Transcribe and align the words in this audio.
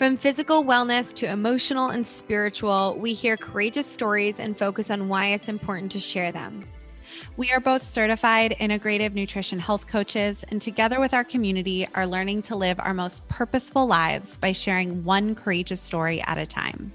from 0.00 0.16
physical 0.16 0.64
wellness 0.64 1.12
to 1.12 1.26
emotional 1.26 1.90
and 1.90 2.06
spiritual, 2.06 2.96
we 2.98 3.12
hear 3.12 3.36
courageous 3.36 3.86
stories 3.86 4.40
and 4.40 4.56
focus 4.56 4.90
on 4.90 5.10
why 5.10 5.26
it's 5.26 5.46
important 5.46 5.92
to 5.92 6.00
share 6.00 6.32
them. 6.32 6.66
We 7.36 7.52
are 7.52 7.60
both 7.60 7.82
certified 7.82 8.56
integrative 8.58 9.12
nutrition 9.12 9.58
health 9.58 9.88
coaches, 9.88 10.42
and 10.48 10.62
together 10.62 11.00
with 11.00 11.12
our 11.12 11.22
community, 11.22 11.86
are 11.94 12.06
learning 12.06 12.40
to 12.44 12.56
live 12.56 12.80
our 12.80 12.94
most 12.94 13.28
purposeful 13.28 13.86
lives 13.86 14.38
by 14.38 14.52
sharing 14.52 15.04
one 15.04 15.34
courageous 15.34 15.82
story 15.82 16.22
at 16.22 16.38
a 16.38 16.46
time. 16.46 16.94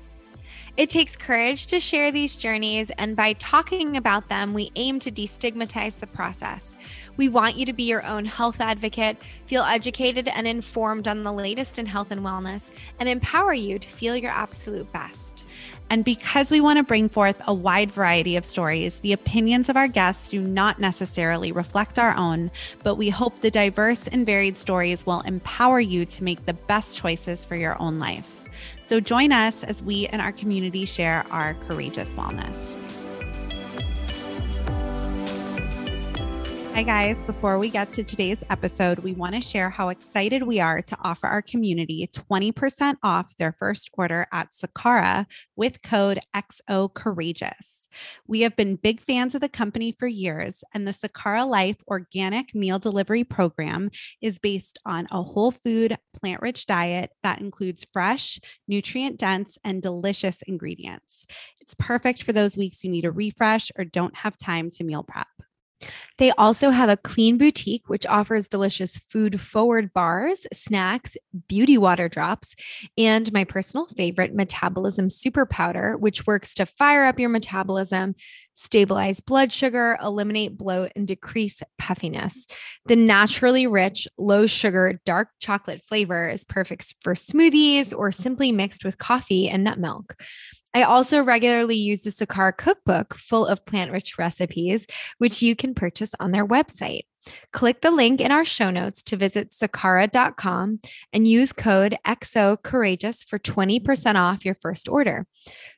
It 0.77 0.89
takes 0.89 1.15
courage 1.15 1.67
to 1.67 1.79
share 1.79 2.11
these 2.11 2.35
journeys, 2.35 2.91
and 2.97 3.15
by 3.15 3.31
talking 3.33 3.95
about 3.95 4.27
them, 4.27 4.53
we 4.53 4.71
aim 4.75 4.99
to 4.99 5.11
destigmatize 5.11 6.01
the 6.01 6.07
process. 6.07 6.75
We 7.15 7.29
want 7.29 7.55
you 7.55 7.65
to 7.67 7.71
be 7.71 7.83
your 7.83 8.05
own 8.05 8.25
health 8.25 8.59
advocate, 8.59 9.15
feel 9.45 9.63
educated 9.63 10.27
and 10.27 10.45
informed 10.45 11.07
on 11.07 11.23
the 11.23 11.31
latest 11.31 11.79
in 11.79 11.85
health 11.85 12.11
and 12.11 12.19
wellness, 12.23 12.71
and 12.99 13.07
empower 13.07 13.53
you 13.53 13.79
to 13.79 13.87
feel 13.87 14.17
your 14.17 14.31
absolute 14.31 14.91
best. 14.91 15.45
And 15.89 16.03
because 16.03 16.51
we 16.51 16.59
want 16.59 16.75
to 16.75 16.83
bring 16.83 17.07
forth 17.07 17.41
a 17.47 17.53
wide 17.53 17.91
variety 17.91 18.35
of 18.35 18.43
stories, 18.43 18.99
the 18.99 19.13
opinions 19.13 19.69
of 19.69 19.77
our 19.77 19.87
guests 19.87 20.31
do 20.31 20.41
not 20.41 20.77
necessarily 20.81 21.53
reflect 21.53 21.97
our 21.97 22.13
own, 22.17 22.51
but 22.83 22.95
we 22.95 23.09
hope 23.09 23.39
the 23.39 23.49
diverse 23.49 24.09
and 24.09 24.25
varied 24.25 24.57
stories 24.57 25.05
will 25.05 25.21
empower 25.21 25.79
you 25.79 26.05
to 26.05 26.23
make 26.25 26.45
the 26.45 26.53
best 26.53 26.97
choices 26.97 27.45
for 27.45 27.55
your 27.55 27.81
own 27.81 27.97
life. 27.97 28.44
So 28.85 28.99
join 28.99 29.31
us 29.31 29.63
as 29.63 29.81
we 29.81 30.05
and 30.05 30.21
our 30.21 30.31
community 30.31 30.85
share 30.85 31.25
our 31.31 31.55
courageous 31.67 32.07
wellness. 32.09 32.55
Hi, 36.75 36.83
guys. 36.83 37.23
Before 37.23 37.57
we 37.57 37.69
get 37.69 37.91
to 37.93 38.03
today's 38.03 38.43
episode, 38.51 38.99
we 38.99 39.13
want 39.13 39.33
to 39.33 39.41
share 39.41 39.71
how 39.71 39.89
excited 39.89 40.43
we 40.43 40.59
are 40.59 40.83
to 40.83 40.97
offer 41.01 41.25
our 41.25 41.41
community 41.41 42.07
20% 42.13 42.97
off 43.01 43.35
their 43.37 43.53
first 43.53 43.89
order 43.93 44.27
at 44.31 44.51
Sakara 44.51 45.25
with 45.55 45.81
code 45.81 46.19
XO 46.35 46.93
Courageous. 46.93 47.74
We 48.27 48.41
have 48.41 48.55
been 48.55 48.75
big 48.75 48.99
fans 48.99 49.35
of 49.35 49.41
the 49.41 49.49
company 49.49 49.91
for 49.97 50.07
years, 50.07 50.63
and 50.73 50.87
the 50.87 50.91
Sakara 50.91 51.47
Life 51.47 51.77
organic 51.87 52.53
meal 52.55 52.79
delivery 52.79 53.23
program 53.23 53.91
is 54.21 54.39
based 54.39 54.79
on 54.85 55.07
a 55.11 55.23
whole 55.23 55.51
food, 55.51 55.97
plant 56.13 56.41
rich 56.41 56.65
diet 56.65 57.11
that 57.23 57.39
includes 57.39 57.85
fresh, 57.91 58.39
nutrient 58.67 59.17
dense, 59.17 59.57
and 59.63 59.81
delicious 59.81 60.41
ingredients. 60.43 61.25
It's 61.59 61.75
perfect 61.75 62.23
for 62.23 62.33
those 62.33 62.57
weeks 62.57 62.83
you 62.83 62.89
need 62.89 63.05
a 63.05 63.11
refresh 63.11 63.71
or 63.77 63.85
don't 63.85 64.15
have 64.17 64.37
time 64.37 64.69
to 64.71 64.83
meal 64.83 65.03
prep. 65.03 65.27
They 66.17 66.31
also 66.31 66.69
have 66.69 66.89
a 66.89 66.97
clean 66.97 67.37
boutique, 67.37 67.89
which 67.89 68.05
offers 68.05 68.47
delicious 68.47 68.97
food 68.97 69.41
forward 69.41 69.93
bars, 69.93 70.47
snacks, 70.53 71.17
beauty 71.47 71.77
water 71.77 72.07
drops, 72.07 72.55
and 72.97 73.31
my 73.33 73.43
personal 73.43 73.85
favorite, 73.97 74.33
Metabolism 74.33 75.09
Super 75.09 75.45
Powder, 75.45 75.97
which 75.97 76.25
works 76.25 76.53
to 76.55 76.65
fire 76.65 77.03
up 77.03 77.19
your 77.19 77.29
metabolism, 77.29 78.15
stabilize 78.53 79.19
blood 79.19 79.51
sugar, 79.51 79.97
eliminate 80.01 80.57
bloat, 80.57 80.91
and 80.95 81.07
decrease 81.07 81.61
puffiness. 81.77 82.45
The 82.85 82.95
naturally 82.95 83.67
rich, 83.67 84.07
low 84.17 84.45
sugar, 84.45 85.01
dark 85.05 85.29
chocolate 85.39 85.81
flavor 85.81 86.29
is 86.29 86.45
perfect 86.45 86.95
for 87.01 87.13
smoothies 87.13 87.93
or 87.95 88.11
simply 88.11 88.51
mixed 88.51 88.85
with 88.85 88.97
coffee 88.97 89.49
and 89.49 89.65
nut 89.65 89.79
milk. 89.79 90.15
I 90.75 90.83
also 90.83 91.23
regularly 91.23 91.77
use 91.77 92.01
the 92.01 92.09
Sakara 92.09 92.55
cookbook 92.55 93.15
full 93.15 93.47
of 93.47 93.65
plant 93.65 93.93
rich 93.93 94.17
recipes, 94.17 94.85
which 95.19 95.41
you 95.41 95.55
can 95.55 95.73
purchase 95.73 96.11
on 96.19 96.31
their 96.31 96.45
website. 96.45 97.03
Click 97.53 97.79
the 97.79 97.91
link 97.91 98.19
in 98.19 98.29
our 98.29 98.43
show 98.43 98.69
notes 98.69 99.01
to 99.03 99.15
visit 99.15 99.51
sakara.com 99.51 100.81
and 101.13 101.27
use 101.29 101.53
code 101.53 101.95
XO 102.05 102.61
Courageous 102.61 103.23
for 103.23 103.39
20% 103.39 104.15
off 104.15 104.43
your 104.43 104.55
first 104.55 104.89
order. 104.89 105.25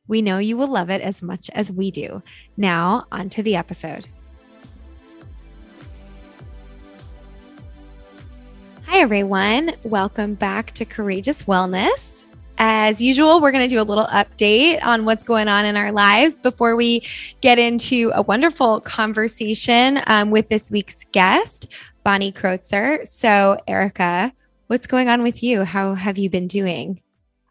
We 0.07 0.23
know 0.23 0.39
you 0.39 0.57
will 0.57 0.67
love 0.67 0.89
it 0.89 1.01
as 1.01 1.21
much 1.21 1.51
as 1.53 1.71
we 1.71 1.91
do. 1.91 2.23
Now, 2.57 3.05
on 3.11 3.29
to 3.29 3.43
the 3.43 3.55
episode. 3.55 4.07
Hi, 8.87 8.97
everyone. 8.97 9.73
Welcome 9.83 10.33
back 10.33 10.71
to 10.71 10.85
Courageous 10.85 11.43
Wellness. 11.43 12.16
As 12.59 13.01
usual, 13.01 13.39
we're 13.39 13.51
going 13.51 13.69
to 13.69 13.75
do 13.75 13.79
a 13.79 13.83
little 13.83 14.07
update 14.07 14.83
on 14.83 15.05
what's 15.05 15.23
going 15.23 15.47
on 15.47 15.65
in 15.65 15.77
our 15.77 15.91
lives 15.91 16.39
before 16.39 16.75
we 16.75 17.03
get 17.41 17.59
into 17.59 18.11
a 18.15 18.23
wonderful 18.23 18.81
conversation 18.81 19.99
um, 20.07 20.31
with 20.31 20.49
this 20.49 20.71
week's 20.71 21.03
guest, 21.11 21.71
Bonnie 22.03 22.31
Kreutzer. 22.31 23.05
So, 23.07 23.57
Erica, 23.67 24.33
what's 24.67 24.87
going 24.87 25.07
on 25.07 25.21
with 25.21 25.43
you? 25.43 25.65
How 25.65 25.93
have 25.93 26.17
you 26.17 26.31
been 26.31 26.47
doing? 26.47 26.99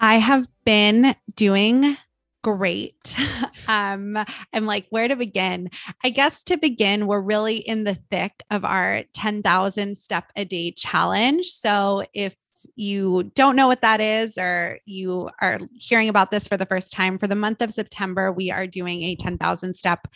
I 0.01 0.17
have 0.17 0.49
been 0.65 1.15
doing 1.37 1.97
great. 2.43 3.17
um, 3.69 4.19
I'm 4.53 4.67
like, 4.67 4.87
where 4.91 5.07
to 5.07 5.15
begin? 5.15 5.71
I 6.03 6.11
guess 6.11 6.43
to 6.45 6.57
begin, 6.57 7.07
we're 7.07 7.21
really 7.21 7.57
in 7.57 7.85
the 7.85 7.95
thick 7.95 8.43
of 8.51 8.65
our 8.65 9.05
10,000 9.15 9.97
step 9.97 10.33
a 10.35 10.45
day 10.45 10.73
challenge. 10.73 11.47
So 11.47 12.05
if 12.13 12.37
you 12.77 13.31
don't 13.35 13.57
know 13.57 13.67
what 13.67 13.83
that 13.83 14.01
is 14.01 14.39
or 14.39 14.79
you 14.85 15.29
are 15.41 15.61
hearing 15.75 16.09
about 16.09 16.31
this 16.31 16.47
for 16.47 16.57
the 16.57 16.67
first 16.67 16.93
time, 16.93 17.19
for 17.19 17.27
the 17.27 17.35
month 17.35 17.61
of 17.61 17.73
September, 17.73 18.33
we 18.33 18.51
are 18.51 18.67
doing 18.67 19.03
a 19.03 19.17
10,000 19.17 19.75
step 19.75 20.09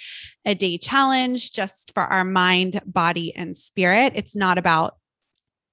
a 0.44 0.54
day 0.54 0.78
challenge 0.78 1.52
just 1.52 1.92
for 1.94 2.02
our 2.02 2.24
mind, 2.24 2.80
body, 2.86 3.34
and 3.34 3.56
spirit. 3.56 4.12
It's 4.16 4.36
not 4.36 4.58
about 4.58 4.96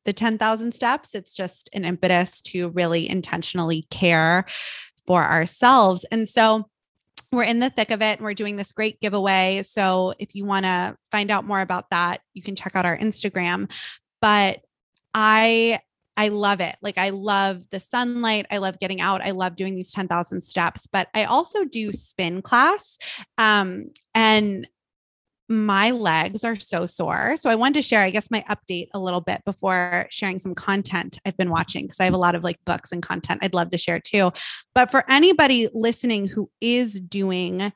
the 0.05 0.13
10,000 0.13 0.73
steps, 0.73 1.13
it's 1.13 1.33
just 1.33 1.69
an 1.73 1.83
impetus 1.83 2.39
to 2.39 2.69
really 2.69 3.09
intentionally 3.09 3.85
care 3.89 4.45
for 5.05 5.23
ourselves. 5.23 6.05
And 6.11 6.27
so, 6.27 6.69
we're 7.31 7.43
in 7.43 7.59
the 7.59 7.69
thick 7.69 7.91
of 7.91 8.01
it 8.01 8.17
and 8.17 8.21
we're 8.21 8.33
doing 8.33 8.55
this 8.55 8.71
great 8.71 9.01
giveaway. 9.01 9.61
So 9.63 10.13
if 10.17 10.33
you 10.33 10.45
want 10.45 10.65
to 10.65 10.95
find 11.11 11.29
out 11.29 11.45
more 11.45 11.59
about 11.59 11.89
that, 11.89 12.21
you 12.33 12.41
can 12.41 12.55
check 12.55 12.75
out 12.75 12.85
our 12.85 12.97
Instagram. 12.97 13.69
But 14.21 14.61
I 15.13 15.79
I 16.17 16.29
love 16.29 16.59
it. 16.59 16.75
Like 16.81 16.97
I 16.97 17.09
love 17.09 17.69
the 17.69 17.79
sunlight. 17.79 18.47
I 18.49 18.57
love 18.57 18.79
getting 18.79 18.99
out. 18.99 19.21
I 19.21 19.31
love 19.31 19.55
doing 19.55 19.75
these 19.75 19.91
10,000 19.91 20.41
steps, 20.41 20.87
but 20.87 21.07
I 21.13 21.25
also 21.25 21.63
do 21.63 21.91
spin 21.91 22.41
class. 22.41 22.97
Um, 23.37 23.91
and 24.15 24.67
my 25.49 25.91
legs 25.91 26.43
are 26.43 26.57
so 26.57 26.85
sore. 26.85 27.37
So 27.37 27.49
I 27.49 27.55
wanted 27.55 27.75
to 27.75 27.81
share, 27.81 28.01
I 28.01 28.09
guess, 28.09 28.29
my 28.29 28.43
update 28.49 28.87
a 28.93 28.99
little 28.99 29.21
bit 29.21 29.41
before 29.45 30.07
sharing 30.09 30.39
some 30.39 30.55
content 30.55 31.19
I've 31.25 31.37
been 31.37 31.51
watching 31.51 31.85
because 31.85 31.99
I 31.99 32.05
have 32.05 32.13
a 32.13 32.17
lot 32.17 32.35
of 32.35 32.43
like 32.43 32.57
books 32.65 32.91
and 32.91 33.01
content 33.01 33.39
I'd 33.41 33.53
love 33.53 33.69
to 33.69 33.77
share 33.77 33.99
too. 33.99 34.31
But 34.75 34.91
for 34.91 35.09
anybody 35.09 35.69
listening 35.73 36.27
who 36.27 36.49
is 36.59 36.99
doing 36.99 37.71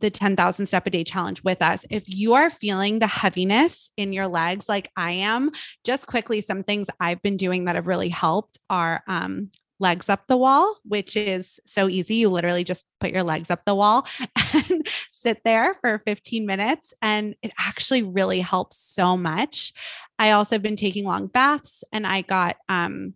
the 0.00 0.10
10,000 0.10 0.66
step 0.66 0.86
a 0.86 0.90
day 0.90 1.04
challenge 1.04 1.42
with 1.42 1.62
us. 1.62 1.84
If 1.90 2.04
you 2.06 2.34
are 2.34 2.50
feeling 2.50 2.98
the 2.98 3.06
heaviness 3.06 3.90
in 3.96 4.12
your 4.12 4.28
legs 4.28 4.68
like 4.68 4.90
I 4.96 5.12
am, 5.12 5.50
just 5.84 6.06
quickly, 6.06 6.40
some 6.40 6.62
things 6.62 6.88
I've 7.00 7.22
been 7.22 7.36
doing 7.36 7.64
that 7.64 7.74
have 7.74 7.86
really 7.86 8.08
helped 8.08 8.58
are 8.70 9.02
um, 9.06 9.50
legs 9.80 10.08
up 10.08 10.26
the 10.26 10.36
wall, 10.36 10.76
which 10.84 11.16
is 11.16 11.60
so 11.64 11.88
easy. 11.88 12.16
You 12.16 12.30
literally 12.30 12.64
just 12.64 12.84
put 13.00 13.12
your 13.12 13.22
legs 13.22 13.50
up 13.50 13.64
the 13.64 13.74
wall 13.74 14.06
and 14.54 14.86
sit 15.12 15.42
there 15.44 15.74
for 15.74 16.02
15 16.06 16.46
minutes. 16.46 16.92
And 17.02 17.34
it 17.42 17.52
actually 17.58 18.02
really 18.02 18.40
helps 18.40 18.76
so 18.78 19.16
much. 19.16 19.72
I 20.18 20.32
also 20.32 20.56
have 20.56 20.62
been 20.62 20.76
taking 20.76 21.04
long 21.04 21.26
baths 21.28 21.84
and 21.92 22.06
I 22.06 22.22
got, 22.22 22.56
um, 22.68 23.14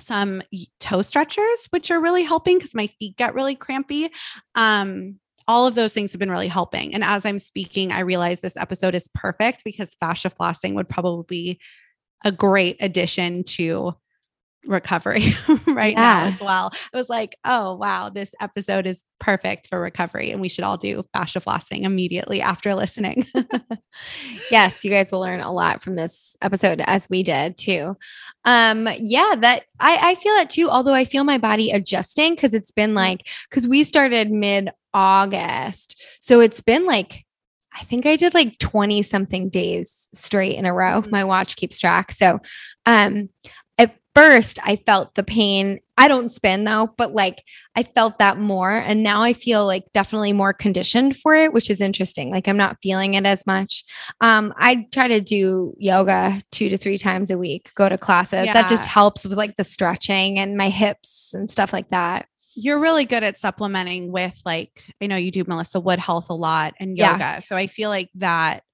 some 0.00 0.42
toe 0.78 1.02
stretchers, 1.02 1.66
which 1.70 1.90
are 1.90 2.00
really 2.00 2.22
helping 2.22 2.56
because 2.56 2.74
my 2.74 2.86
feet 2.86 3.16
get 3.16 3.34
really 3.34 3.56
crampy. 3.56 4.10
Um, 4.54 5.18
all 5.48 5.66
of 5.66 5.74
those 5.74 5.94
things 5.94 6.12
have 6.12 6.18
been 6.18 6.30
really 6.30 6.48
helping. 6.48 6.94
And 6.94 7.02
as 7.02 7.24
I'm 7.24 7.38
speaking, 7.38 7.90
I 7.90 8.00
realize 8.00 8.40
this 8.40 8.56
episode 8.56 8.94
is 8.94 9.08
perfect 9.14 9.64
because 9.64 9.94
fascia 9.94 10.28
flossing 10.28 10.74
would 10.74 10.88
probably 10.88 11.24
be 11.26 11.60
a 12.24 12.30
great 12.30 12.76
addition 12.80 13.44
to 13.44 13.94
recovery 14.66 15.32
right 15.66 15.96
now 15.96 16.24
as 16.26 16.40
well. 16.40 16.70
I 16.92 16.96
was 16.96 17.08
like, 17.08 17.36
oh, 17.44 17.74
wow, 17.76 18.10
this 18.10 18.34
episode 18.40 18.86
is 18.86 19.02
perfect 19.18 19.68
for 19.68 19.80
recovery. 19.80 20.30
And 20.30 20.40
we 20.40 20.48
should 20.48 20.64
all 20.64 20.76
do 20.76 21.04
fascia 21.14 21.40
flossing 21.40 21.84
immediately 21.84 22.42
after 22.42 22.74
listening. 22.74 23.26
yes, 24.50 24.84
you 24.84 24.90
guys 24.90 25.10
will 25.10 25.20
learn 25.20 25.40
a 25.40 25.52
lot 25.52 25.82
from 25.82 25.94
this 25.94 26.36
episode 26.42 26.82
as 26.84 27.08
we 27.08 27.22
did 27.22 27.56
too. 27.56 27.96
Um, 28.44 28.88
yeah, 28.98 29.34
that 29.40 29.64
I, 29.80 30.10
I 30.10 30.14
feel 30.16 30.34
that 30.34 30.50
too, 30.50 30.68
although 30.68 30.94
I 30.94 31.06
feel 31.06 31.24
my 31.24 31.38
body 31.38 31.70
adjusting 31.70 32.34
because 32.34 32.52
it's 32.52 32.72
been 32.72 32.90
mm-hmm. 32.90 32.96
like, 32.96 33.28
because 33.48 33.66
we 33.66 33.84
started 33.84 34.30
mid 34.30 34.70
August. 34.94 36.02
So 36.20 36.40
it's 36.40 36.60
been 36.60 36.86
like 36.86 37.24
I 37.78 37.84
think 37.84 38.06
I 38.06 38.16
did 38.16 38.34
like 38.34 38.58
20 38.58 39.02
something 39.02 39.50
days 39.50 40.08
straight 40.12 40.56
in 40.56 40.64
a 40.64 40.74
row. 40.74 41.00
Mm-hmm. 41.00 41.10
My 41.10 41.24
watch 41.24 41.56
keeps 41.56 41.78
track. 41.78 42.12
So, 42.12 42.40
um, 42.86 43.28
at 43.76 43.94
first 44.16 44.58
I 44.64 44.76
felt 44.76 45.14
the 45.14 45.22
pain. 45.22 45.78
I 45.96 46.08
don't 46.08 46.30
spin 46.30 46.64
though, 46.64 46.92
but 46.96 47.12
like 47.12 47.42
I 47.76 47.84
felt 47.84 48.18
that 48.18 48.38
more. 48.38 48.70
And 48.72 49.04
now 49.04 49.22
I 49.22 49.32
feel 49.32 49.64
like 49.64 49.84
definitely 49.92 50.32
more 50.32 50.52
conditioned 50.52 51.16
for 51.16 51.36
it, 51.36 51.52
which 51.52 51.70
is 51.70 51.80
interesting. 51.80 52.30
Like 52.30 52.48
I'm 52.48 52.56
not 52.56 52.78
feeling 52.82 53.14
it 53.14 53.26
as 53.26 53.46
much. 53.46 53.84
Um, 54.20 54.52
I 54.56 54.86
try 54.92 55.06
to 55.08 55.20
do 55.20 55.74
yoga 55.78 56.40
two 56.50 56.68
to 56.70 56.76
three 56.76 56.98
times 56.98 57.30
a 57.30 57.38
week, 57.38 57.70
go 57.76 57.88
to 57.88 57.98
classes. 57.98 58.46
Yeah. 58.46 58.54
That 58.54 58.68
just 58.68 58.86
helps 58.86 59.24
with 59.24 59.38
like 59.38 59.56
the 59.56 59.64
stretching 59.64 60.38
and 60.38 60.56
my 60.56 60.68
hips 60.68 61.32
and 61.32 61.48
stuff 61.48 61.72
like 61.72 61.90
that 61.90 62.26
you're 62.60 62.80
really 62.80 63.04
good 63.04 63.22
at 63.22 63.38
supplementing 63.38 64.10
with 64.10 64.40
like 64.44 64.84
I 65.00 65.06
know 65.06 65.16
you 65.16 65.30
do 65.30 65.44
Melissa 65.46 65.78
Wood 65.78 66.00
Health 66.00 66.28
a 66.28 66.34
lot 66.34 66.74
and 66.80 66.98
yoga. 66.98 67.18
Yeah. 67.18 67.38
So 67.38 67.54
I 67.54 67.68
feel 67.68 67.88
like 67.88 68.10
that 68.16 68.64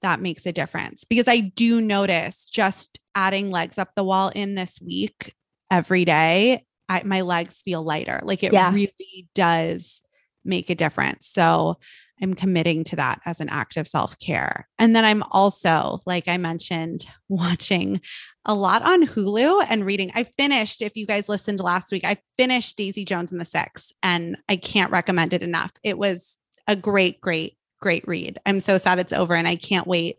that 0.00 0.20
makes 0.20 0.46
a 0.46 0.52
difference 0.52 1.04
because 1.04 1.28
I 1.28 1.40
do 1.40 1.82
notice 1.82 2.46
just 2.46 2.98
adding 3.14 3.50
legs 3.50 3.76
up 3.76 3.90
the 3.94 4.04
wall 4.04 4.30
in 4.30 4.54
this 4.54 4.80
week 4.80 5.34
every 5.70 6.06
day, 6.06 6.64
I, 6.88 7.02
my 7.04 7.20
legs 7.20 7.60
feel 7.62 7.82
lighter. 7.82 8.20
Like 8.22 8.42
it 8.42 8.54
yeah. 8.54 8.72
really 8.72 9.28
does 9.34 10.00
make 10.44 10.70
a 10.70 10.74
difference. 10.74 11.28
So 11.28 11.76
I'm 12.22 12.32
committing 12.32 12.84
to 12.84 12.96
that 12.96 13.20
as 13.26 13.40
an 13.40 13.50
act 13.50 13.76
of 13.76 13.86
self 13.86 14.18
care. 14.18 14.66
And 14.78 14.96
then 14.96 15.04
I'm 15.04 15.22
also, 15.24 16.00
like 16.06 16.28
I 16.28 16.38
mentioned, 16.38 17.06
watching 17.28 18.00
a 18.46 18.54
lot 18.54 18.82
on 18.82 19.04
Hulu 19.04 19.66
and 19.68 19.84
reading. 19.84 20.12
I 20.14 20.22
finished, 20.22 20.80
if 20.80 20.96
you 20.96 21.04
guys 21.04 21.28
listened 21.28 21.60
last 21.60 21.92
week, 21.92 22.04
I 22.04 22.16
finished 22.36 22.76
Daisy 22.76 23.04
Jones 23.04 23.32
and 23.32 23.40
the 23.40 23.44
Six, 23.44 23.92
and 24.02 24.38
I 24.48 24.56
can't 24.56 24.92
recommend 24.92 25.34
it 25.34 25.42
enough. 25.42 25.72
It 25.82 25.98
was 25.98 26.38
a 26.66 26.76
great, 26.76 27.20
great, 27.20 27.58
great 27.80 28.06
read. 28.06 28.38
I'm 28.46 28.60
so 28.60 28.78
sad 28.78 29.00
it's 29.00 29.12
over, 29.12 29.34
and 29.34 29.48
I 29.48 29.56
can't 29.56 29.86
wait 29.86 30.18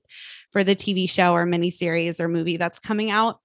for 0.52 0.64
the 0.64 0.76
TV 0.76 1.10
show 1.10 1.34
or 1.34 1.46
miniseries 1.46 2.20
or 2.20 2.28
movie 2.28 2.58
that's 2.58 2.80
coming 2.80 3.10
out. 3.10 3.40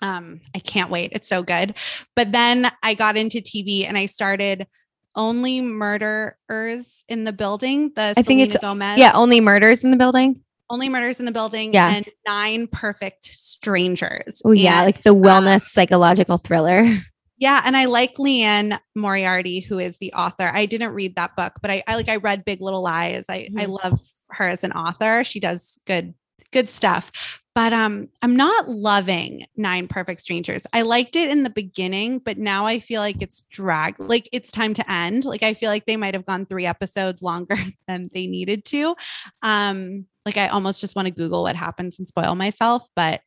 Um, 0.00 0.40
I 0.54 0.60
can't 0.60 0.90
wait. 0.90 1.10
It's 1.12 1.28
so 1.28 1.42
good. 1.42 1.74
But 2.16 2.32
then 2.32 2.70
I 2.82 2.94
got 2.94 3.16
into 3.16 3.38
TV 3.38 3.86
and 3.86 3.96
I 3.96 4.06
started 4.06 4.66
only 5.14 5.60
murderers 5.60 7.04
in 7.08 7.24
the 7.24 7.32
building. 7.32 7.92
The 7.94 8.14
I 8.16 8.22
think 8.22 8.40
it's 8.40 8.58
Gomez. 8.58 8.98
Yeah, 8.98 9.12
only 9.14 9.40
murders 9.40 9.84
in 9.84 9.90
the 9.90 9.96
building. 9.96 10.40
Only 10.70 10.88
murders 10.88 11.18
in 11.20 11.26
the 11.26 11.32
building. 11.32 11.74
Yeah, 11.74 11.88
and 11.88 12.08
nine 12.26 12.66
perfect 12.66 13.24
strangers. 13.24 14.40
Oh 14.44 14.52
yeah, 14.52 14.82
like 14.82 15.02
the 15.02 15.14
wellness 15.14 15.56
uh, 15.62 15.70
psychological 15.70 16.38
thriller. 16.38 16.86
Yeah, 17.38 17.60
and 17.64 17.76
I 17.76 17.86
like 17.86 18.20
Liane 18.20 18.78
Moriarty, 18.94 19.58
who 19.58 19.80
is 19.80 19.98
the 19.98 20.12
author. 20.12 20.48
I 20.54 20.64
didn't 20.64 20.92
read 20.92 21.16
that 21.16 21.34
book, 21.34 21.54
but 21.60 21.72
I, 21.72 21.82
I 21.88 21.96
like 21.96 22.08
I 22.08 22.14
read 22.14 22.44
Big 22.44 22.60
Little 22.60 22.84
Lies. 22.84 23.24
I 23.28 23.40
mm-hmm. 23.40 23.58
I 23.58 23.64
love 23.64 24.00
her 24.30 24.46
as 24.46 24.62
an 24.62 24.70
author. 24.70 25.24
She 25.24 25.40
does 25.40 25.76
good 25.84 26.14
good 26.52 26.68
stuff 26.68 27.10
but 27.54 27.72
um 27.72 28.08
i'm 28.22 28.36
not 28.36 28.68
loving 28.68 29.46
nine 29.56 29.88
perfect 29.88 30.20
strangers 30.20 30.66
i 30.72 30.82
liked 30.82 31.16
it 31.16 31.30
in 31.30 31.42
the 31.42 31.50
beginning 31.50 32.18
but 32.18 32.38
now 32.38 32.66
i 32.66 32.78
feel 32.78 33.00
like 33.00 33.20
it's 33.20 33.42
drag 33.50 33.98
like 33.98 34.28
it's 34.32 34.50
time 34.50 34.74
to 34.74 34.90
end 34.90 35.24
like 35.24 35.42
i 35.42 35.54
feel 35.54 35.70
like 35.70 35.86
they 35.86 35.96
might 35.96 36.14
have 36.14 36.26
gone 36.26 36.46
three 36.46 36.66
episodes 36.66 37.22
longer 37.22 37.56
than 37.88 38.10
they 38.12 38.26
needed 38.26 38.64
to 38.64 38.94
um 39.42 40.06
like 40.26 40.36
i 40.36 40.48
almost 40.48 40.80
just 40.80 40.96
want 40.96 41.06
to 41.06 41.14
google 41.14 41.42
what 41.42 41.56
happens 41.56 41.98
and 41.98 42.08
spoil 42.08 42.34
myself 42.34 42.86
but 42.96 43.20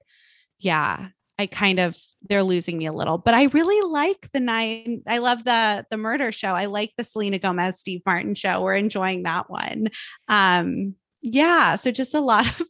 yeah 0.60 1.10
i 1.38 1.46
kind 1.46 1.80
of 1.80 1.98
they're 2.30 2.44
losing 2.44 2.78
me 2.78 2.86
a 2.86 2.94
little 2.94 3.18
but 3.18 3.34
i 3.34 3.44
really 3.46 3.90
like 3.90 4.30
the 4.34 4.40
nine 4.40 5.02
i 5.08 5.18
love 5.18 5.44
the 5.44 5.86
the 5.92 5.98
murder 5.98 6.32
show. 6.32 6.54
I 6.54 6.66
like 6.66 6.94
the 6.98 7.04
selena 7.04 7.40
gomez 7.40 7.80
steve 7.80 8.02
martin 8.06 8.36
show. 8.36 8.62
We're 8.62 8.76
enjoying 8.76 9.24
that 9.24 9.50
one. 9.50 9.88
Um 10.28 10.96
yeah 11.22 11.76
so 11.76 11.92
just 11.92 12.14
a 12.14 12.22
lot 12.22 12.48
of 12.60 12.68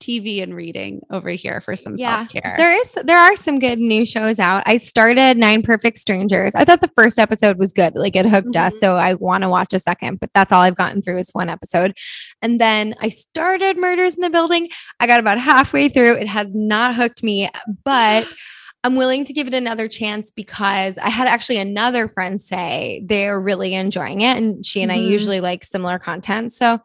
TV 0.00 0.42
and 0.42 0.54
reading 0.54 1.00
over 1.10 1.30
here 1.30 1.60
for 1.60 1.76
some 1.76 1.94
yeah, 1.96 2.18
self-care. 2.18 2.54
There 2.56 2.72
is 2.72 2.92
there 3.04 3.18
are 3.18 3.36
some 3.36 3.58
good 3.58 3.78
new 3.78 4.04
shows 4.04 4.38
out. 4.38 4.62
I 4.66 4.78
started 4.78 5.36
Nine 5.36 5.62
Perfect 5.62 5.98
Strangers. 5.98 6.54
I 6.54 6.64
thought 6.64 6.80
the 6.80 6.90
first 6.94 7.18
episode 7.18 7.58
was 7.58 7.72
good. 7.72 7.94
Like 7.94 8.16
it 8.16 8.26
hooked 8.26 8.48
mm-hmm. 8.48 8.66
us. 8.66 8.80
So 8.80 8.96
I 8.96 9.14
want 9.14 9.42
to 9.42 9.48
watch 9.48 9.72
a 9.72 9.78
second, 9.78 10.20
but 10.20 10.30
that's 10.34 10.52
all 10.52 10.62
I've 10.62 10.74
gotten 10.74 11.02
through 11.02 11.18
is 11.18 11.30
one 11.32 11.48
episode. 11.48 11.96
And 12.42 12.60
then 12.60 12.94
I 13.00 13.10
started 13.10 13.76
Murders 13.76 14.14
in 14.14 14.22
the 14.22 14.30
Building. 14.30 14.68
I 14.98 15.06
got 15.06 15.20
about 15.20 15.38
halfway 15.38 15.88
through. 15.88 16.14
It 16.16 16.28
has 16.28 16.54
not 16.54 16.94
hooked 16.94 17.22
me, 17.22 17.48
but 17.84 18.26
I'm 18.82 18.96
willing 18.96 19.24
to 19.26 19.34
give 19.34 19.46
it 19.46 19.52
another 19.52 19.88
chance 19.88 20.30
because 20.30 20.96
I 20.96 21.10
had 21.10 21.28
actually 21.28 21.58
another 21.58 22.08
friend 22.08 22.40
say 22.40 23.02
they're 23.04 23.38
really 23.38 23.74
enjoying 23.74 24.22
it. 24.22 24.38
And 24.38 24.64
she 24.64 24.80
and 24.82 24.90
mm-hmm. 24.90 25.06
I 25.06 25.10
usually 25.10 25.40
like 25.40 25.64
similar 25.64 25.98
content. 25.98 26.52
So 26.52 26.80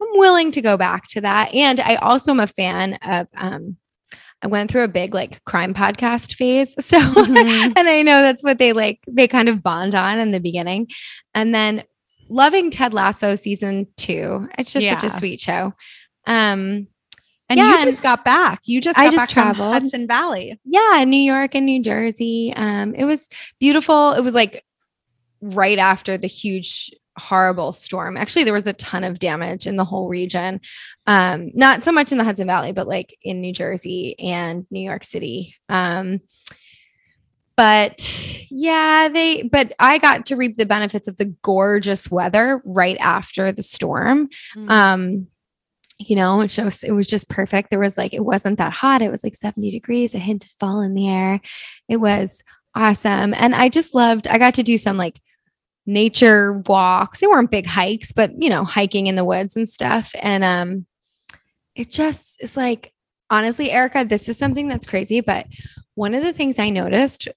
I'm 0.00 0.18
willing 0.18 0.50
to 0.52 0.60
go 0.60 0.76
back 0.76 1.06
to 1.08 1.20
that. 1.22 1.54
And 1.54 1.80
I 1.80 1.96
also 1.96 2.30
am 2.30 2.40
a 2.40 2.46
fan 2.46 2.94
of 3.06 3.26
um 3.36 3.76
I 4.42 4.48
went 4.48 4.70
through 4.70 4.84
a 4.84 4.88
big 4.88 5.14
like 5.14 5.42
crime 5.44 5.74
podcast 5.74 6.34
phase. 6.34 6.74
So 6.80 6.98
mm-hmm. 6.98 7.72
and 7.76 7.88
I 7.88 8.02
know 8.02 8.22
that's 8.22 8.44
what 8.44 8.58
they 8.58 8.72
like 8.72 9.00
they 9.08 9.28
kind 9.28 9.48
of 9.48 9.62
bond 9.62 9.94
on 9.94 10.18
in 10.18 10.30
the 10.30 10.40
beginning. 10.40 10.88
And 11.34 11.54
then 11.54 11.84
loving 12.28 12.70
Ted 12.70 12.92
Lasso 12.92 13.36
season 13.36 13.86
2. 13.96 14.48
It's 14.58 14.72
just 14.72 14.84
yeah. 14.84 14.96
such 14.96 15.12
a 15.12 15.16
sweet 15.16 15.40
show. 15.40 15.72
Um 16.26 16.88
and 17.48 17.58
yeah, 17.58 17.78
you 17.78 17.84
just 17.84 18.02
got 18.02 18.24
back. 18.24 18.60
You 18.64 18.80
just 18.80 18.98
I 18.98 19.08
just 19.08 19.30
traveled 19.30 19.72
Hudson 19.72 20.08
Valley. 20.08 20.58
Yeah, 20.64 21.04
New 21.06 21.20
York 21.20 21.54
and 21.54 21.64
New 21.64 21.80
Jersey. 21.80 22.52
Um, 22.56 22.92
it 22.94 23.04
was 23.04 23.28
beautiful. 23.60 24.12
It 24.12 24.22
was 24.22 24.34
like 24.34 24.64
right 25.40 25.78
after 25.78 26.18
the 26.18 26.26
huge 26.26 26.90
horrible 27.18 27.72
storm. 27.72 28.16
Actually, 28.16 28.44
there 28.44 28.52
was 28.52 28.66
a 28.66 28.72
ton 28.74 29.04
of 29.04 29.18
damage 29.18 29.66
in 29.66 29.76
the 29.76 29.84
whole 29.84 30.08
region. 30.08 30.60
Um, 31.06 31.50
not 31.54 31.84
so 31.84 31.92
much 31.92 32.12
in 32.12 32.18
the 32.18 32.24
Hudson 32.24 32.46
Valley, 32.46 32.72
but 32.72 32.86
like 32.86 33.16
in 33.22 33.40
New 33.40 33.52
Jersey 33.52 34.18
and 34.18 34.66
New 34.70 34.80
York 34.80 35.04
City. 35.04 35.54
Um, 35.68 36.20
but 37.56 38.46
yeah, 38.50 39.08
they, 39.08 39.42
but 39.42 39.72
I 39.78 39.98
got 39.98 40.26
to 40.26 40.36
reap 40.36 40.56
the 40.56 40.66
benefits 40.66 41.08
of 41.08 41.16
the 41.16 41.34
gorgeous 41.42 42.10
weather 42.10 42.60
right 42.64 42.98
after 43.00 43.50
the 43.50 43.62
storm. 43.62 44.28
Mm. 44.54 44.70
Um, 44.70 45.26
you 45.98 46.16
know, 46.16 46.42
it 46.42 46.58
was, 46.58 46.84
it 46.84 46.92
was 46.92 47.06
just 47.06 47.30
perfect. 47.30 47.70
There 47.70 47.78
was 47.78 47.96
like, 47.96 48.12
it 48.12 48.24
wasn't 48.24 48.58
that 48.58 48.72
hot. 48.72 49.00
It 49.00 49.10
was 49.10 49.24
like 49.24 49.34
70 49.34 49.70
degrees, 49.70 50.14
a 50.14 50.18
hint 50.18 50.44
of 50.44 50.50
fall 50.50 50.82
in 50.82 50.92
the 50.92 51.08
air. 51.08 51.40
It 51.88 51.96
was 51.96 52.44
awesome. 52.74 53.32
And 53.32 53.54
I 53.54 53.70
just 53.70 53.94
loved, 53.94 54.28
I 54.28 54.36
got 54.36 54.54
to 54.54 54.62
do 54.62 54.76
some 54.76 54.98
like 54.98 55.18
nature 55.86 56.62
walks. 56.66 57.20
They 57.20 57.26
weren't 57.26 57.50
big 57.50 57.66
hikes, 57.66 58.12
but 58.12 58.32
you 58.40 58.50
know, 58.50 58.64
hiking 58.64 59.06
in 59.06 59.16
the 59.16 59.24
woods 59.24 59.56
and 59.56 59.68
stuff. 59.68 60.12
And 60.20 60.44
um 60.44 60.86
it 61.74 61.90
just 61.90 62.42
is 62.42 62.56
like 62.56 62.92
honestly, 63.30 63.70
Erica, 63.70 64.04
this 64.04 64.28
is 64.28 64.38
something 64.38 64.68
that's 64.68 64.86
crazy, 64.86 65.20
but 65.20 65.46
one 65.94 66.14
of 66.14 66.22
the 66.22 66.32
things 66.32 66.58
I 66.58 66.70
noticed 66.70 67.28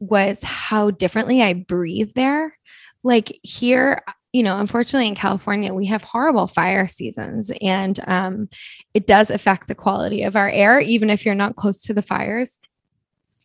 was 0.00 0.42
how 0.42 0.90
differently 0.90 1.42
I 1.42 1.54
breathe 1.54 2.12
there. 2.14 2.56
Like 3.02 3.38
here, 3.42 4.02
you 4.32 4.42
know, 4.42 4.58
unfortunately 4.58 5.08
in 5.08 5.14
California, 5.14 5.72
we 5.72 5.86
have 5.86 6.02
horrible 6.02 6.46
fire 6.46 6.88
seasons 6.88 7.52
and 7.60 8.00
um, 8.06 8.48
it 8.92 9.06
does 9.06 9.30
affect 9.30 9.68
the 9.68 9.74
quality 9.74 10.22
of 10.22 10.36
our 10.36 10.48
air, 10.48 10.80
even 10.80 11.10
if 11.10 11.24
you're 11.24 11.34
not 11.34 11.56
close 11.56 11.80
to 11.82 11.94
the 11.94 12.02
fires. 12.02 12.60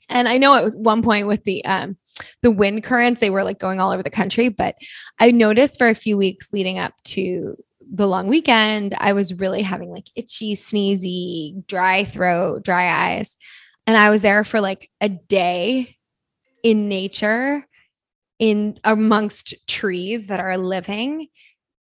And 0.09 0.27
I 0.27 0.37
know 0.37 0.55
it 0.55 0.63
was 0.63 0.75
one 0.75 1.03
point 1.03 1.27
with 1.27 1.43
the 1.43 1.63
um, 1.65 1.95
the 2.41 2.51
wind 2.51 2.83
currents, 2.83 3.21
they 3.21 3.29
were 3.29 3.43
like 3.43 3.59
going 3.59 3.79
all 3.79 3.91
over 3.91 4.03
the 4.03 4.09
country. 4.09 4.49
But 4.49 4.75
I 5.19 5.31
noticed 5.31 5.77
for 5.77 5.89
a 5.89 5.95
few 5.95 6.17
weeks 6.17 6.53
leading 6.53 6.79
up 6.79 6.93
to 7.05 7.55
the 7.91 8.07
long 8.07 8.27
weekend, 8.27 8.93
I 8.97 9.13
was 9.13 9.33
really 9.33 9.61
having 9.61 9.89
like 9.89 10.09
itchy, 10.15 10.55
sneezy, 10.55 11.65
dry 11.67 12.05
throat, 12.05 12.63
dry 12.63 13.15
eyes. 13.15 13.35
And 13.87 13.97
I 13.97 14.09
was 14.09 14.21
there 14.21 14.43
for 14.43 14.61
like 14.61 14.89
a 15.01 15.09
day 15.09 15.95
in 16.63 16.87
nature, 16.87 17.65
in 18.37 18.79
amongst 18.83 19.55
trees 19.67 20.27
that 20.27 20.39
are 20.39 20.57
living. 20.57 21.27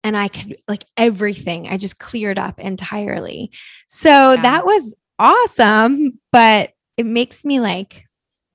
And 0.05 0.17
I 0.17 0.29
could 0.29 0.57
like 0.69 0.85
everything, 0.97 1.69
I 1.69 1.77
just 1.77 1.99
cleared 1.99 2.39
up 2.39 2.61
entirely. 2.61 3.51
So 3.89 4.33
yeah. 4.33 4.43
that 4.43 4.65
was 4.65 4.95
awesome. 5.19 6.21
But 6.31 6.71
it 6.97 7.07
makes 7.07 7.45
me 7.45 7.61
like 7.61 8.05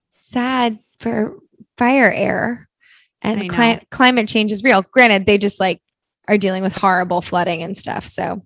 sad 0.09 0.79
for 0.99 1.37
fire 1.77 2.11
air 2.11 2.67
and 3.21 3.49
cli- 3.49 3.79
climate 3.89 4.27
change 4.27 4.51
is 4.51 4.63
real. 4.63 4.83
Granted, 4.91 5.25
they 5.25 5.37
just 5.37 5.59
like 5.59 5.81
are 6.27 6.37
dealing 6.37 6.63
with 6.63 6.75
horrible 6.75 7.21
flooding 7.21 7.63
and 7.63 7.77
stuff. 7.77 8.05
So 8.05 8.43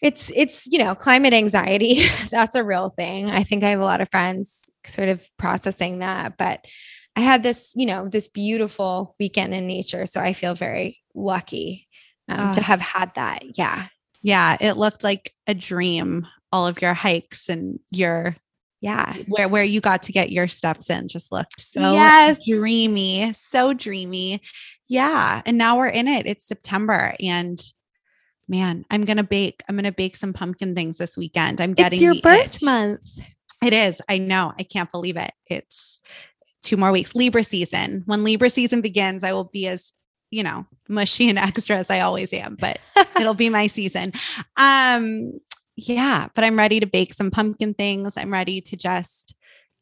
it's 0.00 0.30
it's 0.34 0.66
you 0.66 0.78
know 0.78 0.94
climate 0.94 1.32
anxiety 1.32 2.06
that's 2.30 2.54
a 2.54 2.64
real 2.64 2.90
thing 2.90 3.30
i 3.30 3.42
think 3.42 3.64
i 3.64 3.70
have 3.70 3.80
a 3.80 3.84
lot 3.84 4.00
of 4.00 4.10
friends 4.10 4.70
sort 4.86 5.08
of 5.08 5.28
processing 5.38 5.98
that 5.98 6.36
but 6.38 6.64
i 7.16 7.20
had 7.20 7.42
this 7.42 7.72
you 7.74 7.86
know 7.86 8.08
this 8.08 8.28
beautiful 8.28 9.14
weekend 9.18 9.54
in 9.54 9.66
nature 9.66 10.06
so 10.06 10.20
i 10.20 10.32
feel 10.32 10.54
very 10.54 11.00
lucky 11.14 11.88
um, 12.28 12.52
to 12.52 12.60
have 12.60 12.80
had 12.80 13.12
that 13.14 13.58
yeah 13.58 13.86
yeah 14.22 14.56
it 14.60 14.76
looked 14.76 15.02
like 15.02 15.32
a 15.46 15.54
dream 15.54 16.26
all 16.52 16.66
of 16.66 16.80
your 16.80 16.94
hikes 16.94 17.48
and 17.48 17.80
your 17.90 18.36
yeah 18.80 19.16
where 19.26 19.48
where 19.48 19.64
you 19.64 19.80
got 19.80 20.04
to 20.04 20.12
get 20.12 20.30
your 20.30 20.46
steps 20.46 20.88
in 20.88 21.08
just 21.08 21.32
looked 21.32 21.60
so 21.60 21.92
yes. 21.92 22.38
dreamy 22.46 23.32
so 23.32 23.72
dreamy 23.72 24.40
yeah 24.88 25.42
and 25.44 25.58
now 25.58 25.76
we're 25.76 25.88
in 25.88 26.06
it 26.06 26.26
it's 26.26 26.46
september 26.46 27.14
and 27.20 27.60
man, 28.48 28.84
I'm 28.90 29.04
gonna 29.04 29.22
bake. 29.22 29.62
I'm 29.68 29.76
gonna 29.76 29.92
bake 29.92 30.16
some 30.16 30.32
pumpkin 30.32 30.74
things 30.74 30.98
this 30.98 31.16
weekend. 31.16 31.60
I'm 31.60 31.74
getting 31.74 31.96
it's 31.96 32.02
your 32.02 32.14
birth 32.20 32.56
itch. 32.56 32.62
month. 32.62 33.20
It 33.62 33.72
is. 33.72 34.00
I 34.08 34.18
know. 34.18 34.52
I 34.58 34.62
can't 34.62 34.90
believe 34.90 35.16
it. 35.16 35.32
It's 35.46 36.00
two 36.62 36.76
more 36.76 36.92
weeks. 36.92 37.14
Libra 37.14 37.44
season. 37.44 38.02
When 38.06 38.24
Libra 38.24 38.50
season 38.50 38.80
begins, 38.80 39.22
I 39.22 39.32
will 39.32 39.44
be 39.44 39.68
as 39.68 39.92
you 40.30 40.42
know 40.42 40.66
mushy 40.88 41.28
and 41.28 41.38
extra 41.38 41.76
as 41.76 41.90
I 41.90 42.00
always 42.00 42.32
am. 42.32 42.56
But 42.58 42.78
it'll 43.20 43.34
be 43.34 43.50
my 43.50 43.66
season. 43.66 44.12
Um, 44.56 45.38
yeah. 45.78 46.28
But 46.34 46.44
I'm 46.44 46.58
ready 46.58 46.80
to 46.80 46.86
bake 46.86 47.14
some 47.14 47.30
pumpkin 47.30 47.72
things. 47.72 48.14
I'm 48.16 48.32
ready 48.32 48.60
to 48.62 48.76
just 48.76 49.34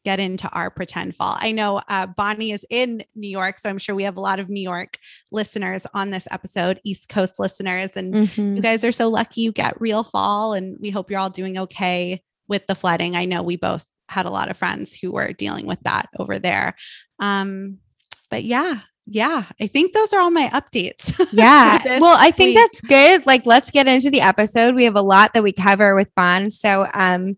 get 0.05 0.19
into 0.19 0.47
our 0.49 0.69
pretend 0.69 1.15
fall. 1.15 1.35
I 1.37 1.51
know 1.51 1.81
uh, 1.89 2.05
Bonnie 2.05 2.51
is 2.51 2.63
in 2.69 3.03
New 3.15 3.27
York, 3.27 3.57
so 3.57 3.69
I'm 3.69 3.79
sure 3.79 3.95
we 3.95 4.03
have 4.03 4.15
a 4.15 4.21
lot 4.21 4.39
of 4.39 4.47
New 4.47 4.61
York 4.61 4.99
listeners 5.31 5.85
on 5.93 6.11
this 6.11 6.27
episode, 6.31 6.79
East 6.85 7.09
Coast 7.09 7.39
listeners. 7.39 7.97
And 7.97 8.13
mm-hmm. 8.13 8.55
you 8.55 8.61
guys 8.61 8.83
are 8.83 8.91
so 8.91 9.09
lucky 9.09 9.41
you 9.41 9.51
get 9.51 9.81
real 9.81 10.03
fall, 10.03 10.53
and 10.53 10.77
we 10.79 10.91
hope 10.91 11.09
you're 11.09 11.19
all 11.19 11.29
doing 11.29 11.57
okay 11.57 12.21
with 12.47 12.67
the 12.67 12.75
flooding. 12.75 13.15
I 13.15 13.25
know 13.25 13.41
we 13.41 13.57
both 13.57 13.85
had 14.07 14.25
a 14.25 14.31
lot 14.31 14.49
of 14.49 14.55
friends 14.55 14.93
who 14.93 15.11
were 15.11 15.33
dealing 15.33 15.65
with 15.65 15.79
that 15.81 16.07
over 16.17 16.39
there. 16.39 16.75
Um, 17.19 17.79
but 18.29 18.43
yeah, 18.43 18.81
yeah, 19.09 19.45
I 19.59 19.67
think 19.67 19.93
those 19.93 20.11
are 20.13 20.19
all 20.19 20.31
my 20.31 20.49
updates. 20.49 21.13
Yeah. 21.33 21.99
well, 21.99 22.15
I 22.17 22.31
think 22.31 22.49
week. 22.49 22.57
that's 22.57 22.81
good. 22.81 23.25
Like, 23.25 23.45
let's 23.45 23.71
get 23.71 23.87
into 23.87 24.09
the 24.09 24.21
episode. 24.21 24.75
We 24.75 24.85
have 24.85 24.95
a 24.95 25.01
lot 25.01 25.33
that 25.33 25.43
we 25.43 25.51
cover 25.53 25.95
with 25.95 26.13
Bon. 26.15 26.51
So, 26.51 26.89
um, 26.93 27.37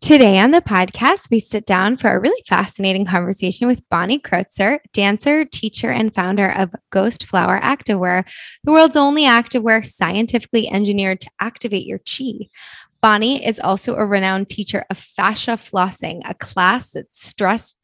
Today 0.00 0.38
on 0.38 0.50
the 0.50 0.62
podcast, 0.62 1.30
we 1.30 1.40
sit 1.40 1.66
down 1.66 1.98
for 1.98 2.08
a 2.10 2.18
really 2.18 2.42
fascinating 2.48 3.04
conversation 3.04 3.66
with 3.66 3.86
Bonnie 3.90 4.18
Kreutzer, 4.18 4.78
dancer, 4.94 5.44
teacher, 5.44 5.90
and 5.90 6.12
founder 6.14 6.50
of 6.50 6.74
Ghost 6.88 7.26
Flower 7.26 7.60
Activewear, 7.60 8.26
the 8.64 8.72
world's 8.72 8.96
only 8.96 9.24
activewear 9.24 9.84
scientifically 9.84 10.68
engineered 10.70 11.20
to 11.20 11.30
activate 11.38 11.86
your 11.86 11.98
chi. 11.98 12.48
Bonnie 13.02 13.44
is 13.44 13.60
also 13.60 13.94
a 13.94 14.06
renowned 14.06 14.48
teacher 14.48 14.86
of 14.88 14.96
fascia 14.96 15.52
flossing, 15.52 16.22
a 16.26 16.32
class 16.32 16.92
that 16.92 17.14
stress 17.14 17.74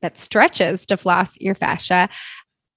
that 0.00 0.16
stretches 0.16 0.86
to 0.86 0.96
floss 0.96 1.36
your 1.38 1.54
fascia, 1.54 2.08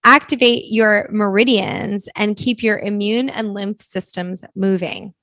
activate 0.04 0.72
your 0.72 1.08
meridians, 1.12 2.10
and 2.16 2.36
keep 2.36 2.64
your 2.64 2.80
immune 2.80 3.30
and 3.30 3.54
lymph 3.54 3.82
systems 3.82 4.44
moving. 4.56 5.14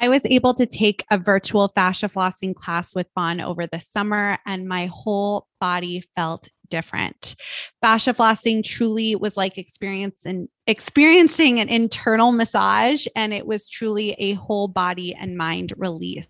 I 0.00 0.08
was 0.08 0.26
able 0.26 0.54
to 0.54 0.66
take 0.66 1.04
a 1.10 1.18
virtual 1.18 1.68
fascia 1.68 2.06
flossing 2.06 2.56
class 2.56 2.94
with 2.94 3.06
Bon 3.14 3.40
over 3.40 3.66
the 3.66 3.80
summer, 3.80 4.38
and 4.44 4.66
my 4.66 4.86
whole 4.86 5.46
body 5.60 6.02
felt 6.16 6.48
different. 6.70 7.36
Fascia 7.80 8.14
flossing 8.14 8.64
truly 8.64 9.14
was 9.14 9.36
like 9.36 9.58
experience 9.58 10.24
and 10.24 10.48
experiencing 10.66 11.58
an 11.58 11.68
internal 11.68 12.32
massage, 12.32 13.06
and 13.16 13.32
it 13.32 13.46
was 13.46 13.68
truly 13.68 14.12
a 14.12 14.34
whole 14.34 14.68
body 14.68 15.14
and 15.14 15.36
mind 15.36 15.72
release. 15.76 16.28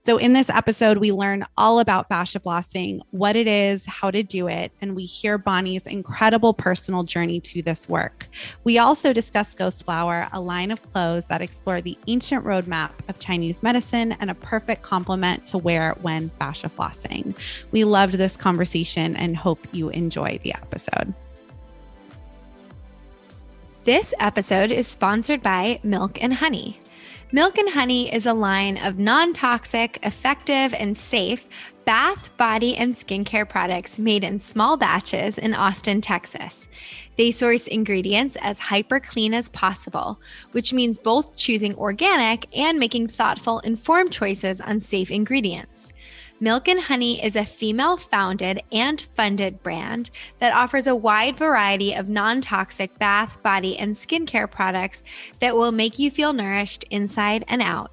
So, 0.00 0.16
in 0.16 0.32
this 0.32 0.50
episode, 0.50 0.98
we 0.98 1.12
learn 1.12 1.44
all 1.56 1.78
about 1.78 2.08
fascia 2.08 2.40
flossing, 2.40 3.00
what 3.10 3.36
it 3.36 3.46
is, 3.46 3.84
how 3.86 4.10
to 4.10 4.22
do 4.22 4.48
it, 4.48 4.72
and 4.80 4.96
we 4.96 5.04
hear 5.04 5.38
Bonnie's 5.38 5.86
incredible 5.86 6.52
personal 6.52 7.04
journey 7.04 7.40
to 7.40 7.62
this 7.62 7.88
work. 7.88 8.28
We 8.64 8.78
also 8.78 9.12
discuss 9.12 9.54
Ghost 9.54 9.84
Flower, 9.84 10.28
a 10.32 10.40
line 10.40 10.70
of 10.70 10.82
clothes 10.82 11.26
that 11.26 11.42
explore 11.42 11.80
the 11.80 11.98
ancient 12.06 12.44
roadmap 12.44 12.90
of 13.08 13.18
Chinese 13.18 13.62
medicine 13.62 14.12
and 14.20 14.30
a 14.30 14.34
perfect 14.34 14.82
complement 14.82 15.46
to 15.46 15.58
wear 15.58 15.94
when 16.02 16.30
fascia 16.30 16.68
flossing. 16.68 17.34
We 17.70 17.84
loved 17.84 18.14
this 18.14 18.36
conversation 18.36 19.16
and 19.16 19.36
hope 19.36 19.66
you 19.72 19.90
enjoy 19.90 20.40
the 20.42 20.54
episode. 20.54 21.14
This 23.90 24.14
episode 24.20 24.70
is 24.70 24.86
sponsored 24.86 25.42
by 25.42 25.80
Milk 25.82 26.22
and 26.22 26.32
Honey. 26.32 26.78
Milk 27.32 27.58
and 27.58 27.68
Honey 27.68 28.14
is 28.14 28.24
a 28.24 28.32
line 28.32 28.76
of 28.76 29.00
non 29.00 29.32
toxic, 29.32 29.98
effective, 30.04 30.72
and 30.74 30.96
safe 30.96 31.48
bath, 31.84 32.30
body, 32.36 32.76
and 32.76 32.94
skincare 32.94 33.48
products 33.48 33.98
made 33.98 34.22
in 34.22 34.38
small 34.38 34.76
batches 34.76 35.38
in 35.38 35.54
Austin, 35.54 36.00
Texas. 36.00 36.68
They 37.16 37.32
source 37.32 37.66
ingredients 37.66 38.36
as 38.40 38.60
hyper 38.60 39.00
clean 39.00 39.34
as 39.34 39.48
possible, 39.48 40.20
which 40.52 40.72
means 40.72 41.00
both 41.00 41.34
choosing 41.34 41.74
organic 41.74 42.46
and 42.56 42.78
making 42.78 43.08
thoughtful, 43.08 43.58
informed 43.58 44.12
choices 44.12 44.60
on 44.60 44.78
safe 44.78 45.10
ingredients. 45.10 45.79
Milk 46.42 46.68
and 46.68 46.80
Honey 46.80 47.22
is 47.22 47.36
a 47.36 47.44
female 47.44 47.98
founded 47.98 48.62
and 48.72 49.02
funded 49.14 49.62
brand 49.62 50.08
that 50.38 50.54
offers 50.54 50.86
a 50.86 50.94
wide 50.94 51.36
variety 51.36 51.94
of 51.94 52.08
non 52.08 52.40
toxic 52.40 52.98
bath, 52.98 53.36
body, 53.42 53.76
and 53.76 53.94
skincare 53.94 54.50
products 54.50 55.02
that 55.40 55.54
will 55.54 55.70
make 55.70 55.98
you 55.98 56.10
feel 56.10 56.32
nourished 56.32 56.84
inside 56.84 57.44
and 57.48 57.60
out. 57.60 57.92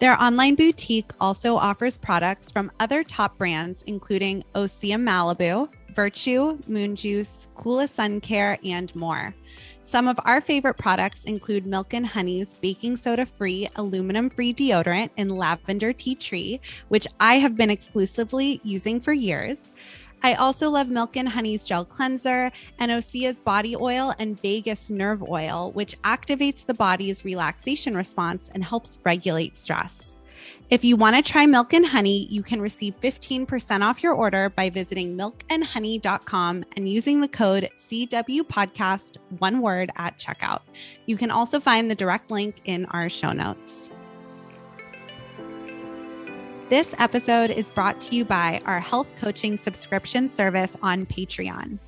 Their 0.00 0.20
online 0.20 0.56
boutique 0.56 1.12
also 1.20 1.54
offers 1.54 1.96
products 1.96 2.50
from 2.50 2.72
other 2.80 3.04
top 3.04 3.38
brands, 3.38 3.82
including 3.82 4.42
Osea 4.56 4.96
Malibu, 4.96 5.68
Virtue, 5.94 6.58
Moon 6.66 6.96
Juice, 6.96 7.46
Kula 7.56 7.88
Sun 7.88 8.22
Care, 8.22 8.58
and 8.64 8.92
more. 8.96 9.36
Some 9.84 10.08
of 10.08 10.18
our 10.24 10.40
favorite 10.40 10.78
products 10.78 11.24
include 11.24 11.66
Milk 11.66 11.92
and 11.92 12.06
Honey's 12.06 12.54
baking 12.54 12.96
soda 12.96 13.26
free, 13.26 13.68
aluminum 13.76 14.30
free 14.30 14.54
deodorant 14.54 15.10
in 15.16 15.28
lavender 15.28 15.92
tea 15.92 16.14
tree, 16.14 16.60
which 16.88 17.06
I 17.20 17.34
have 17.34 17.56
been 17.56 17.68
exclusively 17.68 18.60
using 18.62 19.00
for 19.00 19.12
years. 19.12 19.72
I 20.22 20.34
also 20.34 20.70
love 20.70 20.88
Milk 20.88 21.16
and 21.16 21.28
Honey's 21.28 21.66
gel 21.66 21.84
cleanser 21.84 22.52
and 22.78 22.92
Osea's 22.92 23.40
body 23.40 23.74
oil 23.74 24.14
and 24.20 24.40
vagus 24.40 24.88
nerve 24.88 25.20
oil, 25.20 25.72
which 25.72 26.00
activates 26.02 26.64
the 26.64 26.74
body's 26.74 27.24
relaxation 27.24 27.96
response 27.96 28.48
and 28.54 28.62
helps 28.62 28.98
regulate 29.04 29.56
stress. 29.56 30.11
If 30.70 30.84
you 30.84 30.96
want 30.96 31.16
to 31.16 31.22
try 31.22 31.44
Milk 31.44 31.74
and 31.74 31.84
Honey, 31.84 32.26
you 32.30 32.42
can 32.42 32.60
receive 32.62 32.98
15% 33.00 33.82
off 33.82 34.02
your 34.02 34.14
order 34.14 34.48
by 34.48 34.70
visiting 34.70 35.16
milkandhoney.com 35.18 36.64
and 36.76 36.88
using 36.88 37.20
the 37.20 37.28
code 37.28 37.68
CW 37.76 38.40
Podcast, 38.42 39.18
one 39.38 39.60
word 39.60 39.90
at 39.96 40.18
checkout. 40.18 40.60
You 41.04 41.16
can 41.16 41.30
also 41.30 41.60
find 41.60 41.90
the 41.90 41.94
direct 41.94 42.30
link 42.30 42.62
in 42.64 42.86
our 42.86 43.10
show 43.10 43.32
notes. 43.32 43.90
This 46.70 46.94
episode 46.98 47.50
is 47.50 47.70
brought 47.70 48.00
to 48.00 48.16
you 48.16 48.24
by 48.24 48.62
our 48.64 48.80
health 48.80 49.14
coaching 49.16 49.58
subscription 49.58 50.26
service 50.26 50.74
on 50.80 51.04
Patreon. 51.04 51.78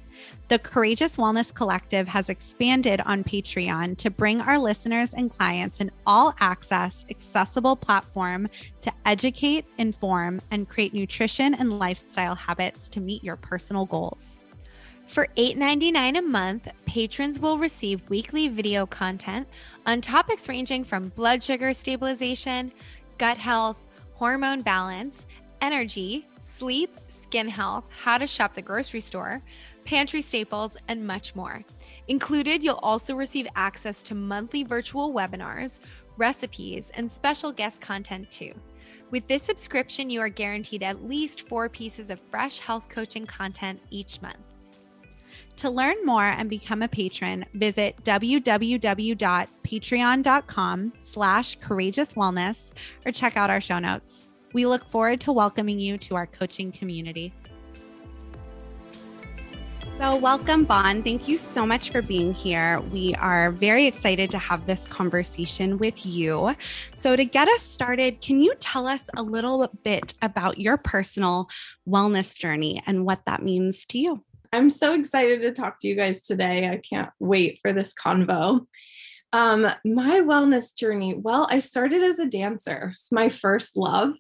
The 0.49 0.59
Courageous 0.59 1.17
Wellness 1.17 1.55
Collective 1.55 2.07
has 2.09 2.29
expanded 2.29 3.01
on 3.07 3.25
Patreon 3.25 3.97
to 3.97 4.11
bring 4.11 4.43
our 4.43 4.59
listeners 4.59 5.15
and 5.15 5.31
clients 5.31 5.81
an 5.81 5.91
all 6.07 6.35
access, 6.39 7.07
accessible 7.09 7.77
platform 7.77 8.51
to 8.83 8.93
educate, 9.07 9.65
inform, 9.79 10.43
and 10.51 10.69
create 10.69 10.93
nutrition 10.93 11.55
and 11.55 11.79
lifestyle 11.79 12.35
habits 12.35 12.91
to 12.91 13.01
meet 13.01 13.25
your 13.25 13.37
personal 13.37 13.87
goals. 13.87 14.39
For 15.07 15.29
$8.99 15.39 16.19
a 16.19 16.23
month, 16.23 16.69
patrons 16.85 17.41
will 17.41 17.57
receive 17.57 18.09
weekly 18.11 18.49
video 18.49 18.85
content 18.85 19.49
on 19.87 20.03
topics 20.03 20.47
ranging 20.47 20.85
from 20.85 21.09
blood 21.11 21.43
sugar 21.43 21.73
stabilization, 21.73 22.71
gut 23.17 23.39
health, 23.39 23.81
hormone 24.13 24.61
balance, 24.61 25.25
energy, 25.63 26.27
sleep, 26.39 26.91
skin 27.09 27.49
health, 27.49 27.85
how 27.89 28.19
to 28.19 28.27
shop 28.27 28.55
the 28.55 28.61
grocery 28.61 29.01
store 29.01 29.43
pantry 29.85 30.23
staples, 30.23 30.77
and 30.89 31.07
much 31.07 31.35
more. 31.35 31.65
Included, 32.09 32.63
you'll 32.63 32.81
also 32.83 33.15
receive 33.15 33.47
access 33.57 34.03
to 34.03 34.15
monthly 34.15 34.63
virtual 34.63 35.13
webinars, 35.13 35.79
recipes, 36.17 36.91
and 36.95 37.11
special 37.11 37.53
guest 37.53 37.81
content 37.81 38.31
too. 38.31 38.55
With 39.11 39.27
this 39.27 39.43
subscription, 39.43 40.11
you 40.11 40.21
are 40.21 40.29
guaranteed 40.29 40.83
at 40.83 41.05
least 41.05 41.49
four 41.49 41.69
pieces 41.69 42.11
of 42.11 42.21
fresh 42.31 42.59
health 42.59 42.85
coaching 42.89 43.27
content 43.27 43.81
each 43.91 44.21
month. 44.23 44.39
To 45.57 45.71
learn 45.71 46.05
more 46.05 46.25
and 46.25 46.51
become 46.51 46.83
a 46.83 46.89
patron, 46.89 47.45
visit 47.55 47.95
www.patreon.com 48.03 50.93
slash 51.03 51.57
courageous 51.61 52.09
wellness 52.15 52.73
or 53.07 53.13
check 53.13 53.37
out 53.37 53.51
our 53.51 53.61
show 53.61 53.79
notes. 53.79 54.29
We 54.53 54.67
look 54.67 54.91
forward 54.91 55.21
to 55.23 55.33
welcoming 55.33 55.79
you 55.79 55.97
to 55.99 56.17
our 56.17 56.27
coaching 56.27 56.73
community. 56.73 57.33
So, 59.97 60.17
welcome, 60.17 60.65
Bon. 60.65 61.05
Thank 61.05 61.29
you 61.29 61.39
so 61.39 61.65
much 61.65 61.91
for 61.91 62.03
being 62.03 62.35
here. 62.35 62.81
We 62.93 63.15
are 63.15 63.53
very 63.53 63.87
excited 63.87 64.29
to 64.33 64.39
have 64.39 64.67
this 64.67 64.89
conversation 64.89 65.79
with 65.79 66.05
you. 66.05 66.57
So, 66.95 67.15
to 67.15 67.25
get 67.25 67.47
us 67.47 67.63
started, 67.63 68.21
can 68.21 68.41
you 68.41 68.55
tell 68.59 68.89
us 68.89 69.09
a 69.17 69.23
little 69.23 69.69
bit 69.85 70.15
about 70.21 70.59
your 70.59 70.77
personal 70.77 71.49
wellness 71.89 72.37
journey 72.37 72.83
and 72.87 73.07
what 73.07 73.21
that 73.27 73.45
means 73.45 73.85
to 73.87 73.99
you? 73.99 74.25
I'm 74.53 74.69
so 74.69 74.95
excited 74.95 75.43
to 75.43 75.53
talk 75.53 75.79
to 75.81 75.89
you 75.89 75.95
guys 75.95 76.23
today. 76.23 76.69
I 76.69 76.79
can't 76.79 77.11
wait 77.21 77.61
for 77.63 77.73
this 77.73 77.95
convo. 77.95 78.67
Um, 79.33 79.69
my 79.85 80.21
wellness 80.21 80.77
journey, 80.77 81.15
well, 81.15 81.47
I 81.51 81.61
started 81.61 82.03
as 82.03 82.19
a 82.19 82.27
dancer. 82.27 82.91
It's 82.95 83.13
my 83.13 83.29
first 83.29 83.77
love. 83.77 84.15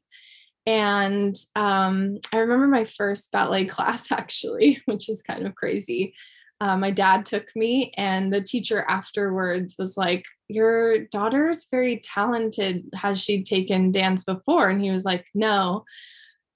And 0.66 1.36
um, 1.54 2.18
I 2.32 2.38
remember 2.38 2.66
my 2.66 2.84
first 2.84 3.30
ballet 3.32 3.64
class 3.66 4.10
actually, 4.10 4.80
which 4.86 5.08
is 5.08 5.22
kind 5.22 5.46
of 5.46 5.54
crazy. 5.54 6.14
Uh, 6.60 6.76
my 6.76 6.90
dad 6.90 7.26
took 7.26 7.54
me, 7.56 7.92
and 7.96 8.32
the 8.32 8.40
teacher 8.40 8.84
afterwards 8.88 9.74
was 9.78 9.96
like, 9.96 10.24
Your 10.48 10.98
daughter's 11.06 11.66
very 11.70 11.98
talented. 11.98 12.84
Has 12.94 13.20
she 13.20 13.42
taken 13.42 13.90
dance 13.90 14.24
before? 14.24 14.68
And 14.68 14.82
he 14.82 14.90
was 14.90 15.04
like, 15.04 15.26
No. 15.34 15.84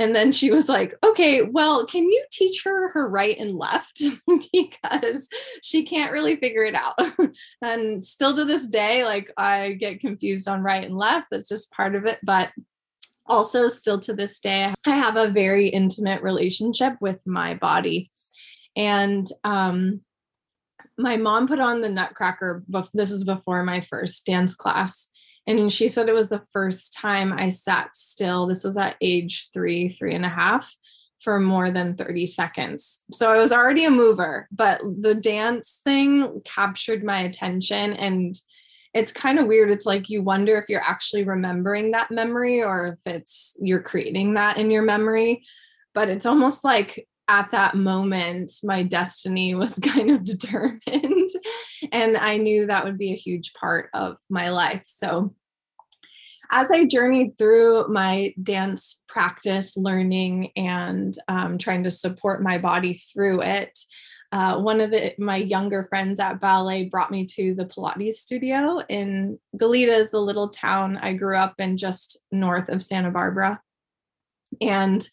And 0.00 0.14
then 0.14 0.30
she 0.30 0.52
was 0.52 0.68
like, 0.68 0.94
Okay, 1.04 1.42
well, 1.42 1.84
can 1.84 2.04
you 2.04 2.24
teach 2.30 2.62
her 2.64 2.90
her 2.92 3.08
right 3.08 3.36
and 3.38 3.58
left? 3.58 4.00
because 4.52 5.28
she 5.62 5.84
can't 5.84 6.12
really 6.12 6.36
figure 6.36 6.62
it 6.62 6.76
out. 6.76 6.94
and 7.62 8.02
still 8.04 8.34
to 8.36 8.44
this 8.44 8.68
day, 8.68 9.04
like 9.04 9.32
I 9.36 9.72
get 9.72 10.00
confused 10.00 10.48
on 10.48 10.62
right 10.62 10.84
and 10.84 10.96
left. 10.96 11.26
That's 11.30 11.48
just 11.48 11.72
part 11.72 11.96
of 11.96 12.06
it. 12.06 12.20
But 12.22 12.50
also 13.28 13.68
still 13.68 13.98
to 14.00 14.14
this 14.14 14.40
day 14.40 14.72
i 14.86 14.94
have 14.94 15.16
a 15.16 15.30
very 15.30 15.68
intimate 15.68 16.22
relationship 16.22 16.94
with 17.00 17.26
my 17.26 17.54
body. 17.54 18.10
And 18.76 19.26
um, 19.44 20.02
my 20.96 21.16
mom 21.16 21.48
put 21.48 21.60
on 21.60 21.80
the 21.80 21.88
nutcracker 21.88 22.64
this 22.94 23.10
is 23.10 23.24
before 23.24 23.64
my 23.64 23.80
first 23.80 24.24
dance 24.26 24.54
class. 24.54 25.10
And 25.46 25.72
she 25.72 25.88
said 25.88 26.08
it 26.08 26.14
was 26.14 26.28
the 26.28 26.44
first 26.52 26.94
time 26.94 27.32
i 27.36 27.48
sat 27.48 27.94
still. 27.94 28.46
This 28.46 28.64
was 28.64 28.76
at 28.76 28.96
age 29.00 29.48
three 29.52 29.88
three 29.88 30.14
and 30.14 30.24
a 30.24 30.28
half 30.28 30.74
for 31.20 31.40
more 31.40 31.72
than 31.72 31.96
30 31.96 32.26
seconds. 32.26 33.04
So 33.12 33.32
i 33.32 33.38
was 33.38 33.52
already 33.52 33.84
a 33.84 33.90
mover 33.90 34.48
but 34.52 34.80
the 35.00 35.14
dance 35.14 35.80
thing 35.84 36.40
captured 36.44 37.02
my 37.02 37.20
attention 37.20 37.92
and 37.94 38.34
it's 38.94 39.12
kind 39.12 39.38
of 39.38 39.46
weird. 39.46 39.70
It's 39.70 39.86
like 39.86 40.08
you 40.08 40.22
wonder 40.22 40.56
if 40.56 40.68
you're 40.68 40.84
actually 40.84 41.24
remembering 41.24 41.90
that 41.90 42.10
memory 42.10 42.62
or 42.62 42.86
if 42.86 43.12
it's 43.12 43.56
you're 43.60 43.82
creating 43.82 44.34
that 44.34 44.56
in 44.56 44.70
your 44.70 44.82
memory. 44.82 45.44
But 45.94 46.08
it's 46.08 46.26
almost 46.26 46.64
like 46.64 47.06
at 47.28 47.50
that 47.50 47.74
moment, 47.74 48.52
my 48.64 48.82
destiny 48.82 49.54
was 49.54 49.78
kind 49.84 50.10
of 50.10 50.24
determined. 50.24 51.30
and 51.92 52.16
I 52.16 52.38
knew 52.38 52.66
that 52.66 52.84
would 52.84 52.98
be 52.98 53.12
a 53.12 53.16
huge 53.16 53.52
part 53.54 53.90
of 53.92 54.16
my 54.30 54.50
life. 54.50 54.82
So 54.86 55.34
as 56.50 56.70
I 56.70 56.86
journeyed 56.86 57.36
through 57.36 57.88
my 57.88 58.34
dance 58.42 59.02
practice, 59.06 59.76
learning, 59.76 60.52
and 60.56 61.16
um, 61.28 61.58
trying 61.58 61.84
to 61.84 61.90
support 61.90 62.42
my 62.42 62.56
body 62.56 62.94
through 62.94 63.42
it, 63.42 63.78
uh, 64.30 64.60
one 64.60 64.80
of 64.80 64.90
the 64.90 65.14
my 65.18 65.36
younger 65.36 65.84
friends 65.84 66.20
at 66.20 66.40
ballet 66.40 66.84
brought 66.84 67.10
me 67.10 67.24
to 67.24 67.54
the 67.54 67.64
Pilates 67.64 68.14
studio 68.14 68.80
in 68.88 69.38
Goleta, 69.56 69.88
is 69.88 70.10
the 70.10 70.20
little 70.20 70.48
town 70.48 70.98
I 70.98 71.14
grew 71.14 71.36
up 71.36 71.54
in 71.58 71.78
just 71.78 72.18
north 72.30 72.68
of 72.68 72.82
Santa 72.82 73.10
Barbara, 73.10 73.60
and 74.60 75.06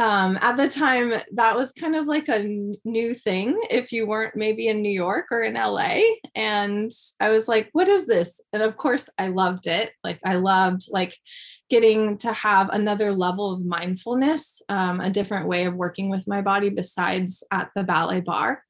um, 0.00 0.38
at 0.40 0.56
the 0.56 0.66
time 0.66 1.12
that 1.34 1.56
was 1.56 1.72
kind 1.72 1.94
of 1.94 2.06
like 2.06 2.28
a 2.28 2.76
new 2.84 3.14
thing 3.14 3.56
if 3.70 3.92
you 3.92 4.06
weren't 4.06 4.34
maybe 4.34 4.66
in 4.66 4.82
new 4.82 4.90
york 4.90 5.26
or 5.30 5.42
in 5.42 5.54
la 5.54 5.94
and 6.34 6.90
i 7.20 7.28
was 7.28 7.46
like 7.46 7.68
what 7.72 7.88
is 7.88 8.06
this 8.06 8.40
and 8.52 8.62
of 8.62 8.76
course 8.76 9.08
i 9.18 9.28
loved 9.28 9.66
it 9.68 9.92
like 10.02 10.18
i 10.24 10.34
loved 10.34 10.82
like 10.90 11.16
getting 11.70 12.18
to 12.18 12.32
have 12.32 12.68
another 12.70 13.12
level 13.12 13.52
of 13.52 13.64
mindfulness, 13.64 14.60
um, 14.68 15.00
a 15.00 15.08
different 15.08 15.46
way 15.46 15.64
of 15.64 15.74
working 15.74 16.10
with 16.10 16.26
my 16.26 16.42
body 16.42 16.68
besides 16.68 17.44
at 17.52 17.70
the 17.74 17.84
ballet 17.84 18.20
barre. 18.20 18.62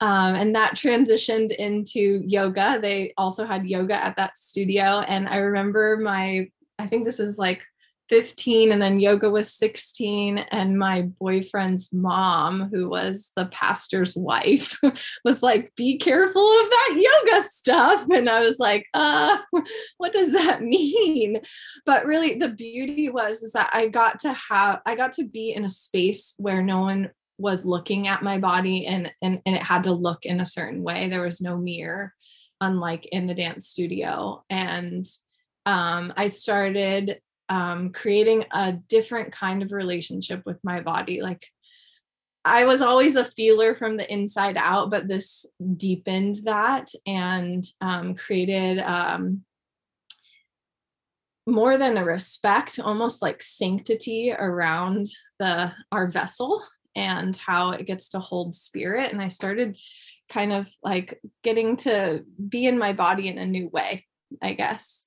Um, 0.00 0.34
and 0.34 0.54
that 0.54 0.74
transitioned 0.74 1.50
into 1.56 2.22
yoga. 2.24 2.78
They 2.80 3.12
also 3.18 3.44
had 3.44 3.66
yoga 3.66 4.02
at 4.02 4.16
that 4.16 4.36
studio. 4.36 5.00
And 5.00 5.26
I 5.28 5.38
remember 5.38 5.96
my, 5.96 6.48
I 6.78 6.86
think 6.86 7.04
this 7.04 7.18
is 7.18 7.36
like 7.36 7.62
15 8.08 8.72
and 8.72 8.80
then 8.80 9.00
yoga 9.00 9.30
was 9.30 9.52
16 9.52 10.38
and 10.38 10.78
my 10.78 11.02
boyfriend's 11.02 11.92
mom 11.92 12.70
who 12.72 12.88
was 12.88 13.32
the 13.36 13.46
pastor's 13.46 14.14
wife 14.16 14.78
was 15.24 15.42
like 15.42 15.72
be 15.76 15.98
careful 15.98 16.42
of 16.42 16.70
that 16.70 16.94
yoga 16.94 17.42
stuff. 17.48 18.06
And 18.10 18.28
i 18.28 18.40
was 18.40 18.58
like 18.58 18.86
uh 18.94 19.38
what 19.98 20.12
does 20.12 20.32
that 20.32 20.62
mean? 20.62 21.38
But 21.84 22.06
really 22.06 22.34
the 22.34 22.48
beauty 22.48 23.08
was 23.08 23.42
is 23.42 23.52
that 23.52 23.70
i 23.72 23.88
got 23.88 24.20
to 24.20 24.32
have 24.32 24.80
i 24.86 24.94
got 24.94 25.12
to 25.14 25.24
be 25.24 25.52
in 25.52 25.64
a 25.64 25.70
space 25.70 26.34
where 26.38 26.62
no 26.62 26.80
one 26.80 27.10
was 27.38 27.66
looking 27.66 28.08
at 28.08 28.22
my 28.22 28.38
body 28.38 28.86
and 28.86 29.12
and, 29.20 29.42
and 29.44 29.56
it 29.56 29.62
had 29.62 29.84
to 29.84 29.92
look 29.92 30.24
in 30.24 30.40
a 30.40 30.46
certain 30.46 30.82
way. 30.82 31.08
There 31.08 31.22
was 31.22 31.40
no 31.40 31.56
mirror 31.56 32.14
unlike 32.60 33.06
in 33.06 33.26
the 33.26 33.34
dance 33.34 33.68
studio. 33.68 34.44
And 34.48 35.06
um, 35.66 36.12
I 36.16 36.28
started 36.28 37.20
um, 37.48 37.90
creating 37.92 38.44
a 38.52 38.72
different 38.72 39.32
kind 39.32 39.62
of 39.62 39.72
relationship 39.72 40.42
with 40.44 40.60
my 40.64 40.80
body. 40.80 41.22
Like 41.22 41.46
I 42.44 42.64
was 42.64 42.80
always 42.80 43.16
a 43.16 43.24
feeler 43.24 43.74
from 43.74 43.96
the 43.96 44.10
inside 44.12 44.56
out, 44.56 44.90
but 44.90 45.08
this 45.08 45.46
deepened 45.76 46.36
that 46.44 46.88
and 47.06 47.64
um, 47.80 48.14
created 48.14 48.78
um, 48.78 49.42
more 51.46 51.78
than 51.78 51.96
a 51.96 52.04
respect, 52.04 52.78
almost 52.78 53.22
like 53.22 53.42
sanctity 53.42 54.32
around 54.32 55.06
the 55.38 55.72
our 55.92 56.08
vessel 56.08 56.62
and 56.94 57.36
how 57.36 57.70
it 57.70 57.86
gets 57.86 58.10
to 58.10 58.20
hold 58.20 58.54
spirit. 58.54 59.12
And 59.12 59.20
I 59.20 59.28
started 59.28 59.76
kind 60.28 60.52
of 60.52 60.68
like 60.82 61.20
getting 61.42 61.76
to 61.78 62.24
be 62.48 62.66
in 62.66 62.78
my 62.78 62.92
body 62.92 63.28
in 63.28 63.38
a 63.38 63.46
new 63.46 63.68
way, 63.68 64.06
I 64.42 64.54
guess. 64.54 65.06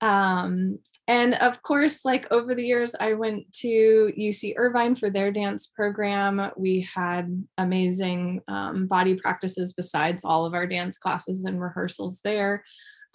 Um, 0.00 0.78
and 1.08 1.34
of 1.34 1.62
course, 1.62 2.04
like 2.04 2.26
over 2.32 2.54
the 2.54 2.64
years, 2.64 2.94
I 2.98 3.14
went 3.14 3.52
to 3.60 4.12
UC 4.18 4.54
Irvine 4.56 4.96
for 4.96 5.08
their 5.08 5.30
dance 5.30 5.66
program. 5.66 6.50
We 6.56 6.88
had 6.92 7.46
amazing 7.58 8.40
um, 8.48 8.86
body 8.86 9.14
practices 9.14 9.72
besides 9.72 10.24
all 10.24 10.46
of 10.46 10.54
our 10.54 10.66
dance 10.66 10.98
classes 10.98 11.44
and 11.44 11.60
rehearsals 11.60 12.20
there. 12.24 12.64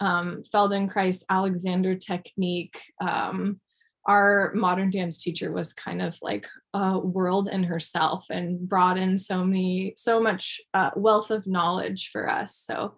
Um, 0.00 0.42
Feldenkrais, 0.52 1.22
Alexander 1.28 1.94
technique. 1.94 2.80
Um, 3.00 3.60
our 4.06 4.52
modern 4.54 4.90
dance 4.90 5.22
teacher 5.22 5.52
was 5.52 5.72
kind 5.74 6.02
of 6.02 6.16
like 6.22 6.48
a 6.74 6.98
world 6.98 7.48
in 7.48 7.62
herself 7.62 8.26
and 8.30 8.68
brought 8.68 8.98
in 8.98 9.18
so 9.18 9.44
many, 9.44 9.92
so 9.96 10.18
much 10.18 10.60
uh, 10.74 10.90
wealth 10.96 11.30
of 11.30 11.46
knowledge 11.46 12.08
for 12.10 12.28
us. 12.28 12.56
So 12.56 12.94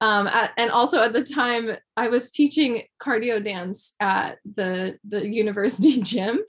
um, 0.00 0.26
at, 0.28 0.52
and 0.56 0.70
also 0.70 1.00
at 1.02 1.12
the 1.12 1.22
time 1.22 1.76
i 1.96 2.08
was 2.08 2.30
teaching 2.30 2.82
cardio 3.02 3.42
dance 3.42 3.94
at 4.00 4.38
the 4.54 4.98
the 5.04 5.26
university 5.26 6.00
gym. 6.02 6.40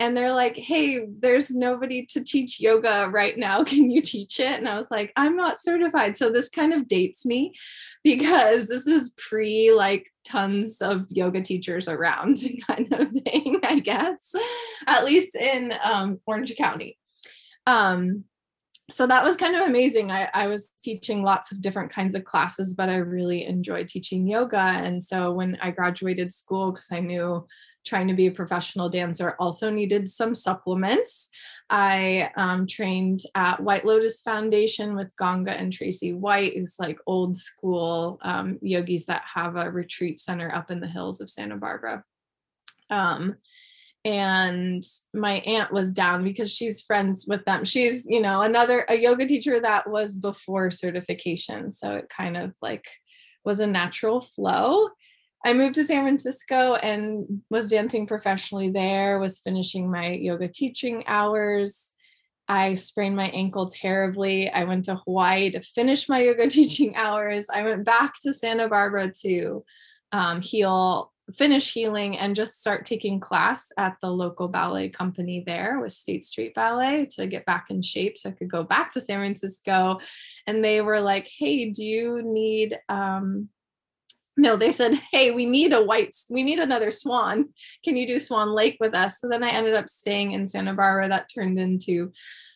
And 0.00 0.16
they're 0.16 0.34
like 0.34 0.56
hey 0.56 1.06
there's 1.20 1.50
nobody 1.50 2.06
to 2.06 2.24
teach 2.24 2.60
yoga 2.60 3.08
right 3.12 3.36
now. 3.36 3.64
Can 3.72 3.90
you 3.90 4.02
teach 4.02 4.40
it? 4.40 4.58
And 4.58 4.68
i 4.68 4.76
was 4.76 4.90
like 4.90 5.12
i'm 5.16 5.36
not 5.36 5.60
certified. 5.60 6.16
So 6.16 6.30
this 6.30 6.48
kind 6.48 6.72
of 6.72 6.88
dates 6.88 7.26
me 7.26 7.52
because 8.04 8.68
this 8.68 8.86
is 8.86 9.14
pre 9.16 9.72
like 9.72 10.08
tons 10.24 10.80
of 10.80 11.06
yoga 11.10 11.42
teachers 11.42 11.88
around 11.88 12.38
kind 12.66 12.92
of 12.92 13.10
thing 13.10 13.60
i 13.64 13.78
guess. 13.78 14.34
At 14.86 15.04
least 15.04 15.36
in 15.36 15.72
um, 15.82 16.20
orange 16.26 16.54
county. 16.56 16.98
Um, 17.66 18.24
so 18.90 19.06
that 19.06 19.24
was 19.24 19.36
kind 19.36 19.54
of 19.54 19.62
amazing. 19.62 20.10
I, 20.10 20.28
I 20.34 20.46
was 20.48 20.70
teaching 20.82 21.22
lots 21.22 21.52
of 21.52 21.62
different 21.62 21.90
kinds 21.90 22.14
of 22.14 22.24
classes, 22.24 22.74
but 22.74 22.88
I 22.88 22.96
really 22.96 23.46
enjoyed 23.46 23.88
teaching 23.88 24.26
yoga. 24.26 24.58
And 24.58 25.02
so 25.02 25.32
when 25.32 25.56
I 25.62 25.70
graduated 25.70 26.32
school, 26.32 26.72
because 26.72 26.88
I 26.90 27.00
knew 27.00 27.46
trying 27.84 28.08
to 28.08 28.14
be 28.14 28.26
a 28.26 28.32
professional 28.32 28.88
dancer 28.88 29.34
also 29.38 29.68
needed 29.70 30.08
some 30.08 30.34
supplements. 30.34 31.28
I 31.68 32.30
um, 32.36 32.66
trained 32.66 33.22
at 33.34 33.60
White 33.60 33.84
Lotus 33.84 34.20
Foundation 34.20 34.94
with 34.94 35.16
Ganga 35.16 35.52
and 35.52 35.72
Tracy 35.72 36.12
White, 36.12 36.54
who's 36.54 36.76
like 36.78 36.98
old 37.06 37.36
school 37.36 38.18
um, 38.22 38.58
yogis 38.62 39.06
that 39.06 39.22
have 39.34 39.56
a 39.56 39.70
retreat 39.70 40.20
center 40.20 40.52
up 40.54 40.70
in 40.70 40.80
the 40.80 40.86
hills 40.86 41.20
of 41.20 41.30
Santa 41.30 41.56
Barbara. 41.56 42.04
Um, 42.90 43.36
and 44.04 44.84
my 45.14 45.34
aunt 45.46 45.72
was 45.72 45.92
down 45.92 46.24
because 46.24 46.52
she's 46.52 46.80
friends 46.80 47.26
with 47.26 47.44
them. 47.44 47.64
She's, 47.64 48.04
you 48.08 48.20
know, 48.20 48.42
another 48.42 48.84
a 48.88 48.96
yoga 48.96 49.26
teacher 49.26 49.60
that 49.60 49.88
was 49.88 50.16
before 50.16 50.70
certification. 50.70 51.70
So 51.70 51.92
it 51.92 52.08
kind 52.08 52.36
of 52.36 52.52
like 52.60 52.84
was 53.44 53.60
a 53.60 53.66
natural 53.66 54.20
flow. 54.20 54.88
I 55.44 55.52
moved 55.52 55.74
to 55.76 55.84
San 55.84 56.04
Francisco 56.04 56.74
and 56.74 57.42
was 57.50 57.70
dancing 57.70 58.06
professionally 58.06 58.70
there, 58.70 59.18
was 59.18 59.40
finishing 59.40 59.90
my 59.90 60.12
yoga 60.12 60.48
teaching 60.48 61.04
hours. 61.06 61.90
I 62.48 62.74
sprained 62.74 63.16
my 63.16 63.28
ankle 63.28 63.68
terribly. 63.68 64.50
I 64.50 64.64
went 64.64 64.84
to 64.86 64.96
Hawaii 64.96 65.50
to 65.52 65.62
finish 65.62 66.08
my 66.08 66.22
yoga 66.22 66.46
teaching 66.48 66.96
hours. 66.96 67.46
I 67.52 67.62
went 67.62 67.84
back 67.84 68.14
to 68.22 68.32
Santa 68.32 68.68
Barbara 68.68 69.12
to 69.22 69.64
um, 70.12 70.40
heal, 70.42 71.11
finish 71.32 71.72
healing, 71.72 72.16
and 72.18 72.36
just 72.36 72.60
start 72.60 72.86
taking 72.86 73.20
class 73.20 73.70
at 73.78 73.96
the 74.00 74.10
local 74.10 74.48
ballet 74.48 74.88
company 74.88 75.42
there 75.46 75.80
with 75.80 75.92
State 75.92 76.24
Street 76.24 76.54
Ballet 76.54 77.06
to 77.16 77.26
get 77.26 77.46
back 77.46 77.66
in 77.70 77.82
shape 77.82 78.18
so 78.18 78.30
I 78.30 78.32
could 78.32 78.50
go 78.50 78.62
back 78.62 78.92
to 78.92 79.00
San 79.00 79.18
Francisco. 79.18 80.00
And 80.46 80.64
they 80.64 80.80
were 80.80 81.00
like, 81.00 81.28
hey, 81.38 81.70
do 81.70 81.84
you 81.84 82.22
need 82.22 82.78
um, 82.88 83.48
no 84.36 84.56
they 84.56 84.72
said 84.72 84.98
hey 85.12 85.30
we 85.30 85.44
need 85.44 85.72
a 85.72 85.82
white 85.82 86.16
we 86.30 86.42
need 86.42 86.58
another 86.58 86.90
swan. 86.90 87.50
Can 87.84 87.96
you 87.96 88.06
do 88.06 88.18
swan 88.18 88.54
lake 88.54 88.76
with 88.80 88.94
us? 88.94 89.20
So 89.20 89.28
then 89.28 89.44
i 89.44 89.50
ended 89.50 89.74
up 89.74 89.88
staying 89.88 90.32
in 90.32 90.48
santa 90.48 90.74
barbara. 90.74 91.08
That 91.08 91.30
turned 91.32 91.58
into 91.58 92.12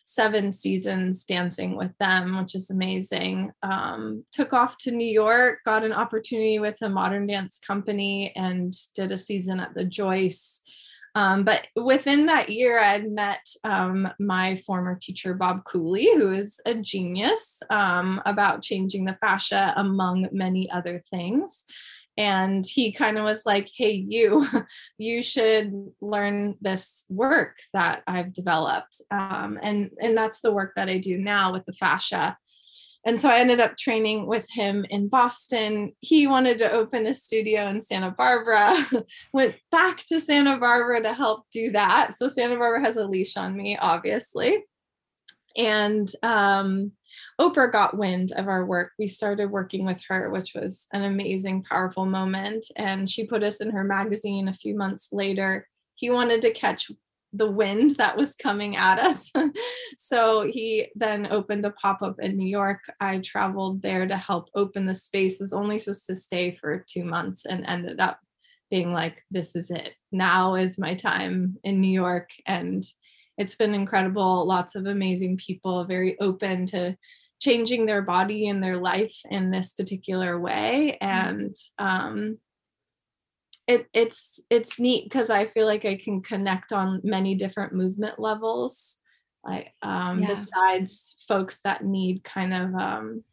seven 0.09 0.53
seasons 0.53 1.25
dancing 1.25 1.75
with 1.75 1.91
them 1.99 2.37
which 2.37 2.55
is 2.55 2.69
amazing 2.69 3.51
um, 3.61 4.23
took 4.31 4.53
off 4.53 4.77
to 4.77 4.89
new 4.89 5.05
york 5.05 5.59
got 5.65 5.83
an 5.83 5.91
opportunity 5.91 6.59
with 6.59 6.81
a 6.81 6.89
modern 6.89 7.27
dance 7.27 7.59
company 7.59 8.31
and 8.35 8.73
did 8.95 9.11
a 9.11 9.17
season 9.17 9.59
at 9.59 9.73
the 9.75 9.83
joyce 9.83 10.61
um, 11.17 11.45
but 11.45 11.67
within 11.75 12.27
that 12.27 12.49
year, 12.49 12.77
I 12.77 12.89
had 12.89 13.11
met 13.11 13.43
um, 13.63 14.07
my 14.19 14.55
former 14.67 14.99
teacher, 15.01 15.33
Bob 15.33 15.63
Cooley, 15.63 16.07
who 16.13 16.31
is 16.31 16.59
a 16.63 16.75
genius 16.75 17.63
um, 17.71 18.21
about 18.27 18.61
changing 18.61 19.05
the 19.05 19.17
fascia, 19.19 19.73
among 19.77 20.27
many 20.31 20.69
other 20.69 21.03
things. 21.09 21.65
And 22.17 22.65
he 22.65 22.91
kind 22.91 23.17
of 23.17 23.23
was 23.23 23.45
like, 23.45 23.69
hey, 23.75 23.91
you, 23.91 24.47
you 24.97 25.21
should 25.21 25.73
learn 26.01 26.55
this 26.61 27.05
work 27.09 27.57
that 27.73 28.03
I've 28.07 28.33
developed. 28.33 29.01
Um, 29.11 29.59
and, 29.61 29.91
and 30.01 30.17
that's 30.17 30.41
the 30.41 30.53
work 30.53 30.73
that 30.75 30.89
I 30.89 30.97
do 30.97 31.17
now 31.17 31.53
with 31.53 31.65
the 31.65 31.73
fascia 31.73 32.37
and 33.07 33.17
so 33.17 33.29
I 33.29 33.39
ended 33.39 33.61
up 33.61 33.77
training 33.77 34.27
with 34.27 34.45
him 34.49 34.85
in 34.89 35.07
Boston. 35.07 35.93
He 36.01 36.27
wanted 36.27 36.57
to 36.59 36.69
open 36.69 37.07
a 37.07 37.13
studio 37.13 37.69
in 37.69 37.79
Santa 37.79 38.11
Barbara, 38.11 38.75
went 39.33 39.55
back 39.71 39.99
to 40.07 40.19
Santa 40.19 40.57
Barbara 40.57 41.01
to 41.03 41.13
help 41.13 41.45
do 41.49 41.71
that. 41.71 42.15
So 42.17 42.27
Santa 42.27 42.57
Barbara 42.57 42.81
has 42.81 42.97
a 42.97 43.07
leash 43.07 43.37
on 43.37 43.55
me, 43.55 43.77
obviously. 43.77 44.65
And 45.57 46.09
um, 46.23 46.91
Oprah 47.41 47.71
got 47.71 47.97
wind 47.97 48.31
of 48.31 48.47
our 48.47 48.65
work. 48.65 48.91
We 48.99 49.07
started 49.07 49.51
working 49.51 49.85
with 49.85 50.01
her, 50.07 50.29
which 50.29 50.53
was 50.53 50.87
an 50.93 51.03
amazing, 51.03 51.63
powerful 51.63 52.05
moment. 52.05 52.65
And 52.75 53.09
she 53.09 53.25
put 53.25 53.43
us 53.43 53.59
in 53.59 53.71
her 53.71 53.83
magazine 53.83 54.47
a 54.47 54.53
few 54.53 54.75
months 54.75 55.09
later. 55.11 55.67
He 55.95 56.09
wanted 56.09 56.41
to 56.43 56.51
catch 56.51 56.91
the 57.33 57.49
wind 57.49 57.91
that 57.97 58.17
was 58.17 58.35
coming 58.35 58.75
at 58.77 58.99
us. 58.99 59.31
so 59.97 60.47
he 60.49 60.87
then 60.95 61.27
opened 61.29 61.65
a 61.65 61.71
pop 61.71 62.01
up 62.01 62.17
in 62.19 62.37
New 62.37 62.47
York. 62.47 62.79
I 62.99 63.19
traveled 63.19 63.81
there 63.81 64.07
to 64.07 64.15
help 64.15 64.49
open 64.55 64.85
the 64.85 64.93
space, 64.93 65.39
was 65.39 65.53
only 65.53 65.77
supposed 65.77 66.05
to 66.07 66.15
stay 66.15 66.51
for 66.51 66.85
two 66.87 67.03
months 67.03 67.45
and 67.45 67.65
ended 67.65 67.99
up 67.99 68.19
being 68.69 68.91
like, 68.91 69.23
this 69.31 69.55
is 69.55 69.69
it. 69.69 69.93
Now 70.11 70.55
is 70.55 70.77
my 70.77 70.95
time 70.95 71.57
in 71.63 71.81
New 71.81 71.91
York. 71.91 72.29
And 72.45 72.83
it's 73.37 73.55
been 73.55 73.73
incredible. 73.73 74.45
Lots 74.45 74.75
of 74.75 74.85
amazing 74.85 75.37
people, 75.37 75.85
very 75.85 76.19
open 76.19 76.65
to 76.67 76.97
changing 77.39 77.85
their 77.85 78.01
body 78.01 78.47
and 78.47 78.63
their 78.63 78.77
life 78.77 79.15
in 79.29 79.51
this 79.51 79.73
particular 79.73 80.39
way. 80.39 80.97
Mm-hmm. 81.01 81.27
And 81.27 81.57
um, 81.77 82.37
it, 83.67 83.87
it's 83.93 84.39
it's 84.49 84.79
neat 84.79 85.03
because 85.05 85.29
I 85.29 85.45
feel 85.45 85.65
like 85.65 85.85
I 85.85 85.95
can 85.95 86.21
connect 86.21 86.71
on 86.71 87.01
many 87.03 87.35
different 87.35 87.73
movement 87.73 88.17
levels. 88.17 88.97
Like 89.43 89.71
um, 89.81 90.21
yeah. 90.21 90.29
besides 90.29 91.23
folks 91.27 91.61
that 91.63 91.85
need 91.85 92.23
kind 92.23 92.53
of 92.53 92.73
um, 92.75 93.23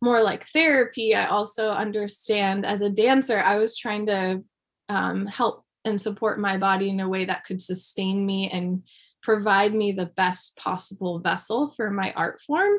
more 0.00 0.22
like 0.22 0.44
therapy, 0.44 1.14
I 1.14 1.26
also 1.26 1.70
understand 1.70 2.64
as 2.64 2.82
a 2.82 2.90
dancer, 2.90 3.38
I 3.38 3.58
was 3.58 3.76
trying 3.76 4.06
to 4.06 4.44
um, 4.88 5.26
help 5.26 5.64
and 5.84 6.00
support 6.00 6.38
my 6.38 6.56
body 6.56 6.90
in 6.90 7.00
a 7.00 7.08
way 7.08 7.24
that 7.24 7.44
could 7.44 7.62
sustain 7.62 8.24
me 8.24 8.50
and 8.50 8.82
provide 9.22 9.74
me 9.74 9.92
the 9.92 10.06
best 10.06 10.56
possible 10.56 11.18
vessel 11.18 11.72
for 11.76 11.90
my 11.90 12.12
art 12.14 12.40
form. 12.40 12.78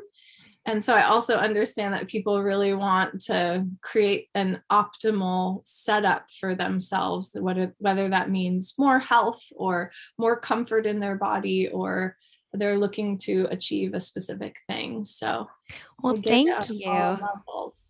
And 0.66 0.84
so 0.84 0.94
I 0.94 1.04
also 1.04 1.38
understand 1.38 1.94
that 1.96 2.08
people 2.08 2.44
really 2.44 2.76
want 2.76 3.22
to 3.22 3.66
create 3.82 4.28
an 4.36 4.62
optimal 4.72 5.62
setup 5.66 6.28
for 6.40 6.54
themselves, 6.54 7.36
whether, 7.40 7.74
whether 7.80 8.10
that 8.10 8.30
means 8.30 8.76
more 8.78 9.00
health 9.00 9.42
or 9.56 9.92
more 10.20 10.40
comfort 10.40 10.86
in 10.86 11.00
their 11.00 11.18
body 11.18 11.68
or 11.70 12.16
they're 12.54 12.78
looking 12.78 13.18
to 13.20 13.48
achieve 13.50 13.94
a 13.94 14.00
specific 14.00 14.58
thing. 14.68 15.04
So, 15.06 15.48
well, 16.02 16.18
thank 16.18 16.70
you. 16.70 16.82
Yeah. 16.82 17.18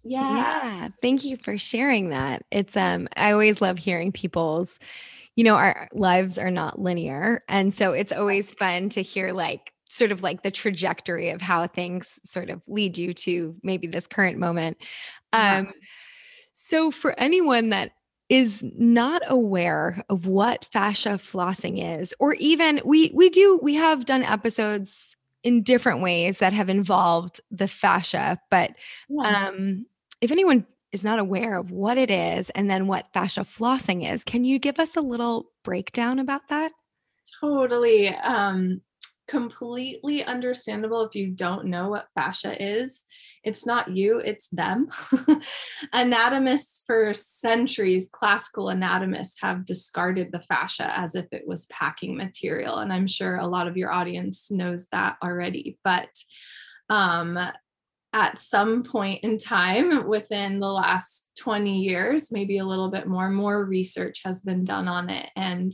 yeah. 0.03 0.89
Thank 1.01 1.23
you 1.23 1.37
for 1.37 1.57
sharing 1.57 2.09
that. 2.09 2.43
It's, 2.51 2.77
um, 2.77 3.07
I 3.17 3.31
always 3.31 3.61
love 3.61 3.77
hearing 3.77 4.11
people's, 4.11 4.77
you 5.35 5.43
know, 5.43 5.55
our 5.55 5.87
lives 5.93 6.37
are 6.37 6.51
not 6.51 6.79
linear. 6.79 7.43
And 7.47 7.73
so 7.73 7.93
it's 7.93 8.11
always 8.11 8.51
fun 8.51 8.89
to 8.89 9.01
hear 9.01 9.33
like 9.33 9.71
sort 9.89 10.11
of 10.11 10.23
like 10.23 10.43
the 10.43 10.51
trajectory 10.51 11.31
of 11.31 11.41
how 11.41 11.67
things 11.67 12.19
sort 12.25 12.49
of 12.49 12.61
lead 12.67 12.97
you 12.97 13.13
to 13.13 13.55
maybe 13.63 13.87
this 13.87 14.07
current 14.07 14.37
moment. 14.37 14.77
Um, 15.33 15.65
yeah. 15.65 15.71
So, 16.53 16.91
for 16.91 17.13
anyone 17.17 17.69
that 17.69 17.91
is 18.31 18.63
not 18.77 19.21
aware 19.27 20.05
of 20.09 20.25
what 20.25 20.63
fascia 20.63 21.09
flossing 21.09 21.99
is, 21.99 22.13
or 22.17 22.33
even 22.35 22.81
we 22.85 23.11
we 23.13 23.29
do 23.29 23.59
we 23.61 23.75
have 23.75 24.05
done 24.05 24.23
episodes 24.23 25.17
in 25.43 25.61
different 25.61 26.01
ways 26.01 26.39
that 26.39 26.53
have 26.53 26.69
involved 26.69 27.41
the 27.51 27.67
fascia, 27.67 28.39
but 28.49 28.71
yeah. 29.09 29.47
um, 29.49 29.85
if 30.21 30.31
anyone 30.31 30.65
is 30.93 31.03
not 31.03 31.19
aware 31.19 31.57
of 31.57 31.71
what 31.71 31.97
it 31.97 32.09
is 32.09 32.49
and 32.51 32.69
then 32.69 32.87
what 32.87 33.11
fascia 33.13 33.41
flossing 33.41 34.09
is, 34.09 34.23
can 34.23 34.45
you 34.45 34.59
give 34.59 34.79
us 34.79 34.95
a 34.95 35.01
little 35.01 35.51
breakdown 35.63 36.17
about 36.17 36.47
that? 36.47 36.71
Totally. 37.41 38.09
Um, 38.09 38.79
completely 39.27 40.23
understandable 40.23 41.01
if 41.03 41.15
you 41.15 41.31
don't 41.31 41.65
know 41.65 41.89
what 41.89 42.07
fascia 42.15 42.55
is. 42.61 43.05
It's 43.43 43.65
not 43.65 43.95
you, 43.95 44.19
it's 44.19 44.47
them. 44.49 44.89
anatomists 45.93 46.83
for 46.85 47.13
centuries, 47.13 48.09
classical 48.11 48.69
anatomists 48.69 49.41
have 49.41 49.65
discarded 49.65 50.31
the 50.31 50.41
fascia 50.41 50.91
as 50.97 51.15
if 51.15 51.25
it 51.31 51.47
was 51.47 51.65
packing 51.67 52.15
material. 52.15 52.77
And 52.77 52.93
I'm 52.93 53.07
sure 53.07 53.37
a 53.37 53.47
lot 53.47 53.67
of 53.67 53.77
your 53.77 53.91
audience 53.91 54.51
knows 54.51 54.85
that 54.91 55.17
already. 55.23 55.79
But 55.83 56.09
um, 56.89 57.39
at 58.13 58.37
some 58.37 58.83
point 58.83 59.23
in 59.23 59.37
time 59.37 60.07
within 60.07 60.59
the 60.59 60.71
last 60.71 61.31
20 61.39 61.79
years, 61.79 62.31
maybe 62.31 62.57
a 62.57 62.65
little 62.65 62.91
bit 62.91 63.07
more, 63.07 63.29
more 63.29 63.65
research 63.65 64.21
has 64.25 64.41
been 64.41 64.65
done 64.65 64.87
on 64.87 65.09
it. 65.09 65.29
And 65.35 65.71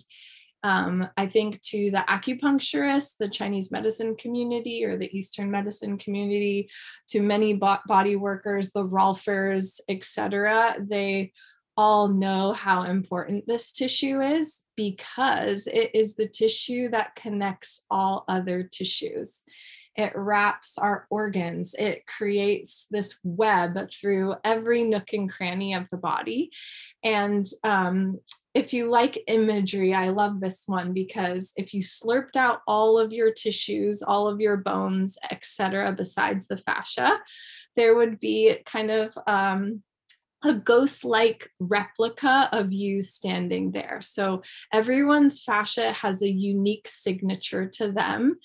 um, 0.64 1.08
I 1.18 1.28
think 1.28 1.62
to 1.64 1.92
the 1.92 2.04
acupuncturists, 2.10 3.18
the 3.18 3.30
Chinese 3.30 3.72
medicine 3.72 4.16
community 4.16 4.84
or 4.84 4.98
the 4.98 5.16
Eastern 5.16 5.52
medicine 5.52 5.98
community, 5.98 6.70
to 7.10 7.22
many 7.22 7.54
bo- 7.54 7.78
body 7.88 8.16
workers, 8.16 8.72
the 8.72 8.86
Rolfers, 8.86 9.80
etc., 9.88 10.76
they 10.80 11.32
all 11.78 12.08
know 12.08 12.54
how 12.54 12.84
important 12.84 13.46
this 13.46 13.72
tissue 13.72 14.20
is 14.20 14.64
because 14.76 15.68
it 15.68 15.92
is 15.94 16.16
the 16.16 16.28
tissue 16.28 16.90
that 16.90 17.16
connects 17.16 17.82
all 17.92 18.26
other 18.28 18.64
tissues. 18.64 19.44
It 19.98 20.14
wraps 20.16 20.78
our 20.78 21.08
organs. 21.10 21.76
It 21.78 22.06
creates 22.06 22.86
this 22.92 23.18
web 23.24 23.90
through 23.92 24.36
every 24.44 24.84
nook 24.84 25.12
and 25.12 25.30
cranny 25.30 25.74
of 25.74 25.90
the 25.90 25.98
body. 25.98 26.52
And 27.04 27.46
um, 27.64 28.20
if 28.54 28.74
you 28.74 28.90
like 28.90 29.24
imagery, 29.28 29.96
I 29.96 30.10
love 30.10 30.40
this 30.40 30.64
one 30.68 30.94
because 30.94 31.52
if 31.58 31.74
you 31.74 31.82
slurped 31.82 32.36
out 32.36 32.62
all 32.68 33.00
of 33.00 33.12
your 33.12 33.32
tissues, 33.32 34.04
all 34.04 34.28
of 34.28 34.40
your 34.40 34.58
bones, 34.58 35.18
etc., 35.32 35.92
besides 35.94 36.48
the 36.48 36.58
fascia, 36.58 37.20
there 37.76 37.96
would 37.96 38.20
be 38.20 38.58
kind 38.66 38.92
of 38.92 39.18
um, 39.26 39.82
a 40.44 40.54
ghost 40.54 41.04
like 41.04 41.52
replica 41.60 42.50
of 42.52 42.72
you 42.72 43.02
standing 43.02 43.72
there. 43.72 44.00
So 44.02 44.44
everyone's 44.72 45.42
fascia 45.42 45.92
has 45.92 46.22
a 46.22 46.30
unique 46.30 46.88
signature 46.88 47.68
to 47.74 47.92
them. 47.92 48.38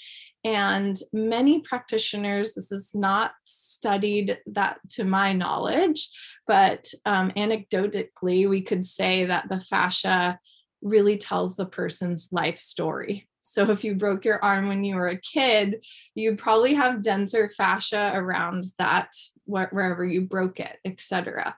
And 0.45 0.99
many 1.13 1.61
practitioners, 1.61 2.55
this 2.55 2.73
is 2.73 2.95
not 2.95 3.33
studied 3.45 4.39
that 4.47 4.79
to 4.91 5.05
my 5.05 5.33
knowledge, 5.33 6.11
but 6.47 6.87
um, 7.07 7.31
anecdotally, 7.37 8.49
we 8.49 8.61
could 8.61 8.85
say 8.85 9.25
that 9.27 9.49
the 9.49 9.61
fascia 9.61 10.41
really 10.81 11.17
tells 11.17 11.55
the 11.55 11.67
person's 11.67 12.29
life 12.33 12.59
story. 12.59 13.29
So 13.43 13.71
if 13.71 13.85
you 13.85 13.95
broke 13.95 14.25
your 14.25 14.43
arm 14.45 14.69
when 14.69 14.83
you 14.83 14.97
were 14.97 15.09
a 15.09 15.21
kid, 15.21 15.85
you 16.15 16.37
probably 16.37 16.75
have 16.75 17.03
denser 17.03 17.49
fascia 17.49 18.13
around 18.15 18.65
that 18.79 19.11
wherever 19.45 20.05
you 20.05 20.23
broke 20.23 20.59
it, 20.59 20.79
etc. 20.85 21.57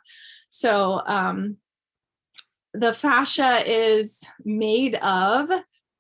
So 0.49 1.03
um, 1.07 1.57
the 2.73 2.93
fascia 2.93 3.63
is 3.67 4.23
made 4.45 4.97
of 4.97 5.51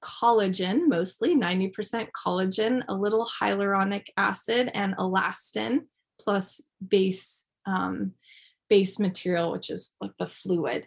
collagen, 0.04 0.82
mostly 0.86 1.34
90% 1.34 2.08
collagen, 2.12 2.82
a 2.88 2.94
little 2.94 3.26
hyaluronic 3.40 4.06
acid, 4.16 4.70
and 4.74 4.94
elastin, 4.96 5.80
plus 6.20 6.60
base 6.86 7.46
um, 7.66 8.12
base 8.68 8.98
material, 8.98 9.52
which 9.52 9.70
is 9.70 9.94
like 10.00 10.12
the 10.18 10.26
fluid. 10.26 10.86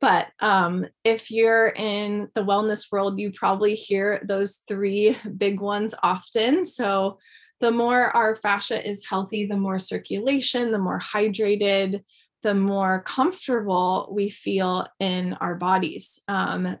But 0.00 0.28
um, 0.40 0.86
if 1.04 1.30
you're 1.30 1.68
in 1.68 2.28
the 2.34 2.42
wellness 2.42 2.90
world, 2.90 3.20
you 3.20 3.32
probably 3.32 3.74
hear 3.74 4.20
those 4.26 4.60
three 4.66 5.16
big 5.36 5.60
ones 5.60 5.94
often. 6.02 6.64
So 6.64 7.18
the 7.60 7.70
more 7.70 8.04
our 8.16 8.34
fascia 8.34 8.86
is 8.86 9.06
healthy, 9.06 9.46
the 9.46 9.56
more 9.56 9.78
circulation, 9.78 10.72
the 10.72 10.78
more 10.78 10.98
hydrated, 10.98 12.02
the 12.42 12.54
more 12.54 13.02
comfortable 13.02 14.12
we 14.12 14.28
feel 14.28 14.86
in 14.98 15.34
our 15.34 15.54
bodies. 15.54 16.18
Um, 16.26 16.76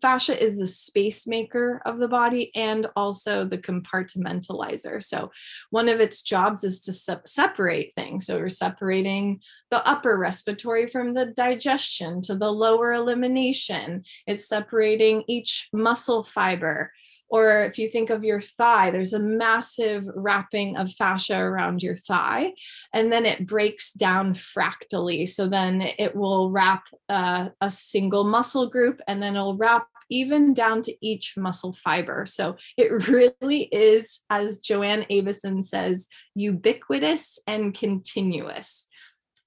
fascia 0.00 0.40
is 0.42 0.58
the 0.58 0.66
space 0.66 1.26
maker 1.26 1.80
of 1.84 1.98
the 1.98 2.08
body 2.08 2.50
and 2.54 2.86
also 2.96 3.44
the 3.44 3.58
compartmentalizer. 3.58 5.02
So, 5.02 5.30
one 5.70 5.88
of 5.88 6.00
its 6.00 6.22
jobs 6.22 6.64
is 6.64 6.80
to 6.82 6.92
se- 6.92 7.26
separate 7.26 7.94
things. 7.94 8.26
So, 8.26 8.38
we're 8.38 8.48
separating 8.48 9.40
the 9.70 9.86
upper 9.86 10.18
respiratory 10.18 10.86
from 10.86 11.14
the 11.14 11.26
digestion 11.26 12.20
to 12.22 12.34
the 12.34 12.52
lower 12.52 12.92
elimination. 12.92 14.04
It's 14.26 14.48
separating 14.48 15.24
each 15.28 15.68
muscle 15.72 16.24
fiber 16.24 16.92
or 17.28 17.64
if 17.64 17.78
you 17.78 17.88
think 17.90 18.10
of 18.10 18.24
your 18.24 18.40
thigh, 18.40 18.90
there's 18.90 19.12
a 19.12 19.18
massive 19.18 20.04
wrapping 20.14 20.76
of 20.76 20.92
fascia 20.92 21.38
around 21.38 21.82
your 21.82 21.96
thigh, 21.96 22.52
and 22.92 23.12
then 23.12 23.26
it 23.26 23.46
breaks 23.46 23.92
down 23.92 24.34
fractally. 24.34 25.26
So 25.26 25.48
then 25.48 25.82
it 25.98 26.14
will 26.14 26.50
wrap 26.50 26.84
uh, 27.08 27.48
a 27.60 27.70
single 27.70 28.24
muscle 28.24 28.68
group, 28.68 29.00
and 29.06 29.22
then 29.22 29.36
it'll 29.36 29.56
wrap 29.56 29.86
even 30.10 30.52
down 30.54 30.82
to 30.82 30.94
each 31.00 31.34
muscle 31.36 31.72
fiber. 31.72 32.26
So 32.26 32.56
it 32.76 33.08
really 33.08 33.64
is, 33.72 34.20
as 34.30 34.58
Joanne 34.58 35.06
Avison 35.10 35.62
says, 35.62 36.06
ubiquitous 36.34 37.38
and 37.46 37.74
continuous 37.74 38.86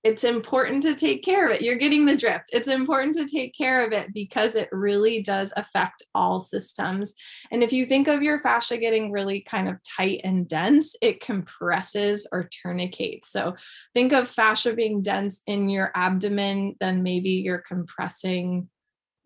it's 0.04 0.24
important 0.24 0.84
to 0.84 0.96
take 0.96 1.24
care 1.24 1.48
of 1.48 1.56
it. 1.56 1.62
You're 1.62 1.76
getting 1.76 2.06
the 2.06 2.16
drift. 2.16 2.46
It's 2.54 2.68
important 2.68 3.16
to 3.16 3.26
take 3.26 3.56
care 3.56 3.86
of 3.86 3.92
it 3.92 4.14
because 4.14 4.56
it 4.56 4.70
really 4.72 5.22
does 5.22 5.52
affect 5.58 6.04
all 6.14 6.40
systems. 6.40 7.14
And 7.52 7.64
if 7.64 7.74
you 7.74 7.86
think 7.86 8.08
of 8.08 8.22
your 8.22 8.40
fascia 8.40 8.78
getting 8.78 9.12
really 9.12 9.42
kind 9.42 9.68
of 9.68 9.78
tight 9.84 10.22
and 10.24 10.48
dense, 10.48 10.96
it 11.02 11.20
compresses 11.20 12.28
or 12.32 12.50
tourniquets. 12.50 13.30
So 13.32 13.56
think 13.94 14.14
of 14.14 14.30
fascia 14.30 14.74
being 14.74 15.02
dense 15.02 15.42
in 15.48 15.70
your 15.70 15.92
abdomen, 15.96 16.76
then 16.80 17.04
maybe 17.04 17.32
you're 17.32 17.64
compressing 17.68 18.70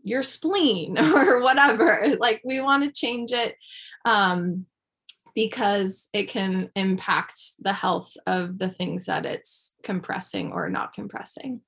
your 0.04 0.24
spleen 0.24 0.98
or 1.16 1.42
whatever. 1.42 2.16
Like 2.20 2.42
we 2.44 2.62
want 2.62 2.84
to 2.84 2.92
change 2.92 3.32
it. 3.32 3.56
Um, 4.06 4.66
because 5.36 6.10
it 6.14 6.28
can 6.30 6.70
impact 6.76 7.36
the 7.60 7.74
health 7.74 8.16
of 8.28 8.58
the 8.58 8.70
things 8.70 9.06
that 9.06 9.26
it's 9.26 9.76
compressing 9.84 10.52
or 10.52 10.70
not 10.70 10.94
compressing. 10.94 11.62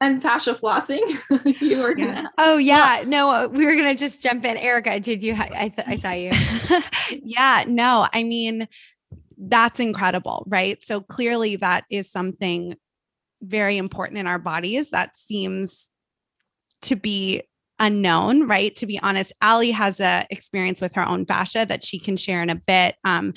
And 0.00 0.20
fascia 0.20 0.54
flossing, 0.54 1.02
you 1.60 1.78
were 1.78 1.94
gonna. 1.94 2.22
Yeah. 2.22 2.28
Oh 2.36 2.56
yeah, 2.58 3.04
no, 3.06 3.30
uh, 3.30 3.48
we 3.50 3.64
were 3.64 3.74
gonna 3.74 3.94
just 3.94 4.20
jump 4.20 4.44
in. 4.44 4.56
Erica, 4.56 5.00
did 5.00 5.22
you? 5.22 5.34
I 5.34 5.68
th- 5.68 5.88
I 5.88 5.96
saw 5.96 6.10
you. 6.10 6.32
yeah, 7.22 7.64
no, 7.66 8.06
I 8.12 8.24
mean 8.24 8.68
that's 9.38 9.80
incredible, 9.80 10.44
right? 10.48 10.82
So 10.82 11.00
clearly 11.00 11.56
that 11.56 11.84
is 11.90 12.10
something 12.10 12.76
very 13.40 13.76
important 13.76 14.18
in 14.18 14.26
our 14.26 14.38
bodies. 14.38 14.90
That 14.90 15.16
seems 15.16 15.90
to 16.82 16.96
be 16.96 17.42
unknown, 17.84 18.48
right? 18.48 18.74
To 18.76 18.86
be 18.86 18.98
honest, 19.00 19.32
Allie 19.42 19.70
has 19.70 20.00
a 20.00 20.26
experience 20.30 20.80
with 20.80 20.94
her 20.94 21.06
own 21.06 21.26
fascia 21.26 21.66
that 21.68 21.84
she 21.84 21.98
can 21.98 22.16
share 22.16 22.42
in 22.42 22.48
a 22.48 22.54
bit. 22.54 22.96
Um, 23.04 23.34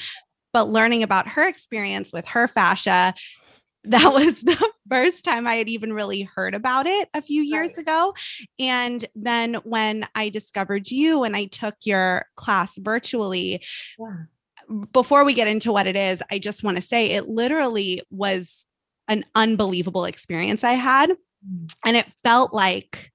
but 0.53 0.69
learning 0.69 1.03
about 1.03 1.27
her 1.27 1.45
experience 1.47 2.13
with 2.13 2.25
her 2.27 2.47
fascia, 2.47 3.13
that 3.83 4.13
was 4.13 4.41
the 4.41 4.71
first 4.89 5.23
time 5.23 5.47
I 5.47 5.55
had 5.55 5.69
even 5.69 5.93
really 5.93 6.23
heard 6.23 6.55
about 6.55 6.87
it 6.87 7.09
a 7.13 7.21
few 7.21 7.41
years 7.41 7.71
right. 7.71 7.79
ago. 7.79 8.13
And 8.59 9.05
then 9.15 9.55
when 9.63 10.05
I 10.15 10.29
discovered 10.29 10.89
you 10.89 11.23
and 11.23 11.35
I 11.35 11.45
took 11.45 11.75
your 11.85 12.25
class 12.35 12.75
virtually, 12.77 13.61
yeah. 13.99 14.85
before 14.91 15.23
we 15.23 15.33
get 15.33 15.47
into 15.47 15.71
what 15.71 15.87
it 15.87 15.95
is, 15.95 16.21
I 16.31 16.39
just 16.39 16.63
want 16.63 16.77
to 16.77 16.83
say 16.83 17.07
it 17.11 17.27
literally 17.27 18.01
was 18.09 18.65
an 19.07 19.25
unbelievable 19.35 20.05
experience 20.05 20.63
I 20.63 20.73
had. 20.73 21.11
Mm. 21.11 21.73
And 21.85 21.97
it 21.97 22.07
felt 22.23 22.53
like 22.53 23.11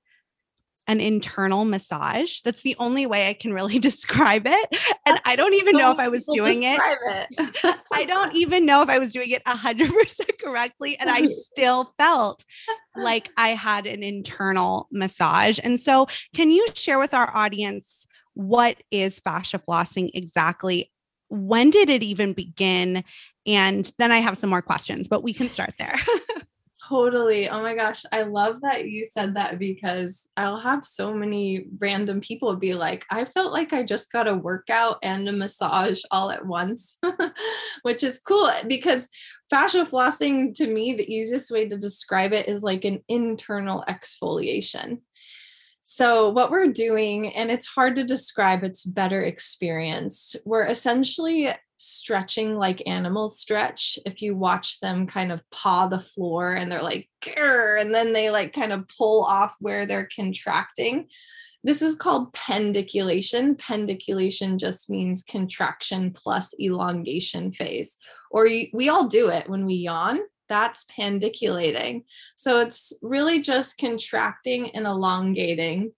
an 0.93 1.01
internal 1.01 1.65
massage. 1.65 2.41
That's 2.43 2.63
the 2.63 2.77
only 2.79 3.07
way 3.07 3.29
I 3.29 3.33
can 3.33 3.53
really 3.53 3.79
describe 3.81 4.47
it. 4.47 4.69
And 5.05 5.17
That's 5.17 5.23
I 5.25 5.35
don't 5.35 5.55
even 5.55 5.77
know 5.77 5.91
if 5.91 5.99
I 5.99 6.09
was 6.09 6.29
doing 6.33 6.63
it. 6.63 6.79
it. 6.79 7.77
I 7.91 8.05
don't 8.05 8.35
even 8.35 8.65
know 8.65 8.83
if 8.83 8.89
I 8.89 8.99
was 8.99 9.13
doing 9.13 9.31
it 9.31 9.45
100% 9.45 10.39
correctly. 10.43 10.97
And 10.99 11.11
I 11.11 11.27
still 11.41 11.93
felt 11.99 12.45
like 12.95 13.31
I 13.37 13.49
had 13.49 13.87
an 13.87 14.03
internal 14.03 14.87
massage. 14.93 15.59
And 15.65 15.81
so, 15.81 16.07
can 16.35 16.51
you 16.51 16.67
share 16.75 16.99
with 16.99 17.15
our 17.15 17.35
audience 17.35 18.07
what 18.35 18.77
is 18.91 19.19
fascia 19.19 19.59
flossing 19.59 20.11
exactly? 20.15 20.93
When 21.29 21.71
did 21.71 21.91
it 21.91 22.03
even 22.03 22.35
begin? 22.35 23.03
And 23.47 23.91
then 23.99 24.13
I 24.13 24.19
have 24.19 24.39
some 24.39 24.51
more 24.51 24.63
questions, 24.63 25.09
but 25.09 25.23
we 25.25 25.33
can 25.33 25.49
start 25.49 25.75
there. 25.79 25.99
Totally. 26.89 27.49
Oh 27.49 27.63
my 27.63 27.75
gosh. 27.75 28.03
I 28.11 28.23
love 28.23 28.61
that 28.63 28.89
you 28.89 29.05
said 29.05 29.35
that 29.35 29.59
because 29.59 30.29
I'll 30.37 30.59
have 30.59 30.85
so 30.85 31.15
many 31.15 31.67
random 31.79 32.21
people 32.21 32.57
be 32.57 32.75
like, 32.75 33.05
I 33.11 33.25
felt 33.25 33.53
like 33.53 33.73
I 33.73 33.85
just 33.85 34.11
got 34.11 34.27
a 34.27 34.35
workout 34.35 34.99
and 35.03 35.29
a 35.29 35.33
massage 35.33 36.03
all 36.11 36.31
at 36.31 36.45
once, 36.45 36.99
which 37.83 38.03
is 38.03 38.21
cool 38.21 38.51
because 38.67 39.09
fascia 39.49 39.85
flossing 39.85 40.55
to 40.57 40.67
me, 40.67 40.95
the 40.95 41.13
easiest 41.15 41.51
way 41.51 41.69
to 41.69 41.77
describe 41.77 42.33
it 42.33 42.49
is 42.49 42.63
like 42.63 42.85
an 42.85 43.03
internal 43.09 43.85
exfoliation. 43.89 44.99
So, 45.85 46.31
what 46.31 46.53
we're 46.53 46.69
doing, 46.69 47.35
and 47.35 47.51
it's 47.51 47.67
hard 47.67 47.97
to 47.97 48.05
describe, 48.05 48.63
it's 48.63 48.85
better 48.85 49.21
experienced. 49.21 50.37
We're 50.45 50.67
essentially 50.67 51.53
stretching 51.83 52.57
like 52.57 52.83
animals 52.87 53.39
stretch. 53.39 53.99
If 54.07 54.23
you 54.23 54.37
watch 54.37 54.79
them 54.81 55.07
kind 55.07 55.33
of 55.33 55.43
paw 55.51 55.89
the 55.89 55.99
floor 55.99 56.55
and 56.55 56.71
they're 56.71 56.83
like, 56.83 57.09
and 57.27 57.95
then 57.95 58.13
they 58.13 58.31
like 58.31 58.53
kind 58.53 58.73
of 58.73 58.89
pull 58.89 59.25
off 59.25 59.57
where 59.59 59.85
they're 59.85 60.09
contracting. 60.15 61.09
This 61.65 61.83
is 61.83 61.95
called 61.95 62.33
pendiculation. 62.33 63.57
Pendiculation 63.57 64.59
just 64.59 64.91
means 64.91 65.23
contraction 65.23 66.13
plus 66.13 66.55
elongation 66.61 67.53
phase. 67.53 67.99
Or 68.31 68.47
you, 68.47 68.69
we 68.73 68.89
all 68.89 69.09
do 69.09 69.29
it 69.29 69.49
when 69.49 69.67
we 69.67 69.75
yawn. 69.75 70.21
That's 70.49 70.85
pendiculating. 70.85 72.05
So 72.37 72.61
it's 72.61 72.93
really 73.03 73.41
just 73.41 73.79
contracting 73.79 74.71
and 74.71 74.87
elongating. 74.87 75.93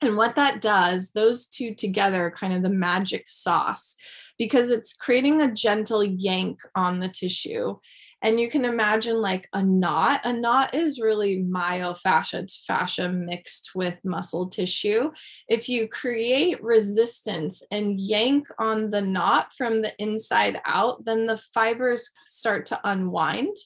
And 0.00 0.16
what 0.16 0.34
that 0.34 0.60
does, 0.60 1.12
those 1.12 1.46
two 1.46 1.74
together, 1.74 2.34
kind 2.36 2.54
of 2.54 2.62
the 2.62 2.70
magic 2.70 3.28
sauce 3.28 3.94
because 4.38 4.70
it's 4.70 4.92
creating 4.92 5.42
a 5.42 5.52
gentle 5.52 6.04
yank 6.04 6.60
on 6.74 7.00
the 7.00 7.08
tissue. 7.08 7.76
And 8.22 8.38
you 8.38 8.48
can 8.48 8.64
imagine 8.64 9.20
like 9.20 9.48
a 9.52 9.62
knot. 9.62 10.20
A 10.24 10.32
knot 10.32 10.74
is 10.74 11.00
really 11.00 11.38
myofascia, 11.42 12.44
it's 12.44 12.64
fascia 12.64 13.08
mixed 13.08 13.72
with 13.74 13.98
muscle 14.04 14.48
tissue. 14.48 15.10
If 15.48 15.68
you 15.68 15.88
create 15.88 16.62
resistance 16.62 17.62
and 17.72 18.00
yank 18.00 18.46
on 18.58 18.90
the 18.90 19.02
knot 19.02 19.52
from 19.52 19.82
the 19.82 19.92
inside 19.98 20.60
out, 20.64 21.04
then 21.04 21.26
the 21.26 21.36
fibers 21.52 22.08
start 22.26 22.66
to 22.66 22.80
unwind 22.84 23.56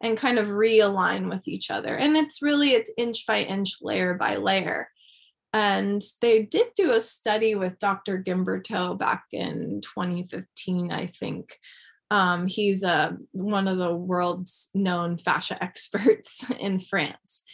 and 0.00 0.16
kind 0.16 0.38
of 0.38 0.48
realign 0.48 1.28
with 1.28 1.48
each 1.48 1.70
other. 1.70 1.96
And 1.96 2.16
it's 2.16 2.42
really 2.42 2.70
it's 2.70 2.92
inch 2.96 3.26
by 3.26 3.40
inch, 3.40 3.78
layer 3.82 4.14
by 4.14 4.36
layer. 4.36 4.88
And 5.54 6.02
they 6.20 6.42
did 6.42 6.66
do 6.74 6.90
a 6.90 7.00
study 7.00 7.54
with 7.54 7.78
Dr. 7.78 8.20
Guimberteau 8.20 8.98
back 8.98 9.26
in 9.30 9.80
2015, 9.82 10.90
I 10.90 11.06
think. 11.06 11.56
Um, 12.10 12.48
he's 12.48 12.82
uh, 12.82 13.12
one 13.30 13.68
of 13.68 13.78
the 13.78 13.94
world's 13.94 14.68
known 14.74 15.16
fascia 15.16 15.56
experts 15.62 16.44
in 16.58 16.80
France 16.80 17.44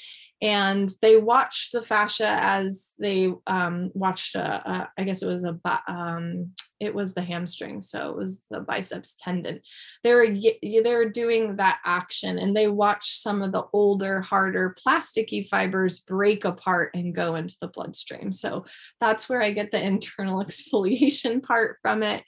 and 0.43 0.91
they 1.03 1.17
watched 1.17 1.73
the 1.73 1.83
fascia 1.83 2.29
as 2.29 2.95
they 2.99 3.33
um, 3.47 3.91
watched 3.95 4.35
a, 4.37 4.71
a, 4.71 4.91
I 4.97 5.05
guess 5.05 5.23
it 5.23 5.27
was 5.27 5.45
a 5.45 5.59
um, 5.87 6.53
it 6.81 6.95
was 6.95 7.13
the 7.13 7.23
hamstring 7.23 7.83
so 7.83 8.09
it 8.09 8.17
was 8.17 8.47
the 8.51 8.61
biceps 8.61 9.15
tendon. 9.15 9.61
They 10.03 10.15
were 10.15 10.27
they 10.27 10.95
were 10.95 11.11
doing 11.11 11.57
that 11.57 11.81
action 11.85 12.39
and 12.39 12.57
they 12.57 12.69
watched 12.69 13.21
some 13.21 13.43
of 13.43 13.53
the 13.53 13.67
older 13.75 14.23
harder 14.23 14.75
plasticky 14.83 15.47
fibers 15.47 16.01
break 16.01 16.47
apart 16.47 16.93
and 16.95 17.15
go 17.15 17.35
into 17.35 17.57
the 17.61 17.69
bloodstream. 17.69 18.33
So 18.33 18.65
that's 18.99 19.29
where 19.29 19.43
i 19.43 19.51
get 19.51 19.71
the 19.71 19.83
internal 19.83 20.43
exfoliation 20.45 21.43
part 21.43 21.79
from 21.83 22.03
it 22.03 22.25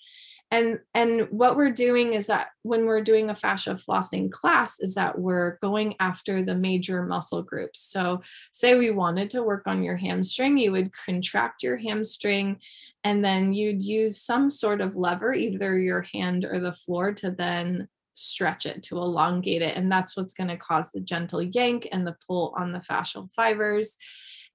and 0.52 0.78
and 0.94 1.26
what 1.30 1.56
we're 1.56 1.72
doing 1.72 2.12
is 2.12 2.28
that 2.28 2.48
when 2.62 2.84
we're 2.84 3.02
doing 3.02 3.30
a 3.30 3.34
fascia 3.34 3.74
flossing 3.74 4.30
class 4.30 4.78
is 4.78 4.94
that 4.94 5.18
we're 5.18 5.56
going 5.62 5.96
after 5.98 6.42
the 6.42 6.54
major 6.54 7.02
muscle 7.02 7.42
groups. 7.42 7.80
So 7.80 8.22
say 8.52 8.78
we 8.78 8.90
wanted 8.90 9.30
to 9.30 9.42
work 9.42 9.66
on 9.66 9.82
your 9.82 9.96
hamstring 9.96 10.58
you 10.58 10.70
would 10.72 10.92
contract 10.92 11.62
your 11.62 11.78
hamstring 11.78 12.60
and 13.02 13.24
then 13.24 13.52
you'd 13.52 13.82
use 13.82 14.20
some 14.20 14.50
sort 14.50 14.80
of 14.80 14.94
lever 14.94 15.32
either 15.32 15.78
your 15.78 16.02
hand 16.02 16.44
or 16.44 16.60
the 16.60 16.72
floor 16.72 17.12
to 17.14 17.30
then 17.30 17.88
stretch 18.14 18.66
it 18.66 18.82
to 18.84 18.98
elongate 18.98 19.62
it. 19.62 19.76
And 19.76 19.90
that's 19.90 20.16
what's 20.16 20.34
going 20.34 20.50
to 20.50 20.56
cause 20.56 20.92
the 20.92 21.00
gentle 21.00 21.42
yank 21.42 21.88
and 21.90 22.06
the 22.06 22.16
pull 22.26 22.54
on 22.56 22.72
the 22.72 22.80
fascial 22.80 23.30
fibers. 23.32 23.96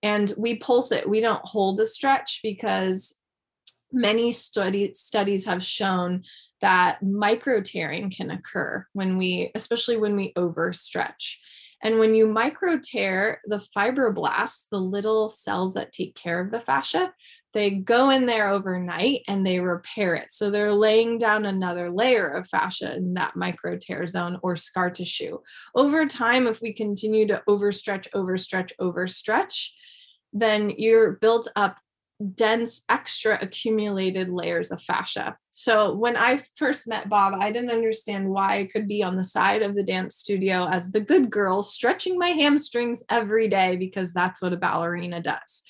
And 0.04 0.32
we 0.38 0.58
pulse 0.58 0.92
it. 0.92 1.10
We 1.10 1.22
don't 1.22 1.44
hold 1.44 1.80
a 1.80 1.86
stretch 1.86 2.42
because 2.44 3.16
many 3.91 4.32
study, 4.32 4.93
studies 4.93 5.45
have 5.45 5.63
shown 5.63 6.23
that 6.62 7.04
micro 7.04 7.62
tearing 7.62 8.10
can 8.10 8.32
occur 8.32 8.86
when 8.93 9.17
we, 9.17 9.52
especially 9.56 9.97
when 9.97 10.15
we 10.15 10.34
overstretch. 10.34 11.36
And 11.84 12.00
when 12.00 12.15
you 12.15 12.28
micro 12.28 12.80
tear 12.80 13.41
the 13.45 13.63
fibroblasts, 13.76 14.65
the 14.71 14.80
little 14.80 15.30
cells 15.30 15.76
that 15.76 15.91
take 15.91 16.15
care 16.15 16.41
of 16.41 16.52
the 16.52 16.60
fascia, 16.60 17.13
they 17.54 17.69
go 17.69 18.10
in 18.10 18.26
there 18.26 18.50
overnight 18.50 19.21
and 19.28 19.45
they 19.45 19.60
repair 19.60 20.15
it. 20.15 20.32
So 20.32 20.50
they're 20.50 20.73
laying 20.73 21.17
down 21.17 21.45
another 21.45 21.91
layer 21.91 22.28
of 22.28 22.47
fascia 22.47 22.95
in 22.95 23.13
that 23.13 23.36
micro 23.36 23.78
tear 23.78 24.06
zone 24.08 24.39
or 24.41 24.56
scar 24.56 24.89
tissue. 24.89 25.38
Over 25.76 26.08
time, 26.08 26.47
if 26.47 26.62
we 26.62 26.73
continue 26.73 27.28
to 27.28 27.43
overstretch, 27.47 28.08
overstretch, 28.15 28.71
overstretch, 28.82 29.69
then 30.34 30.71
you're 30.78 31.13
built 31.13 31.47
up 31.56 31.78
dense 32.34 32.84
extra 32.89 33.38
accumulated 33.41 34.30
layers 34.30 34.71
of 34.71 34.82
fascia. 34.82 35.38
So 35.51 35.93
when 35.93 36.17
I 36.17 36.41
first 36.56 36.88
met 36.88 37.10
Bob, 37.10 37.36
I 37.39 37.51
didn't 37.51 37.71
understand 37.71 38.30
why 38.30 38.60
I 38.60 38.65
could 38.65 38.88
be 38.88 39.03
on 39.03 39.15
the 39.15 39.23
side 39.23 39.62
of 39.62 39.75
the 39.75 39.84
dance 39.84 40.15
studio 40.15 40.67
as 40.67 40.91
the 40.91 40.99
good 40.99 41.30
girl 41.30 41.62
stretching 41.62 42.17
my 42.17 42.30
hamstrings 42.30 43.03
every 43.10 43.47
day 43.47 43.75
because 43.75 44.13
that's 44.13 44.41
what 44.41 44.53
a 44.53 44.58
ballerina 44.58 45.21
does. 45.21 45.62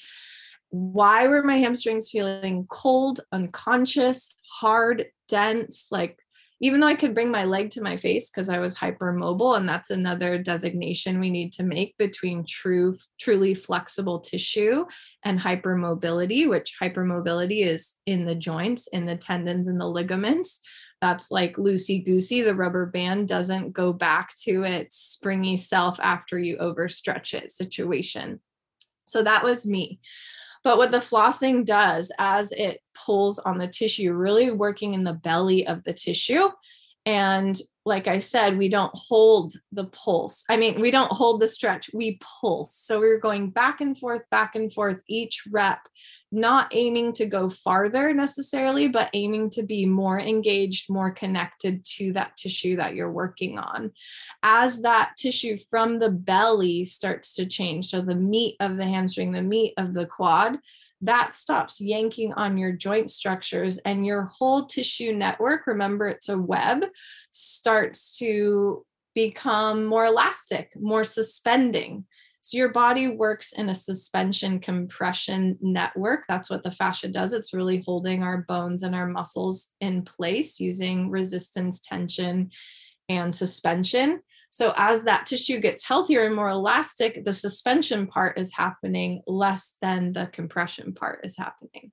Why 0.69 1.27
were 1.27 1.43
my 1.43 1.57
hamstrings 1.57 2.09
feeling 2.09 2.65
cold, 2.69 3.21
unconscious, 3.31 4.33
hard, 4.49 5.07
dense, 5.27 5.87
like 5.91 6.19
even 6.59 6.79
though 6.79 6.87
I 6.87 6.95
could 6.95 7.13
bring 7.13 7.29
my 7.29 7.43
leg 7.43 7.69
to 7.71 7.81
my 7.81 7.97
face 7.97 8.29
because 8.29 8.49
I 8.49 8.59
was 8.59 8.75
hypermobile, 8.75 9.57
and 9.57 9.69
that's 9.69 9.89
another 9.89 10.37
designation 10.37 11.19
we 11.19 11.29
need 11.29 11.51
to 11.53 11.63
make 11.63 11.95
between 11.97 12.45
true, 12.47 12.95
truly 13.19 13.53
flexible 13.53 14.19
tissue 14.19 14.85
and 15.23 15.39
hypermobility, 15.39 16.49
which 16.49 16.73
hypermobility 16.81 17.65
is 17.65 17.95
in 18.05 18.25
the 18.25 18.35
joints, 18.35 18.87
in 18.87 19.05
the 19.05 19.15
tendons, 19.15 19.67
and 19.67 19.79
the 19.79 19.87
ligaments. 19.87 20.59
That's 20.99 21.29
like 21.29 21.57
loosey 21.57 22.03
goosey. 22.03 22.41
The 22.41 22.55
rubber 22.55 22.87
band 22.87 23.27
doesn't 23.27 23.71
go 23.71 23.93
back 23.93 24.33
to 24.45 24.63
its 24.63 24.95
springy 24.97 25.57
self 25.57 25.99
after 25.99 26.39
you 26.39 26.57
overstretch 26.57 27.35
it 27.35 27.51
situation. 27.51 28.39
So 29.05 29.21
that 29.23 29.43
was 29.43 29.67
me. 29.67 29.99
But 30.67 30.77
what 30.77 30.91
the 30.91 30.97
flossing 30.97 31.63
does 31.63 32.11
as 32.19 32.51
it 32.51 32.81
pulls 32.93 33.39
on 33.39 33.57
the 33.57 33.69
tissue, 33.69 34.11
really 34.11 34.51
working 34.51 34.95
in 34.95 35.05
the 35.05 35.13
belly 35.13 35.65
of 35.65 35.81
the 35.85 35.93
tissue. 35.93 36.49
And 37.07 37.57
like 37.85 38.09
I 38.09 38.19
said, 38.19 38.57
we 38.57 38.67
don't 38.67 38.91
hold 38.93 39.53
the 39.71 39.85
pulse. 39.85 40.43
I 40.49 40.57
mean, 40.57 40.81
we 40.81 40.91
don't 40.91 41.09
hold 41.09 41.39
the 41.39 41.47
stretch, 41.47 41.89
we 41.93 42.19
pulse. 42.19 42.75
So 42.75 42.99
we're 42.99 43.21
going 43.21 43.49
back 43.49 43.79
and 43.79 43.97
forth, 43.97 44.29
back 44.29 44.55
and 44.55 44.73
forth 44.73 45.01
each 45.07 45.43
rep, 45.49 45.79
not 46.33 46.67
aiming 46.73 47.13
to 47.13 47.25
go 47.25 47.49
farther 47.49 48.13
necessarily, 48.13 48.89
but 48.89 49.09
aiming 49.13 49.51
to 49.51 49.63
be 49.63 49.85
more 49.85 50.19
engaged, 50.19 50.89
more 50.89 51.09
connected 51.09 51.85
to 51.95 52.11
that 52.11 52.35
tissue 52.35 52.75
that 52.75 52.93
you're 52.93 53.09
working 53.09 53.57
on. 53.57 53.93
As 54.43 54.81
that 54.81 55.13
tissue 55.17 55.57
from 55.69 55.99
the 55.99 56.11
belly 56.11 56.83
starts 56.83 57.35
to 57.35 57.45
change, 57.45 57.87
so 57.87 58.01
the 58.01 58.15
meat 58.15 58.57
of 58.59 58.75
the 58.75 58.85
hamstring, 58.85 59.31
the 59.31 59.41
meat 59.41 59.73
of 59.77 59.93
the 59.93 60.07
quad, 60.07 60.57
that 61.01 61.33
stops 61.33 61.79
yanking 61.79 62.33
on 62.33 62.57
your 62.57 62.71
joint 62.71 63.11
structures 63.11 63.77
and 63.79 64.05
your 64.05 64.31
whole 64.33 64.65
tissue 64.65 65.13
network 65.13 65.67
remember 65.67 66.07
it's 66.07 66.29
a 66.29 66.37
web 66.37 66.85
starts 67.29 68.17
to 68.17 68.83
become 69.17 69.85
more 69.85 70.05
elastic 70.05 70.71
more 70.79 71.03
suspending. 71.03 72.05
So 72.41 72.55
your 72.55 72.69
body 72.69 73.09
works 73.09 73.51
in 73.51 73.67
a 73.67 73.75
suspension 73.75 74.59
compression 74.59 75.57
network. 75.59 76.23
That's 76.29 76.49
what 76.49 76.63
the 76.63 76.71
fascia 76.71 77.07
does. 77.09 77.33
It's 77.33 77.53
really 77.53 77.83
holding 77.85 78.23
our 78.23 78.45
bones 78.47 78.83
and 78.83 78.95
our 78.95 79.07
muscles 79.07 79.71
in 79.81 80.03
place 80.03 80.59
using 80.59 81.09
resistance 81.09 81.81
tension 81.81 82.51
and 83.09 83.35
suspension 83.35 84.21
so 84.57 84.73
as 84.75 85.03
that 85.03 85.27
tissue 85.27 85.59
gets 85.59 85.83
healthier 85.83 86.25
and 86.25 86.35
more 86.35 86.49
elastic, 86.49 87.23
the 87.23 87.31
suspension 87.31 88.07
part 88.07 88.39
is 88.39 88.51
happening 88.51 89.21
less 89.27 89.77
than 89.83 90.13
the 90.13 90.25
compression 90.33 90.95
part 90.95 91.19
is 91.23 91.37
happening. 91.37 91.91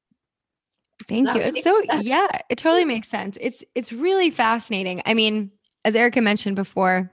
Thank 1.07 1.35
you. 1.35 1.43
It's 1.43 1.63
so 1.63 1.83
sense? 1.85 2.05
yeah, 2.05 2.27
it 2.49 2.57
totally 2.57 2.87
makes 2.87 3.09
sense. 3.09 3.37
It's 3.39 3.63
it's 3.75 3.93
really 3.93 4.31
fascinating. 4.31 5.03
I 5.05 5.13
mean, 5.13 5.51
as 5.85 5.95
Erica 5.95 6.23
mentioned 6.23 6.57
before, 6.57 7.13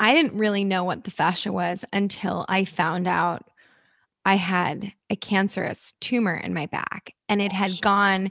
I 0.00 0.14
didn't 0.14 0.38
really 0.38 0.64
know 0.64 0.84
what 0.84 1.04
the 1.04 1.10
fascia 1.10 1.52
was 1.52 1.84
until 1.92 2.46
I 2.48 2.64
found 2.64 3.06
out 3.06 3.50
I 4.24 4.36
had 4.36 4.94
a 5.10 5.16
cancerous 5.16 5.92
tumor 6.00 6.34
in 6.34 6.54
my 6.54 6.64
back 6.64 7.12
and 7.28 7.42
it 7.42 7.52
had 7.52 7.82
gone 7.82 8.30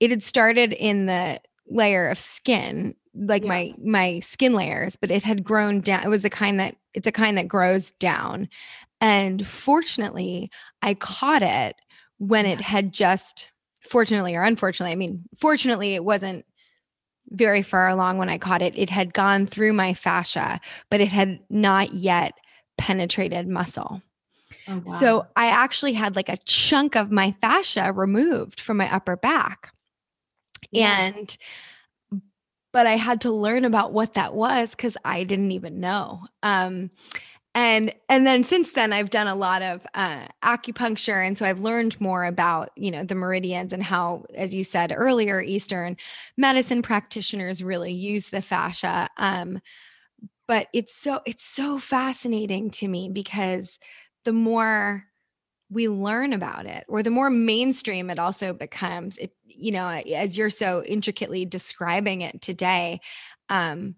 it 0.00 0.10
had 0.10 0.24
started 0.24 0.72
in 0.72 1.06
the 1.06 1.40
layer 1.68 2.08
of 2.08 2.18
skin 2.18 2.96
like 3.16 3.42
yeah. 3.42 3.48
my 3.48 3.74
my 3.82 4.20
skin 4.20 4.52
layers 4.52 4.96
but 4.96 5.10
it 5.10 5.22
had 5.22 5.44
grown 5.44 5.80
down 5.80 6.04
it 6.04 6.08
was 6.08 6.22
the 6.22 6.30
kind 6.30 6.60
that 6.60 6.76
it's 6.94 7.06
a 7.06 7.12
kind 7.12 7.38
that 7.38 7.48
grows 7.48 7.92
down 7.92 8.48
and 9.00 9.46
fortunately 9.46 10.50
i 10.82 10.94
caught 10.94 11.42
it 11.42 11.76
when 12.18 12.46
it 12.46 12.60
had 12.60 12.92
just 12.92 13.50
fortunately 13.80 14.34
or 14.34 14.42
unfortunately 14.42 14.92
i 14.92 14.96
mean 14.96 15.22
fortunately 15.38 15.94
it 15.94 16.04
wasn't 16.04 16.44
very 17.30 17.62
far 17.62 17.88
along 17.88 18.18
when 18.18 18.28
i 18.28 18.38
caught 18.38 18.62
it 18.62 18.76
it 18.76 18.90
had 18.90 19.12
gone 19.12 19.46
through 19.46 19.72
my 19.72 19.94
fascia 19.94 20.60
but 20.90 21.00
it 21.00 21.08
had 21.08 21.38
not 21.48 21.92
yet 21.92 22.34
penetrated 22.78 23.48
muscle 23.48 24.02
oh, 24.68 24.82
wow. 24.84 24.94
so 24.94 25.26
i 25.36 25.46
actually 25.46 25.92
had 25.92 26.16
like 26.16 26.28
a 26.28 26.36
chunk 26.38 26.96
of 26.96 27.10
my 27.10 27.34
fascia 27.40 27.92
removed 27.92 28.60
from 28.60 28.76
my 28.76 28.92
upper 28.92 29.16
back 29.16 29.72
yeah. 30.70 31.00
and 31.00 31.36
but 32.76 32.86
I 32.86 32.96
had 32.96 33.22
to 33.22 33.30
learn 33.30 33.64
about 33.64 33.94
what 33.94 34.12
that 34.12 34.34
was 34.34 34.72
because 34.72 34.98
I 35.02 35.24
didn't 35.24 35.52
even 35.52 35.80
know. 35.80 36.26
Um, 36.42 36.90
and 37.54 37.90
and 38.10 38.26
then 38.26 38.44
since 38.44 38.72
then 38.72 38.92
I've 38.92 39.08
done 39.08 39.28
a 39.28 39.34
lot 39.34 39.62
of 39.62 39.86
uh, 39.94 40.26
acupuncture, 40.44 41.26
and 41.26 41.38
so 41.38 41.46
I've 41.46 41.60
learned 41.60 41.98
more 42.02 42.26
about 42.26 42.72
you 42.76 42.90
know 42.90 43.02
the 43.02 43.14
meridians 43.14 43.72
and 43.72 43.82
how, 43.82 44.26
as 44.34 44.54
you 44.54 44.62
said 44.62 44.92
earlier, 44.94 45.40
Eastern 45.40 45.96
medicine 46.36 46.82
practitioners 46.82 47.64
really 47.64 47.94
use 47.94 48.28
the 48.28 48.42
fascia. 48.42 49.08
Um, 49.16 49.62
but 50.46 50.66
it's 50.74 50.94
so 50.94 51.20
it's 51.24 51.44
so 51.44 51.78
fascinating 51.78 52.68
to 52.72 52.88
me 52.88 53.08
because 53.08 53.78
the 54.26 54.34
more 54.34 55.06
we 55.70 55.88
learn 55.88 56.32
about 56.32 56.66
it 56.66 56.84
or 56.88 57.02
the 57.02 57.10
more 57.10 57.30
mainstream 57.30 58.10
it 58.10 58.18
also 58.18 58.52
becomes 58.52 59.18
it 59.18 59.32
you 59.44 59.72
know 59.72 59.88
as 59.88 60.36
you're 60.36 60.50
so 60.50 60.82
intricately 60.84 61.44
describing 61.44 62.20
it 62.20 62.40
today 62.40 63.00
um 63.48 63.96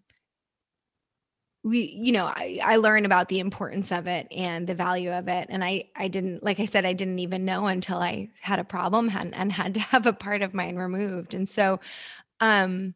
we 1.65 1.81
you 1.81 2.13
know 2.13 2.25
I, 2.25 2.61
I 2.63 2.77
learn 2.77 3.05
about 3.05 3.29
the 3.29 3.41
importance 3.41 3.93
of 3.93 4.07
it 4.07 4.29
and 4.31 4.67
the 4.67 4.75
value 4.75 5.13
of 5.13 5.29
it 5.29 5.49
and 5.51 5.63
i 5.63 5.85
i 5.97 6.09
didn't 6.09 6.43
like 6.43 6.61
i 6.61 6.65
said 6.65 6.87
i 6.87 6.93
didn't 6.93 7.19
even 7.19 7.45
know 7.45 7.67
until 7.67 7.99
i 7.99 8.29
had 8.41 8.59
a 8.59 8.65
problem 8.65 9.11
and, 9.11 9.35
and 9.35 9.53
had 9.53 9.75
to 9.75 9.81
have 9.93 10.07
a 10.07 10.13
part 10.13 10.43
of 10.43 10.55
mine 10.55 10.77
removed 10.77 11.35
and 11.35 11.49
so 11.49 11.81
um 12.41 12.95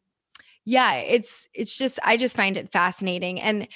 yeah 0.65 0.95
it's 0.95 1.49
it's 1.55 1.77
just 1.77 1.99
i 2.05 2.17
just 2.17 2.37
find 2.37 2.57
it 2.57 2.73
fascinating 2.73 3.41
and 3.41 3.67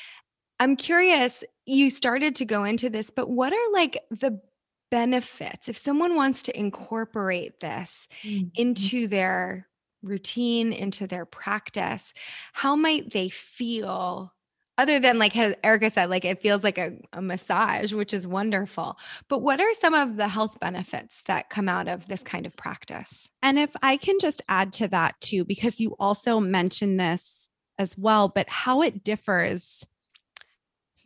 i'm 0.61 0.77
curious 0.77 1.43
you 1.67 1.91
started 1.91 2.37
to 2.37 2.45
go 2.45 2.65
into 2.65 2.89
this 2.89 3.11
but 3.11 3.29
what 3.29 3.53
are 3.53 3.73
like 3.73 3.99
the 4.11 4.41
benefits 4.91 5.69
if 5.69 5.77
someone 5.77 6.15
wants 6.15 6.43
to 6.43 6.59
incorporate 6.59 7.61
this 7.61 8.09
mm-hmm. 8.23 8.49
into 8.55 9.09
their 9.09 9.69
routine 10.03 10.73
into 10.73 11.07
their 11.07 11.25
practice 11.25 12.13
how 12.53 12.77
might 12.77 13.13
they 13.13 13.29
feel 13.29 14.33
other 14.79 15.01
than 15.01 15.19
like 15.19 15.37
as 15.37 15.55
erica 15.65 15.91
said 15.91 16.09
like 16.09 16.25
it 16.25 16.41
feels 16.41 16.63
like 16.63 16.79
a, 16.79 16.93
a, 17.13 17.21
massage 17.21 17.93
which 17.93 18.15
is 18.15 18.27
wonderful 18.27 18.97
but 19.29 19.41
what 19.41 19.61
are 19.61 19.75
some 19.81 19.95
of 19.95 20.17
the 20.17 20.29
health 20.29 20.61
benefits 20.61 21.23
that 21.27 21.51
come 21.51 21.69
out 21.69 21.89
of 21.89 22.07
this 22.07 22.23
kind 22.23 22.47
of 22.47 22.55
practice 22.57 23.29
and 23.43 23.59
if 23.59 23.75
i 23.83 23.97
can 23.97 24.17
just 24.21 24.43
add 24.49 24.73
to 24.73 24.87
that 24.87 25.21
too 25.21 25.45
because 25.45 25.81
you 25.81 25.97
also 25.99 26.39
mentioned 26.39 27.01
this 27.01 27.49
as 27.79 27.97
well 27.99 28.29
but 28.29 28.49
how 28.49 28.83
it 28.83 29.03
differs 29.03 29.85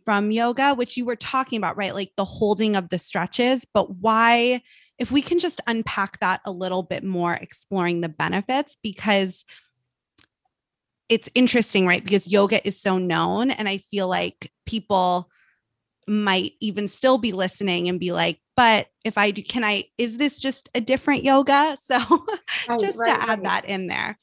from 0.04 0.30
yoga, 0.30 0.74
which 0.74 0.96
you 0.96 1.04
were 1.04 1.16
talking 1.16 1.56
about, 1.56 1.76
right? 1.76 1.94
Like 1.94 2.12
the 2.16 2.24
holding 2.24 2.76
of 2.76 2.88
the 2.88 2.98
stretches, 2.98 3.64
but 3.72 3.96
why 3.96 4.62
if 5.01 5.11
we 5.11 5.22
can 5.22 5.38
just 5.38 5.62
unpack 5.66 6.20
that 6.20 6.42
a 6.44 6.53
little 6.53 6.82
bit 6.82 7.03
more, 7.03 7.32
exploring 7.32 8.03
the 8.03 8.09
benefits, 8.11 8.76
because 8.82 9.46
it's 11.09 11.28
interesting, 11.34 11.86
right? 11.86 12.05
Because 12.05 12.30
yoga 12.30 12.64
is 12.66 12.80
so 12.80 12.98
known. 12.98 13.51
And 13.51 13.66
I 13.66 13.78
feel 13.78 14.09
like 14.09 14.53
people 14.66 15.30
might 16.07 16.53
even 16.61 16.86
still 16.86 17.16
be 17.16 17.32
listening 17.32 17.88
and 17.88 17.98
be 17.98 18.12
like, 18.12 18.40
but 18.57 18.88
if 19.03 19.16
I 19.16 19.30
do, 19.30 19.42
can 19.42 19.64
I, 19.64 19.84
is 19.96 20.18
this 20.18 20.38
just 20.38 20.68
a 20.74 20.80
different 20.82 21.24
yoga? 21.24 21.78
So 21.82 21.96
oh, 21.98 22.26
right, 22.68 22.78
just 22.78 22.98
right, 22.98 23.07
to 23.07 23.22
add 23.22 23.28
right. 23.28 23.44
that 23.44 23.64
in 23.64 23.86
there. 23.86 24.18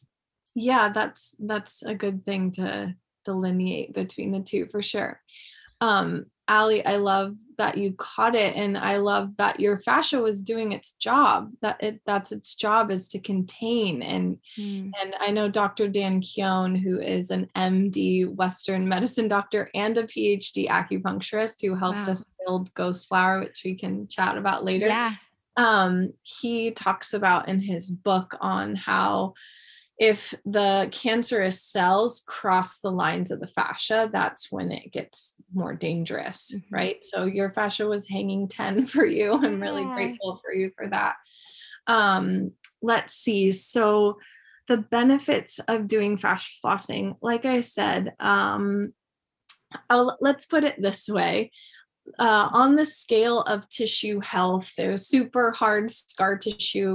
Yeah, 0.56 0.90
that's 0.90 1.36
that's 1.40 1.84
a 1.84 1.96
good 1.96 2.24
thing 2.24 2.52
to 2.54 2.96
delineate 3.26 3.94
between 3.94 4.32
the 4.32 4.40
two 4.42 4.68
for 4.68 4.82
sure. 4.82 5.20
Um, 5.82 6.26
Allie, 6.50 6.86
I 6.86 6.96
love 6.96 7.36
that 7.58 7.78
you 7.78 7.92
caught 7.94 8.34
it, 8.34 8.56
and 8.56 8.78
I 8.78 8.98
love 8.98 9.36
that 9.38 9.60
your 9.60 9.80
fascia 9.80 10.22
was 10.22 10.42
doing 10.42 10.72
its 10.72 10.94
job. 10.94 11.52
That 11.62 11.84
it 11.84 12.02
that's 12.06 12.32
its 12.32 12.56
job 12.56 12.90
is 12.90 13.10
to 13.10 13.20
contain 13.20 14.02
and 14.02 14.38
mm. 14.58 14.92
and 15.02 15.16
I 15.20 15.32
know 15.32 15.50
Dr. 15.50 15.90
Dan 15.90 16.22
Keown, 16.22 16.74
who 16.74 17.00
is 17.00 17.32
an 17.32 17.50
MD 17.58 18.34
Western 18.34 18.88
medicine 18.88 19.28
doctor 19.28 19.70
and 19.76 19.98
a 19.98 20.04
PhD 20.04 20.70
acupuncturist, 20.70 21.62
who 21.62 21.76
helped 21.76 22.06
wow. 22.06 22.12
us 22.12 22.24
build 22.46 22.74
Ghost 22.76 23.10
Flower, 23.10 23.42
which 23.42 23.62
we 23.66 23.76
can 23.76 24.08
chat 24.08 24.38
about 24.38 24.64
later. 24.64 24.88
Yeah. 24.88 25.16
Um, 25.58 26.14
he 26.22 26.72
talks 26.72 27.14
about 27.14 27.50
in 27.50 27.60
his 27.60 27.92
book 27.92 28.38
on 28.40 28.76
how 28.76 29.34
if 30.00 30.34
the 30.46 30.90
cancerous 30.92 31.64
cells 31.64 32.22
cross 32.28 32.80
the 32.80 32.92
lines 32.92 33.32
of 33.32 33.40
the 33.40 33.48
fascia, 33.48 34.10
that's 34.12 34.52
when 34.52 34.72
it 34.72 34.92
gets 34.92 35.36
more 35.54 35.74
dangerous, 35.74 36.54
mm-hmm. 36.54 36.76
right? 36.76 36.98
So 37.04 37.26
your 37.26 37.52
fascia 37.52 37.88
was 37.88 38.08
hanging 38.08 38.48
10 38.48 38.86
for 38.88 39.06
you. 39.06 39.34
I'm 39.34 39.60
really 39.60 39.84
grateful 39.84 40.36
for 40.36 40.54
you 40.54 40.72
for 40.78 40.88
that. 40.90 41.16
Um, 41.88 42.52
let's 42.82 43.16
see. 43.16 43.52
So 43.52 44.20
the 44.68 44.78
benefits 44.78 45.60
of 45.68 45.88
doing 45.88 46.18
fascia 46.18 46.52
flossing, 46.64 47.16
like 47.22 47.46
I 47.46 47.62
said, 47.62 48.14
um, 48.20 48.94
let's 49.90 50.46
put 50.46 50.64
it 50.64 50.80
this 50.82 51.08
way. 51.08 51.52
Uh, 52.20 52.50
on 52.54 52.76
the 52.76 52.86
scale 52.86 53.42
of 53.42 53.68
tissue 53.68 54.20
health, 54.22 54.74
there's 54.78 55.08
super 55.08 55.52
hard 55.52 55.90
scar 55.90 56.38
tissue 56.38 56.94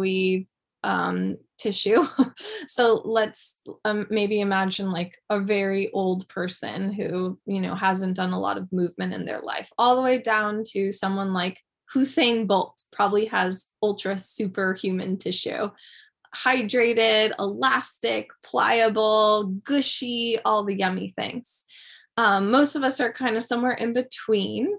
um, 0.84 1.36
tissue. 1.58 2.04
so 2.68 3.02
let's 3.04 3.56
um, 3.84 4.06
maybe 4.10 4.40
imagine 4.40 4.90
like 4.90 5.16
a 5.30 5.40
very 5.40 5.90
old 5.92 6.28
person 6.28 6.92
who, 6.92 7.38
you 7.46 7.60
know, 7.60 7.74
hasn't 7.74 8.16
done 8.16 8.32
a 8.32 8.40
lot 8.40 8.58
of 8.58 8.72
movement 8.72 9.14
in 9.14 9.24
their 9.24 9.40
life, 9.40 9.70
all 9.78 9.96
the 9.96 10.02
way 10.02 10.18
down 10.18 10.64
to 10.68 10.92
someone 10.92 11.32
like 11.32 11.60
Usain 11.94 12.46
Bolt, 12.46 12.82
probably 12.92 13.26
has 13.26 13.66
ultra 13.82 14.16
superhuman 14.18 15.18
tissue. 15.18 15.70
Hydrated, 16.34 17.32
elastic, 17.38 18.28
pliable, 18.42 19.44
gushy, 19.44 20.38
all 20.44 20.64
the 20.64 20.74
yummy 20.74 21.12
things. 21.16 21.66
Um, 22.16 22.50
most 22.50 22.74
of 22.74 22.82
us 22.82 23.00
are 23.00 23.12
kind 23.12 23.36
of 23.36 23.42
somewhere 23.42 23.72
in 23.72 23.92
between. 23.92 24.72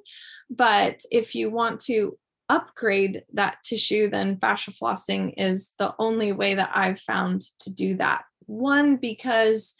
But 0.49 1.01
if 1.11 1.35
you 1.35 1.49
want 1.49 1.79
to 1.81 2.17
upgrade 2.53 3.23
that 3.33 3.57
tissue, 3.63 4.07
then 4.09 4.37
fascia 4.37 4.71
flossing 4.71 5.33
is 5.37 5.71
the 5.79 5.95
only 5.97 6.31
way 6.31 6.53
that 6.53 6.71
I've 6.73 6.99
found 6.99 7.41
to 7.59 7.73
do 7.73 7.95
that. 7.97 8.23
One, 8.45 8.97
because 8.97 9.73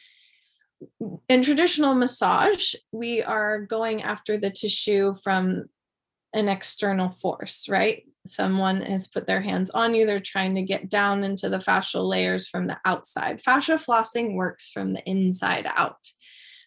in 1.30 1.43
traditional 1.43 1.93
massage, 1.93 2.74
we 2.91 3.21
are 3.21 3.59
going 3.59 4.01
after 4.01 4.38
the 4.38 4.49
tissue 4.49 5.13
from 5.13 5.65
an 6.34 6.49
external 6.49 7.09
force, 7.09 7.69
right? 7.69 8.03
Someone 8.26 8.82
has 8.82 9.07
put 9.07 9.28
their 9.28 9.41
hands 9.41 9.69
on 9.69 9.93
you, 9.93 10.07
they're 10.07 10.19
trying 10.19 10.55
to 10.55 10.63
get 10.63 10.89
down 10.89 11.24
into 11.24 11.49
the 11.49 11.59
fascial 11.59 12.09
layers 12.09 12.47
from 12.47 12.65
the 12.65 12.80
outside. 12.86 13.39
Fascia 13.39 13.76
flossing 13.76 14.34
works 14.34 14.71
from 14.71 14.93
the 14.93 15.07
inside 15.07 15.67
out. 15.76 16.07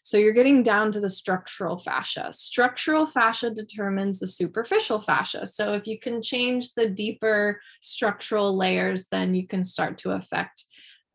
So 0.06 0.18
you're 0.18 0.32
getting 0.32 0.62
down 0.62 0.92
to 0.92 1.00
the 1.00 1.08
structural 1.08 1.78
fascia. 1.78 2.32
Structural 2.32 3.06
fascia 3.06 3.50
determines 3.50 4.20
the 4.20 4.28
superficial 4.28 5.00
fascia. 5.00 5.46
So 5.46 5.72
if 5.72 5.88
you 5.88 5.98
can 5.98 6.22
change 6.22 6.74
the 6.74 6.88
deeper 6.88 7.60
structural 7.80 8.56
layers, 8.56 9.08
then 9.10 9.34
you 9.34 9.48
can 9.48 9.64
start 9.64 9.98
to 9.98 10.12
affect 10.12 10.64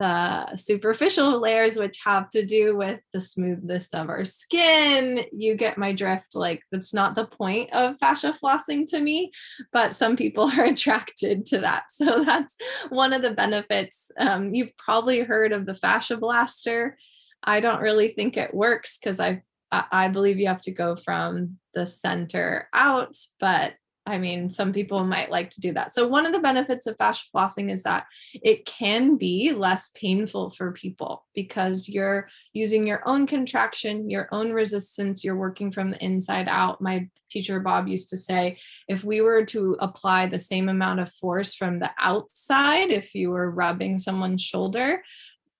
the 0.01 0.57
superficial 0.57 1.39
layers, 1.41 1.77
which 1.77 1.99
have 2.03 2.29
to 2.31 2.45
do 2.45 2.75
with 2.75 2.99
the 3.13 3.21
smoothness 3.21 3.87
of 3.93 4.09
our 4.09 4.25
skin. 4.25 5.23
You 5.31 5.55
get 5.55 5.77
my 5.77 5.93
drift. 5.93 6.35
Like, 6.35 6.61
that's 6.69 6.93
not 6.93 7.15
the 7.15 7.27
point 7.27 7.71
of 7.71 7.97
fascia 7.97 8.33
flossing 8.43 8.85
to 8.87 8.99
me, 8.99 9.31
but 9.71 9.93
some 9.93 10.17
people 10.17 10.51
are 10.59 10.65
attracted 10.65 11.45
to 11.45 11.59
that. 11.59 11.83
So, 11.91 12.25
that's 12.25 12.57
one 12.89 13.13
of 13.13 13.21
the 13.21 13.31
benefits. 13.31 14.11
Um, 14.17 14.53
you've 14.53 14.75
probably 14.75 15.21
heard 15.21 15.53
of 15.53 15.65
the 15.65 15.75
fascia 15.75 16.17
blaster. 16.17 16.97
I 17.43 17.59
don't 17.59 17.81
really 17.81 18.09
think 18.09 18.37
it 18.37 18.53
works 18.53 18.97
because 18.97 19.19
I 19.19 19.43
I 19.71 20.09
believe 20.09 20.37
you 20.37 20.47
have 20.47 20.61
to 20.61 20.71
go 20.71 20.97
from 20.97 21.57
the 21.73 21.85
center 21.85 22.67
out, 22.73 23.15
but 23.39 23.73
I 24.05 24.17
mean, 24.17 24.49
some 24.49 24.73
people 24.73 25.03
might 25.03 25.29
like 25.29 25.51
to 25.51 25.61
do 25.61 25.73
that. 25.73 25.91
So, 25.91 26.07
one 26.07 26.25
of 26.25 26.31
the 26.31 26.39
benefits 26.39 26.87
of 26.87 26.97
fascia 26.97 27.25
flossing 27.33 27.71
is 27.71 27.83
that 27.83 28.07
it 28.33 28.65
can 28.65 29.15
be 29.15 29.53
less 29.53 29.91
painful 29.95 30.49
for 30.49 30.71
people 30.71 31.23
because 31.35 31.87
you're 31.87 32.27
using 32.51 32.87
your 32.87 33.03
own 33.05 33.27
contraction, 33.27 34.09
your 34.09 34.27
own 34.31 34.53
resistance, 34.53 35.23
you're 35.23 35.35
working 35.35 35.71
from 35.71 35.91
the 35.91 36.03
inside 36.03 36.47
out. 36.47 36.81
My 36.81 37.09
teacher, 37.29 37.59
Bob, 37.59 37.87
used 37.87 38.09
to 38.09 38.17
say 38.17 38.57
if 38.87 39.03
we 39.03 39.21
were 39.21 39.45
to 39.45 39.77
apply 39.79 40.25
the 40.25 40.39
same 40.39 40.67
amount 40.67 40.99
of 40.99 41.13
force 41.13 41.53
from 41.53 41.77
the 41.77 41.91
outside, 41.99 42.89
if 42.89 43.13
you 43.13 43.29
were 43.29 43.51
rubbing 43.51 43.99
someone's 43.99 44.41
shoulder, 44.41 45.03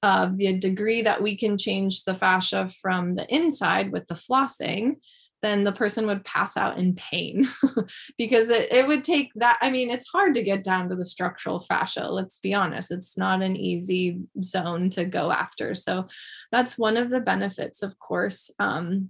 of 0.03 0.37
the 0.37 0.57
degree 0.57 1.01
that 1.03 1.21
we 1.21 1.35
can 1.35 1.57
change 1.57 2.03
the 2.03 2.15
fascia 2.15 2.67
from 2.81 3.15
the 3.15 3.33
inside 3.33 3.91
with 3.91 4.07
the 4.07 4.15
flossing, 4.15 4.95
then 5.41 5.63
the 5.63 5.71
person 5.71 6.05
would 6.05 6.23
pass 6.23 6.55
out 6.55 6.77
in 6.77 6.93
pain 6.95 7.47
because 8.17 8.49
it, 8.49 8.71
it 8.71 8.87
would 8.87 9.03
take 9.03 9.31
that. 9.35 9.57
I 9.61 9.71
mean, 9.71 9.89
it's 9.89 10.07
hard 10.07 10.33
to 10.35 10.43
get 10.43 10.63
down 10.63 10.89
to 10.89 10.95
the 10.95 11.05
structural 11.05 11.59
fascia. 11.59 12.11
Let's 12.11 12.37
be 12.37 12.53
honest, 12.53 12.91
it's 12.91 13.17
not 13.17 13.41
an 13.41 13.55
easy 13.55 14.19
zone 14.43 14.89
to 14.91 15.05
go 15.05 15.31
after. 15.31 15.73
So 15.75 16.07
that's 16.51 16.77
one 16.77 16.97
of 16.97 17.09
the 17.09 17.21
benefits, 17.21 17.81
of 17.81 17.97
course. 17.99 18.51
Um, 18.59 19.09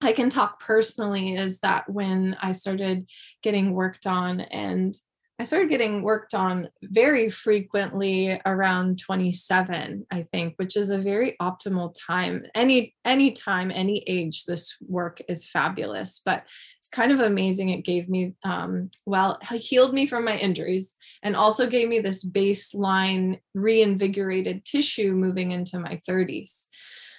I 0.00 0.12
can 0.12 0.30
talk 0.30 0.60
personally 0.60 1.34
is 1.34 1.60
that 1.60 1.88
when 1.88 2.36
I 2.40 2.50
started 2.52 3.08
getting 3.42 3.72
worked 3.72 4.06
on 4.06 4.40
and 4.40 4.94
I 5.42 5.44
started 5.44 5.70
getting 5.70 6.02
worked 6.02 6.34
on 6.34 6.68
very 6.84 7.28
frequently 7.28 8.40
around 8.46 9.00
27, 9.00 10.06
I 10.08 10.22
think, 10.30 10.54
which 10.54 10.76
is 10.76 10.90
a 10.90 10.98
very 10.98 11.34
optimal 11.42 11.92
time. 11.98 12.46
Any 12.54 12.94
any 13.04 13.32
time, 13.32 13.72
any 13.72 14.04
age, 14.06 14.44
this 14.44 14.76
work 14.80 15.20
is 15.26 15.48
fabulous. 15.48 16.20
But 16.24 16.44
it's 16.78 16.86
kind 16.86 17.10
of 17.10 17.18
amazing. 17.18 17.70
It 17.70 17.84
gave 17.84 18.08
me 18.08 18.36
um, 18.44 18.92
well, 19.04 19.40
healed 19.50 19.92
me 19.92 20.06
from 20.06 20.24
my 20.24 20.36
injuries 20.36 20.94
and 21.24 21.34
also 21.34 21.66
gave 21.66 21.88
me 21.88 21.98
this 21.98 22.24
baseline 22.24 23.40
reinvigorated 23.52 24.64
tissue 24.64 25.10
moving 25.10 25.50
into 25.50 25.80
my 25.80 26.00
30s. 26.08 26.68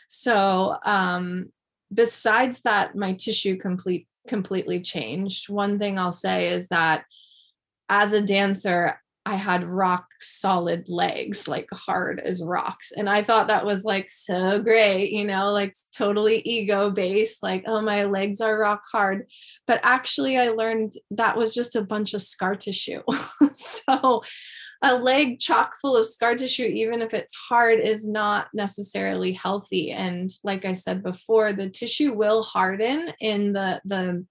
So 0.08 0.78
um, 0.86 1.52
besides 1.94 2.62
that, 2.62 2.96
my 2.96 3.16
tissue 3.16 3.58
complete 3.58 4.08
completely 4.30 4.80
changed. 4.80 5.50
One 5.50 5.78
thing 5.78 6.00
I'll 6.00 6.14
say 6.14 6.54
is 6.54 6.70
that 6.70 7.04
as 7.90 8.14
a 8.14 8.22
dancer, 8.22 8.98
I 9.26 9.36
had 9.36 9.64
rock 9.64 10.06
solid 10.20 10.90
legs, 10.90 11.48
like 11.48 11.68
hard 11.72 12.20
as 12.20 12.44
rocks. 12.44 12.92
And 12.96 13.10
I 13.10 13.24
thought 13.24 13.48
that 13.48 13.66
was 13.66 13.86
like 13.86 14.10
so 14.10 14.62
great, 14.62 15.12
you 15.12 15.24
know, 15.24 15.52
like 15.52 15.74
totally 15.96 16.42
ego 16.42 16.92
based, 16.92 17.42
like, 17.42 17.64
oh, 17.66 17.82
my 17.82 18.04
legs 18.04 18.42
are 18.42 18.60
rock 18.60 18.82
hard. 18.92 19.28
But 19.66 19.80
actually, 19.84 20.38
I 20.38 20.50
learned 20.50 20.94
that 21.12 21.38
was 21.38 21.54
just 21.54 21.78
a 21.78 21.84
bunch 21.84 22.14
of 22.14 22.22
scar 22.22 22.56
tissue. 22.56 23.02
so, 23.54 24.24
a 24.86 24.98
leg 24.98 25.40
chock 25.40 25.76
full 25.82 25.96
of 25.96 26.06
scar 26.06 26.36
tissue, 26.36 26.66
even 26.66 27.02
if 27.02 27.14
it's 27.14 27.34
hard, 27.34 27.80
is 27.80 28.06
not 28.06 28.48
necessarily 28.54 29.32
healthy. 29.32 29.92
And 29.92 30.30
like 30.44 30.66
I 30.66 30.74
said 30.74 31.02
before, 31.02 31.54
the 31.54 31.70
tissue 31.70 32.14
will 32.14 32.44
harden 32.44 33.14
in 33.22 33.54
the, 33.54 33.82
the 33.86 34.26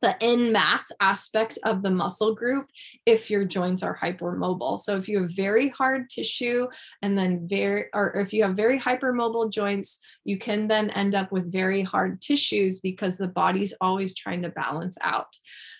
the 0.00 0.16
in 0.20 0.52
mass 0.52 0.92
aspect 1.00 1.58
of 1.64 1.82
the 1.82 1.90
muscle 1.90 2.34
group 2.34 2.66
if 3.06 3.30
your 3.30 3.44
joints 3.44 3.82
are 3.82 3.98
hypermobile. 3.98 4.78
So 4.78 4.96
if 4.96 5.08
you 5.08 5.22
have 5.22 5.30
very 5.34 5.68
hard 5.70 6.08
tissue 6.08 6.68
and 7.02 7.18
then 7.18 7.48
very 7.48 7.86
or 7.94 8.16
if 8.16 8.32
you 8.32 8.44
have 8.44 8.56
very 8.56 8.78
hypermobile 8.78 9.52
joints, 9.52 9.98
you 10.24 10.38
can 10.38 10.68
then 10.68 10.90
end 10.90 11.14
up 11.14 11.32
with 11.32 11.52
very 11.52 11.82
hard 11.82 12.20
tissues 12.20 12.80
because 12.80 13.18
the 13.18 13.28
body's 13.28 13.74
always 13.80 14.14
trying 14.14 14.42
to 14.42 14.50
balance 14.50 14.96
out. 15.02 15.34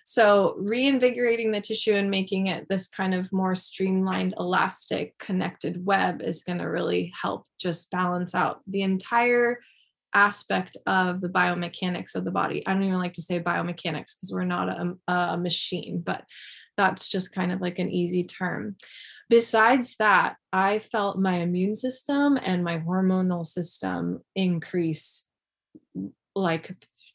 So 0.05 0.55
reinvigorating 0.59 1.51
the 1.51 1.61
tissue 1.61 1.93
and 1.93 2.11
making 2.11 2.47
it 2.47 2.67
this 2.69 2.89
kind 2.89 3.15
of 3.15 3.31
more 3.31 3.55
streamlined, 3.55 4.35
elastic, 4.39 5.19
connected 5.19 5.85
web 5.85 6.23
is 6.23 6.43
going 6.43 6.61
to 6.61 6.65
really 6.65 7.13
help 7.21 7.45
just 7.61 7.91
balance 7.91 8.35
out 8.35 8.63
the 8.67 8.81
entire 8.81 9.59
aspect 10.15 10.77
of 10.87 11.21
the 11.21 11.29
biomechanics 11.29 12.15
of 12.15 12.25
the 12.25 12.31
body. 12.31 12.67
I 12.67 12.73
don't 12.73 12.85
even 12.85 12.99
like 12.99 13.15
to 13.15 13.23
say 13.23 13.41
biomechanics 13.41 14.17
because 14.17 14.31
we're 14.33 14.45
not 14.45 14.69
a, 14.69 15.13
a 15.13 15.37
machine, 15.37 16.03
but 16.05 16.25
that's 16.77 17.09
just 17.09 17.33
kind 17.33 17.53
of 17.53 17.61
like 17.61 17.79
an 17.79 17.91
easy 17.91 18.25
term. 18.25 18.77
Besides 19.29 19.97
that, 19.99 20.37
I 20.53 20.79
felt 20.79 21.19
my 21.19 21.39
immune 21.39 21.77
system 21.77 22.39
and 22.43 22.65
my 22.65 22.79
hormonal 22.79 23.45
system 23.45 24.21
increase 24.35 25.27
like 26.35 26.75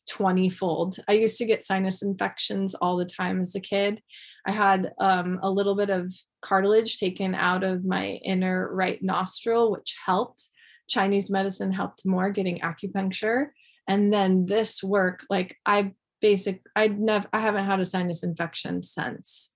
20 0.09 0.49
fold. 0.49 0.97
I 1.07 1.13
used 1.13 1.37
to 1.37 1.45
get 1.45 1.63
sinus 1.63 2.03
infections 2.03 2.75
all 2.75 2.97
the 2.97 3.05
time 3.05 3.41
as 3.41 3.55
a 3.55 3.59
kid. 3.59 4.01
I 4.45 4.51
had 4.51 4.93
um, 4.99 5.39
a 5.41 5.49
little 5.49 5.75
bit 5.75 5.89
of 5.89 6.13
cartilage 6.41 6.99
taken 6.99 7.33
out 7.33 7.63
of 7.63 7.85
my 7.85 8.19
inner 8.23 8.69
right 8.73 9.01
nostril, 9.01 9.71
which 9.71 9.95
helped. 10.05 10.49
Chinese 10.87 11.29
medicine 11.29 11.71
helped 11.71 12.05
more 12.05 12.29
getting 12.29 12.59
acupuncture. 12.59 13.47
And 13.87 14.13
then 14.13 14.45
this 14.45 14.83
work, 14.83 15.25
like 15.29 15.57
I 15.65 15.93
basic, 16.21 16.61
I'd 16.75 16.99
never, 16.99 17.27
I 17.33 17.41
haven't 17.41 17.65
had 17.65 17.79
a 17.79 17.85
sinus 17.85 18.23
infection 18.23 18.81
since. 18.81 19.51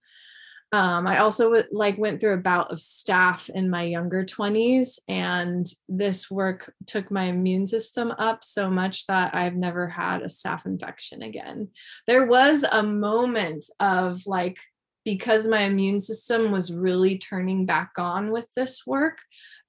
Um, 0.73 1.07
I 1.07 1.19
also 1.19 1.63
like 1.71 1.97
went 1.97 2.19
through 2.19 2.33
a 2.33 2.37
bout 2.37 2.71
of 2.71 2.77
staph 2.77 3.49
in 3.49 3.69
my 3.69 3.83
younger 3.83 4.25
20s, 4.25 4.99
and 5.07 5.65
this 5.87 6.29
work 6.29 6.73
took 6.85 7.09
my 7.09 7.25
immune 7.25 7.65
system 7.65 8.11
up 8.17 8.43
so 8.43 8.69
much 8.69 9.07
that 9.07 9.33
I've 9.33 9.55
never 9.55 9.87
had 9.87 10.21
a 10.21 10.25
staph 10.25 10.65
infection 10.65 11.21
again. 11.21 11.69
There 12.05 12.25
was 12.25 12.65
a 12.69 12.83
moment 12.83 13.65
of 13.79 14.27
like, 14.27 14.57
because 15.05 15.47
my 15.47 15.61
immune 15.61 16.01
system 16.01 16.51
was 16.51 16.73
really 16.73 17.17
turning 17.17 17.65
back 17.65 17.91
on 17.97 18.31
with 18.31 18.53
this 18.53 18.85
work, 18.85 19.19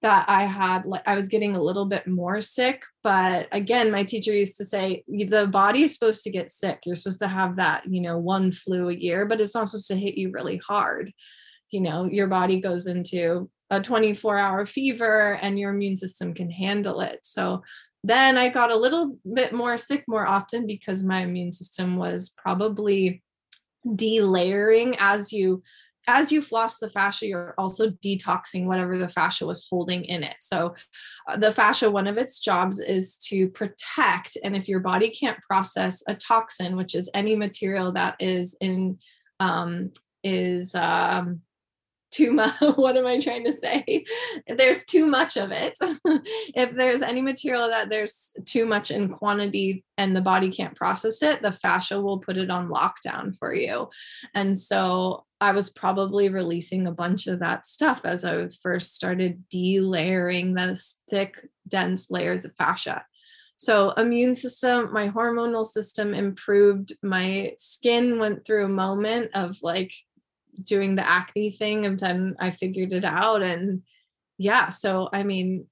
that 0.03 0.27
I 0.29 0.43
had 0.43 0.87
like 0.87 1.03
I 1.07 1.17
was 1.17 1.29
getting 1.29 1.57
a 1.57 1.63
little 1.63 1.85
bit 1.85 2.07
more 2.07 2.41
sick. 2.41 2.85
But 3.03 3.49
again, 3.53 3.91
my 3.91 4.05
teacher 4.05 4.33
used 4.33 4.57
to 4.59 4.65
say 4.65 5.03
the 5.09 5.49
body 5.51 5.83
is 5.83 5.93
supposed 5.95 6.23
to 6.25 6.31
get 6.31 6.51
sick. 6.51 6.81
You're 6.85 6.95
supposed 6.95 7.21
to 7.21 7.29
have 7.29 7.57
that, 7.57 7.85
you 7.91 8.01
know, 8.01 8.19
one 8.19 8.53
flu 8.53 8.89
a 8.89 8.95
year, 8.95 9.27
but 9.27 9.41
it's 9.41 9.55
not 9.55 9.69
supposed 9.69 9.89
to 9.89 9.97
hit 9.97 10.17
you 10.17 10.31
really 10.31 10.59
hard. 10.59 11.13
You 11.71 11.81
know, 11.81 12.07
your 12.07 12.29
body 12.29 12.61
goes 12.61 12.87
into 12.87 13.51
a 13.71 13.83
24 13.83 14.39
hour 14.39 14.65
fever 14.65 15.39
and 15.43 15.59
your 15.59 15.73
immune 15.73 15.97
system 15.97 16.33
can 16.33 16.51
handle 16.51 17.01
it. 17.01 17.21
So 17.23 17.63
then 18.05 18.39
I 18.39 18.49
got 18.49 18.71
a 18.71 18.77
little 18.77 19.19
bit 19.35 19.53
more 19.53 19.77
sick 19.77 20.05
more 20.07 20.27
often 20.27 20.67
because 20.67 21.03
my 21.03 21.23
immune 21.23 21.53
system 21.53 21.97
was 21.97 22.33
probably 22.39 23.23
delayering 23.87 24.97
as 24.99 25.33
you 25.33 25.63
as 26.09 26.33
you 26.33 26.43
floss 26.43 26.79
the 26.79 26.91
fascia, 26.91 27.27
you're 27.27 27.55
also 27.59 27.91
detoxing 27.91 28.65
whatever 28.65 28.97
the 28.97 29.09
fascia 29.09 29.47
was 29.47 29.67
holding 29.71 30.05
in 30.05 30.23
it. 30.23 30.37
So, 30.41 30.75
uh, 31.29 31.37
the 31.37 31.53
fascia, 31.53 31.91
one 31.91 32.07
of 32.07 32.17
its 32.17 32.41
jobs 32.41 32.81
is 32.81 33.17
to 33.29 33.49
protect. 33.51 34.37
And 34.43 34.57
if 34.57 34.69
your 34.69 34.81
body 34.81 35.11
can't 35.11 35.39
process 35.49 36.03
a 36.09 36.15
toxin, 36.15 36.77
which 36.77 36.95
is 36.95 37.11
any 37.15 37.37
material 37.37 37.93
that 37.93 38.17
is 38.19 38.57
in, 38.61 38.99
um, 39.39 39.93
is 40.25 40.75
um, 40.75 41.43
too 42.11 42.33
much 42.33 42.55
what 42.77 42.97
am 42.97 43.07
i 43.07 43.19
trying 43.19 43.45
to 43.45 43.53
say 43.53 44.05
there's 44.47 44.85
too 44.85 45.07
much 45.07 45.37
of 45.37 45.51
it 45.53 45.79
if 46.55 46.73
there's 46.73 47.03
any 47.03 47.21
material 47.21 47.69
that 47.69 47.91
there's 47.91 48.33
too 48.45 48.65
much 48.65 48.91
in 48.91 49.09
quantity 49.09 49.85
and 49.99 50.17
the 50.17 50.21
body 50.21 50.51
can't 50.51 50.75
process 50.75 51.23
it 51.23 51.43
the 51.43 51.53
fascia 51.53 52.01
will 52.01 52.19
put 52.19 52.37
it 52.37 52.51
on 52.51 52.69
lockdown 52.69 53.37
for 53.39 53.55
you 53.55 53.89
and 54.35 54.59
so 54.59 55.25
i 55.41 55.53
was 55.53 55.71
probably 55.71 56.29
releasing 56.29 56.87
a 56.87 56.93
bunch 56.93 57.27
of 57.27 57.41
that 57.41 57.67
stuff 57.67 58.01
as 58.05 58.25
i 58.25 58.49
first 58.63 58.95
started 58.95 59.45
delayering 59.53 60.57
those 60.57 60.97
thick 61.09 61.49
dense 61.69 62.11
layers 62.11 62.45
of 62.45 62.55
fascia. 62.57 63.05
So 63.57 63.91
immune 63.93 64.35
system 64.35 64.93
my 64.93 65.09
hormonal 65.09 65.67
system 65.67 66.15
improved. 66.15 66.93
My 67.03 67.55
skin 67.59 68.19
went 68.19 68.45
through 68.45 68.65
a 68.65 68.69
moment 68.69 69.31
of 69.35 69.59
like 69.63 69.93
doing 70.63 70.97
the 70.97 71.09
acne 71.09 71.51
thing 71.51 71.87
and 71.87 71.99
then 71.99 72.37
I 72.39 72.51
figured 72.51 72.93
it 72.93 73.05
out 73.05 73.43
and 73.43 73.83
yeah 74.39 74.71
so 74.71 75.09
I 75.13 75.23
mean 75.23 75.67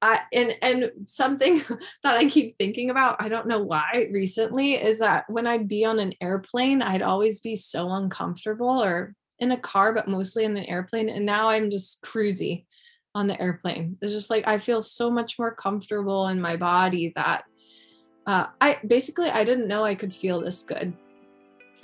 I 0.00 0.20
and 0.32 0.56
and 0.62 0.90
something 1.06 1.58
that 2.02 2.16
I 2.16 2.28
keep 2.28 2.56
thinking 2.56 2.90
about 2.90 3.16
I 3.20 3.28
don't 3.28 3.48
know 3.48 3.62
why 3.62 4.08
recently 4.12 4.74
is 4.74 5.00
that 5.00 5.24
when 5.28 5.46
I'd 5.46 5.68
be 5.68 5.84
on 5.84 5.98
an 5.98 6.14
airplane 6.20 6.82
I'd 6.82 7.02
always 7.02 7.40
be 7.40 7.56
so 7.56 7.88
uncomfortable 7.90 8.82
or 8.82 9.14
in 9.40 9.52
a 9.52 9.58
car 9.58 9.92
but 9.92 10.08
mostly 10.08 10.44
in 10.44 10.56
an 10.56 10.64
airplane 10.64 11.08
and 11.08 11.26
now 11.26 11.48
I'm 11.48 11.70
just 11.70 12.02
cruisy 12.02 12.64
on 13.14 13.26
the 13.26 13.40
airplane. 13.40 13.96
It's 14.00 14.12
just 14.12 14.30
like 14.30 14.46
I 14.46 14.58
feel 14.58 14.82
so 14.82 15.10
much 15.10 15.38
more 15.38 15.54
comfortable 15.54 16.28
in 16.28 16.40
my 16.40 16.56
body 16.56 17.12
that 17.16 17.44
uh, 18.26 18.46
I 18.60 18.78
basically 18.86 19.30
I 19.30 19.42
didn't 19.42 19.68
know 19.68 19.82
I 19.82 19.94
could 19.94 20.14
feel 20.14 20.40
this 20.40 20.62
good. 20.62 20.92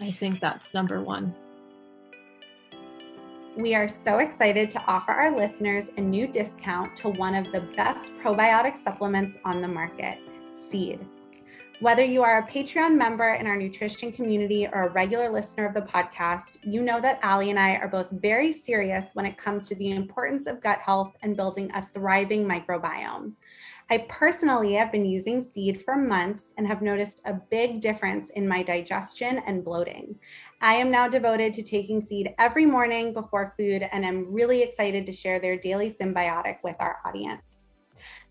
I 0.00 0.10
think 0.12 0.40
that's 0.40 0.74
number 0.74 1.02
one 1.02 1.34
we 3.56 3.74
are 3.74 3.86
so 3.86 4.18
excited 4.18 4.68
to 4.70 4.82
offer 4.86 5.12
our 5.12 5.34
listeners 5.34 5.88
a 5.96 6.00
new 6.00 6.26
discount 6.26 6.96
to 6.96 7.08
one 7.10 7.34
of 7.34 7.52
the 7.52 7.60
best 7.76 8.12
probiotic 8.14 8.82
supplements 8.82 9.36
on 9.44 9.62
the 9.62 9.68
market, 9.68 10.18
Seed. 10.68 11.06
Whether 11.80 12.04
you 12.04 12.22
are 12.22 12.38
a 12.38 12.46
Patreon 12.46 12.96
member 12.96 13.34
in 13.34 13.46
our 13.46 13.56
nutrition 13.56 14.10
community 14.10 14.66
or 14.66 14.84
a 14.84 14.92
regular 14.92 15.28
listener 15.28 15.66
of 15.66 15.74
the 15.74 15.82
podcast, 15.82 16.56
you 16.62 16.82
know 16.82 17.00
that 17.00 17.20
Allie 17.22 17.50
and 17.50 17.58
I 17.58 17.76
are 17.76 17.88
both 17.88 18.08
very 18.10 18.52
serious 18.52 19.10
when 19.14 19.26
it 19.26 19.38
comes 19.38 19.68
to 19.68 19.74
the 19.76 19.92
importance 19.92 20.46
of 20.46 20.60
gut 20.60 20.80
health 20.80 21.12
and 21.22 21.36
building 21.36 21.70
a 21.74 21.82
thriving 21.82 22.44
microbiome. 22.44 23.34
I 23.90 23.98
personally 24.08 24.72
have 24.74 24.90
been 24.90 25.04
using 25.04 25.44
seed 25.44 25.82
for 25.84 25.94
months 25.94 26.54
and 26.56 26.66
have 26.66 26.80
noticed 26.80 27.20
a 27.26 27.34
big 27.34 27.82
difference 27.82 28.30
in 28.30 28.48
my 28.48 28.62
digestion 28.62 29.42
and 29.46 29.62
bloating. 29.62 30.16
I 30.64 30.76
am 30.76 30.90
now 30.90 31.08
devoted 31.08 31.52
to 31.54 31.62
taking 31.62 32.00
seed 32.00 32.32
every 32.38 32.64
morning 32.64 33.12
before 33.12 33.52
food 33.58 33.86
and 33.92 34.02
am 34.02 34.32
really 34.32 34.62
excited 34.62 35.04
to 35.04 35.12
share 35.12 35.38
their 35.38 35.58
daily 35.58 35.92
synbiotic 35.92 36.56
with 36.64 36.76
our 36.80 37.00
audience. 37.04 37.56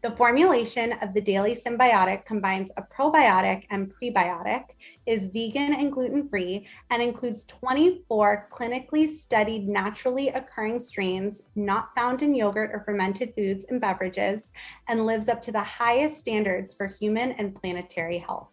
The 0.01 0.09
formulation 0.09 0.93
of 1.03 1.13
the 1.13 1.21
Daily 1.21 1.55
Synbiotic 1.55 2.25
combines 2.25 2.71
a 2.75 2.81
probiotic 2.81 3.65
and 3.69 3.93
prebiotic, 3.93 4.63
is 5.05 5.27
vegan 5.27 5.75
and 5.75 5.93
gluten 5.93 6.27
free, 6.27 6.67
and 6.89 7.03
includes 7.03 7.45
24 7.45 8.49
clinically 8.51 9.13
studied 9.13 9.69
naturally 9.69 10.29
occurring 10.29 10.79
strains 10.79 11.43
not 11.55 11.93
found 11.95 12.23
in 12.23 12.33
yogurt 12.33 12.71
or 12.73 12.83
fermented 12.83 13.35
foods 13.35 13.63
and 13.69 13.79
beverages, 13.79 14.41
and 14.87 15.05
lives 15.05 15.29
up 15.29 15.39
to 15.43 15.51
the 15.51 15.61
highest 15.61 16.17
standards 16.17 16.73
for 16.73 16.87
human 16.87 17.33
and 17.33 17.53
planetary 17.53 18.17
health. 18.17 18.52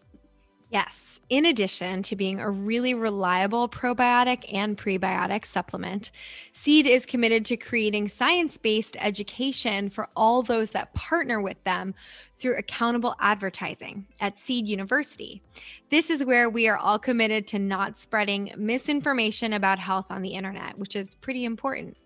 Yes. 0.70 1.18
In 1.30 1.46
addition 1.46 2.02
to 2.04 2.16
being 2.16 2.40
a 2.40 2.50
really 2.50 2.94
reliable 2.94 3.68
probiotic 3.68 4.52
and 4.52 4.76
prebiotic 4.76 5.44
supplement, 5.44 6.10
Seed 6.52 6.86
is 6.86 7.06
committed 7.06 7.44
to 7.46 7.56
creating 7.56 8.08
science 8.08 8.56
based 8.56 8.96
education 8.98 9.90
for 9.90 10.08
all 10.16 10.42
those 10.42 10.70
that 10.72 10.94
partner 10.94 11.40
with 11.40 11.62
them 11.64 11.94
through 12.38 12.56
accountable 12.56 13.14
advertising 13.20 14.06
at 14.20 14.38
Seed 14.38 14.68
University. 14.68 15.42
This 15.90 16.08
is 16.08 16.24
where 16.24 16.48
we 16.48 16.68
are 16.68 16.78
all 16.78 16.98
committed 16.98 17.46
to 17.48 17.58
not 17.58 17.98
spreading 17.98 18.52
misinformation 18.56 19.52
about 19.52 19.78
health 19.78 20.06
on 20.10 20.22
the 20.22 20.30
internet, 20.34 20.78
which 20.78 20.96
is 20.96 21.16
pretty 21.16 21.44
important. 21.44 21.96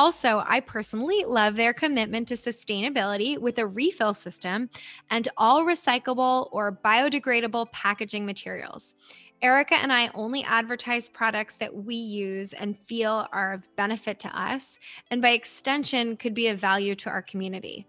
Also, 0.00 0.42
I 0.46 0.60
personally 0.60 1.26
love 1.26 1.56
their 1.56 1.74
commitment 1.74 2.26
to 2.28 2.34
sustainability 2.34 3.36
with 3.36 3.58
a 3.58 3.66
refill 3.66 4.14
system 4.14 4.70
and 5.10 5.28
all 5.36 5.62
recyclable 5.62 6.48
or 6.52 6.72
biodegradable 6.82 7.70
packaging 7.70 8.24
materials. 8.24 8.94
Erica 9.42 9.74
and 9.74 9.92
I 9.92 10.10
only 10.14 10.42
advertise 10.42 11.10
products 11.10 11.56
that 11.56 11.74
we 11.74 11.96
use 11.96 12.54
and 12.54 12.78
feel 12.78 13.26
are 13.30 13.52
of 13.52 13.76
benefit 13.76 14.18
to 14.20 14.28
us, 14.28 14.78
and 15.10 15.20
by 15.20 15.30
extension, 15.30 16.16
could 16.16 16.32
be 16.32 16.48
of 16.48 16.58
value 16.58 16.94
to 16.94 17.10
our 17.10 17.20
community. 17.20 17.86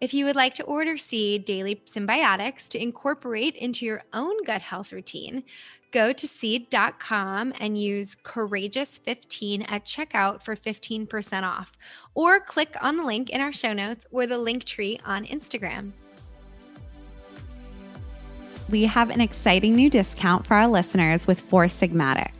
If 0.00 0.14
you 0.14 0.24
would 0.24 0.36
like 0.36 0.54
to 0.54 0.64
order 0.64 0.96
Seed 0.96 1.44
Daily 1.44 1.82
Synbiotics 1.84 2.68
to 2.68 2.82
incorporate 2.82 3.56
into 3.56 3.84
your 3.84 4.02
own 4.14 4.42
gut 4.44 4.62
health 4.62 4.94
routine, 4.94 5.44
Go 5.92 6.12
to 6.12 6.28
seed.com 6.28 7.52
and 7.58 7.76
use 7.76 8.14
courageous15 8.14 9.70
at 9.70 9.84
checkout 9.84 10.42
for 10.42 10.54
15% 10.54 11.42
off, 11.42 11.72
or 12.14 12.38
click 12.38 12.76
on 12.80 12.96
the 12.96 13.04
link 13.04 13.30
in 13.30 13.40
our 13.40 13.52
show 13.52 13.72
notes 13.72 14.06
or 14.12 14.26
the 14.26 14.38
link 14.38 14.64
tree 14.64 15.00
on 15.04 15.26
Instagram. 15.26 15.92
We 18.68 18.84
have 18.84 19.10
an 19.10 19.20
exciting 19.20 19.74
new 19.74 19.90
discount 19.90 20.46
for 20.46 20.54
our 20.54 20.68
listeners 20.68 21.26
with 21.26 21.40
Four 21.40 21.64
Sigmatic. 21.64 22.39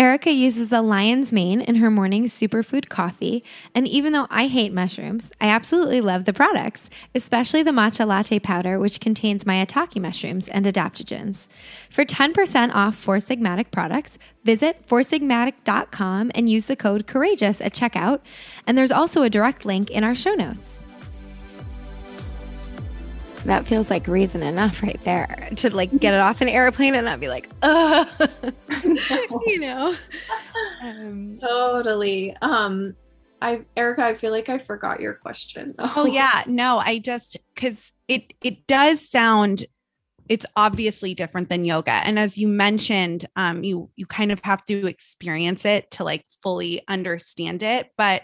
Erica 0.00 0.30
uses 0.30 0.70
the 0.70 0.80
lion's 0.80 1.30
mane 1.30 1.60
in 1.60 1.74
her 1.74 1.90
morning 1.90 2.24
superfood 2.24 2.88
coffee, 2.88 3.44
and 3.74 3.86
even 3.86 4.14
though 4.14 4.26
I 4.30 4.46
hate 4.46 4.72
mushrooms, 4.72 5.30
I 5.42 5.48
absolutely 5.48 6.00
love 6.00 6.24
the 6.24 6.32
products, 6.32 6.88
especially 7.14 7.62
the 7.62 7.70
matcha 7.70 8.06
latte 8.06 8.38
powder, 8.38 8.78
which 8.78 8.98
contains 8.98 9.44
maitake 9.44 10.00
mushrooms 10.00 10.48
and 10.48 10.64
adaptogens. 10.64 11.48
For 11.90 12.06
10% 12.06 12.74
off 12.74 12.96
Four 12.96 13.18
Sigmatic 13.18 13.70
products, 13.72 14.16
visit 14.42 14.86
foursigmatic.com 14.86 16.30
and 16.34 16.48
use 16.48 16.64
the 16.64 16.76
code 16.76 17.06
COURAGEOUS 17.06 17.60
at 17.60 17.74
checkout, 17.74 18.20
and 18.66 18.78
there's 18.78 18.90
also 18.90 19.20
a 19.20 19.28
direct 19.28 19.66
link 19.66 19.90
in 19.90 20.02
our 20.02 20.14
show 20.14 20.32
notes. 20.32 20.82
That 23.44 23.66
feels 23.66 23.90
like 23.90 24.06
reason 24.06 24.42
enough 24.42 24.82
right 24.82 25.02
there 25.04 25.48
to 25.56 25.74
like 25.74 25.96
get 25.98 26.14
it 26.14 26.20
off 26.20 26.40
an 26.40 26.48
airplane 26.48 26.94
and 26.94 27.04
not 27.06 27.20
be 27.20 27.28
like, 27.28 27.48
you 29.46 29.60
know. 29.60 29.94
Um, 30.82 31.38
totally. 31.40 32.36
Um, 32.42 32.94
I 33.42 33.62
Erica, 33.76 34.04
I 34.04 34.14
feel 34.14 34.32
like 34.32 34.48
I 34.48 34.58
forgot 34.58 35.00
your 35.00 35.14
question. 35.14 35.74
oh 35.78 36.06
yeah, 36.06 36.44
no, 36.46 36.78
I 36.78 36.98
just 36.98 37.38
because 37.54 37.92
it 38.08 38.34
it 38.42 38.66
does 38.66 39.08
sound 39.08 39.64
it's 40.30 40.46
obviously 40.54 41.12
different 41.12 41.48
than 41.48 41.64
yoga 41.64 41.90
and 41.90 42.16
as 42.16 42.38
you 42.38 42.46
mentioned 42.46 43.26
um 43.34 43.64
you 43.64 43.90
you 43.96 44.06
kind 44.06 44.30
of 44.30 44.38
have 44.44 44.64
to 44.64 44.86
experience 44.86 45.64
it 45.64 45.90
to 45.90 46.04
like 46.04 46.24
fully 46.40 46.80
understand 46.86 47.64
it 47.64 47.90
but 47.98 48.22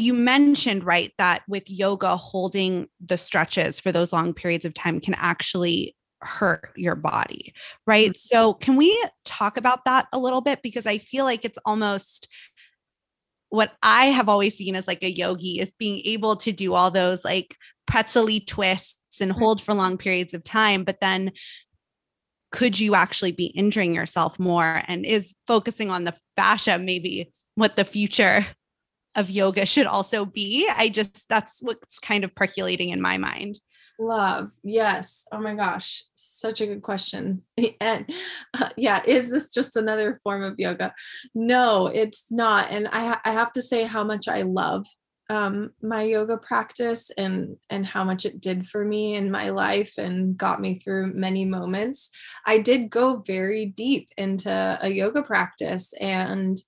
you 0.00 0.14
mentioned 0.14 0.84
right 0.84 1.12
that 1.18 1.42
with 1.48 1.70
yoga 1.70 2.16
holding 2.16 2.88
the 3.04 3.18
stretches 3.18 3.80
for 3.80 3.92
those 3.92 4.12
long 4.12 4.32
periods 4.34 4.64
of 4.64 4.74
time 4.74 5.00
can 5.00 5.14
actually 5.14 5.96
hurt 6.22 6.70
your 6.76 6.94
body 6.94 7.54
right? 7.86 8.10
Mm-hmm. 8.10 8.36
so 8.36 8.54
can 8.54 8.76
we 8.76 9.02
talk 9.24 9.56
about 9.56 9.84
that 9.86 10.06
a 10.12 10.18
little 10.18 10.40
bit? 10.40 10.62
Because 10.62 10.86
i 10.86 10.98
feel 10.98 11.24
like 11.24 11.44
it's 11.44 11.58
almost 11.64 12.28
what 13.48 13.72
i 13.82 14.06
have 14.06 14.28
always 14.28 14.56
seen 14.56 14.76
as 14.76 14.86
like 14.86 15.02
a 15.02 15.10
yogi 15.10 15.60
is 15.60 15.72
being 15.74 16.00
able 16.04 16.36
to 16.36 16.52
do 16.52 16.74
all 16.74 16.90
those 16.90 17.24
like 17.24 17.56
pretzely 17.86 18.40
twists 18.40 19.20
and 19.20 19.32
hold 19.32 19.60
for 19.60 19.74
long 19.74 19.98
periods 19.98 20.34
of 20.34 20.44
time 20.44 20.84
but 20.84 21.00
then 21.00 21.32
could 22.50 22.78
you 22.78 22.94
actually 22.94 23.32
be 23.32 23.46
injuring 23.46 23.94
yourself 23.94 24.38
more? 24.38 24.82
And 24.86 25.06
is 25.06 25.34
focusing 25.46 25.90
on 25.90 26.04
the 26.04 26.14
fascia 26.36 26.78
maybe 26.78 27.32
what 27.54 27.76
the 27.76 27.84
future 27.84 28.46
of 29.14 29.30
yoga 29.30 29.66
should 29.66 29.86
also 29.86 30.24
be. 30.24 30.68
I 30.74 30.88
just, 30.88 31.28
that's 31.28 31.58
what's 31.60 31.98
kind 31.98 32.24
of 32.24 32.34
percolating 32.34 32.90
in 32.90 33.00
my 33.00 33.18
mind. 33.18 33.58
Love. 33.98 34.50
Yes. 34.62 35.26
Oh 35.30 35.40
my 35.40 35.54
gosh. 35.54 36.04
Such 36.14 36.60
a 36.60 36.66
good 36.66 36.82
question. 36.82 37.42
And 37.80 38.10
uh, 38.58 38.70
yeah, 38.76 39.02
is 39.04 39.30
this 39.30 39.50
just 39.50 39.76
another 39.76 40.20
form 40.22 40.42
of 40.42 40.58
yoga? 40.58 40.94
No, 41.34 41.86
it's 41.86 42.26
not. 42.30 42.70
And 42.70 42.88
I, 42.92 43.18
I 43.24 43.32
have 43.32 43.52
to 43.54 43.62
say 43.62 43.84
how 43.84 44.04
much 44.04 44.26
I 44.28 44.42
love 44.42 44.86
um, 45.30 45.70
my 45.80 46.02
yoga 46.02 46.36
practice 46.38 47.10
and 47.16 47.56
and 47.70 47.86
how 47.86 48.02
much 48.02 48.26
it 48.26 48.40
did 48.40 48.66
for 48.66 48.84
me 48.84 49.14
in 49.14 49.30
my 49.30 49.50
life 49.50 49.94
and 49.96 50.36
got 50.36 50.60
me 50.60 50.80
through 50.80 51.14
many 51.14 51.44
moments. 51.44 52.10
I 52.44 52.58
did 52.58 52.90
go 52.90 53.22
very 53.24 53.66
deep 53.66 54.12
into 54.18 54.50
a 54.82 54.88
yoga 54.88 55.22
practice 55.22 55.94
and 56.00 56.58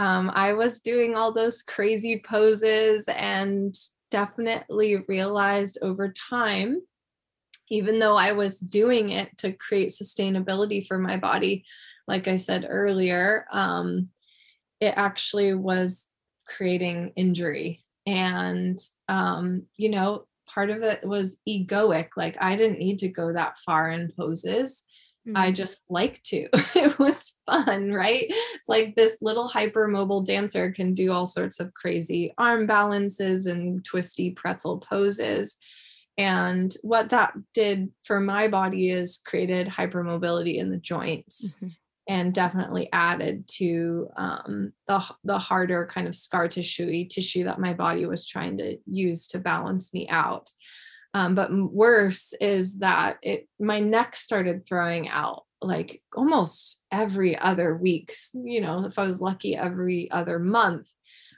um, 0.00 0.30
I 0.32 0.54
was 0.54 0.80
doing 0.80 1.14
all 1.14 1.30
those 1.30 1.60
crazy 1.60 2.22
poses 2.26 3.06
and 3.06 3.76
definitely 4.10 5.04
realized 5.08 5.76
over 5.82 6.10
time, 6.10 6.80
even 7.68 7.98
though 7.98 8.16
I 8.16 8.32
was 8.32 8.58
doing 8.60 9.10
it 9.10 9.36
to 9.38 9.52
create 9.52 9.90
sustainability 9.90 10.86
for 10.86 10.96
my 10.96 11.18
body, 11.18 11.66
like 12.08 12.28
I 12.28 12.36
said 12.36 12.66
earlier, 12.66 13.44
um, 13.52 14.08
it 14.80 14.94
actually 14.96 15.52
was 15.52 16.08
creating 16.46 17.12
injury. 17.14 17.84
And, 18.06 18.78
um, 19.06 19.64
you 19.76 19.90
know, 19.90 20.24
part 20.46 20.70
of 20.70 20.82
it 20.82 21.04
was 21.04 21.36
egoic. 21.46 22.08
Like 22.16 22.38
I 22.40 22.56
didn't 22.56 22.78
need 22.78 23.00
to 23.00 23.08
go 23.08 23.34
that 23.34 23.58
far 23.58 23.90
in 23.90 24.14
poses. 24.18 24.82
Mm-hmm. 25.26 25.36
I 25.36 25.52
just 25.52 25.82
like 25.88 26.22
to. 26.24 26.48
it 26.74 26.98
was 26.98 27.36
fun, 27.46 27.92
right? 27.92 28.24
It's 28.28 28.68
like 28.68 28.96
this 28.96 29.18
little 29.20 29.48
hypermobile 29.48 30.24
dancer 30.24 30.72
can 30.72 30.94
do 30.94 31.12
all 31.12 31.26
sorts 31.26 31.60
of 31.60 31.74
crazy 31.74 32.32
arm 32.38 32.66
balances 32.66 33.46
and 33.46 33.84
twisty 33.84 34.30
pretzel 34.30 34.78
poses. 34.78 35.58
And 36.16 36.74
what 36.82 37.10
that 37.10 37.34
did 37.54 37.90
for 38.04 38.20
my 38.20 38.48
body 38.48 38.90
is 38.90 39.22
created 39.24 39.68
hypermobility 39.68 40.56
in 40.56 40.70
the 40.70 40.76
joints 40.76 41.54
mm-hmm. 41.54 41.68
and 42.08 42.34
definitely 42.34 42.88
added 42.92 43.48
to 43.56 44.08
um, 44.16 44.72
the, 44.88 45.02
the 45.24 45.38
harder 45.38 45.86
kind 45.86 46.06
of 46.08 46.16
scar 46.16 46.48
tissue 46.48 47.06
tissue 47.08 47.44
that 47.44 47.60
my 47.60 47.72
body 47.72 48.06
was 48.06 48.26
trying 48.26 48.58
to 48.58 48.78
use 48.86 49.26
to 49.28 49.38
balance 49.38 49.94
me 49.94 50.08
out. 50.08 50.50
Um, 51.12 51.34
but 51.34 51.52
worse 51.52 52.32
is 52.40 52.78
that 52.78 53.18
it 53.22 53.48
my 53.58 53.80
neck 53.80 54.14
started 54.14 54.66
throwing 54.66 55.08
out 55.08 55.44
like 55.60 56.02
almost 56.14 56.82
every 56.90 57.36
other 57.36 57.76
week. 57.76 58.14
You 58.32 58.60
know, 58.60 58.84
if 58.84 58.98
I 58.98 59.04
was 59.04 59.20
lucky, 59.20 59.56
every 59.56 60.10
other 60.10 60.38
month. 60.38 60.88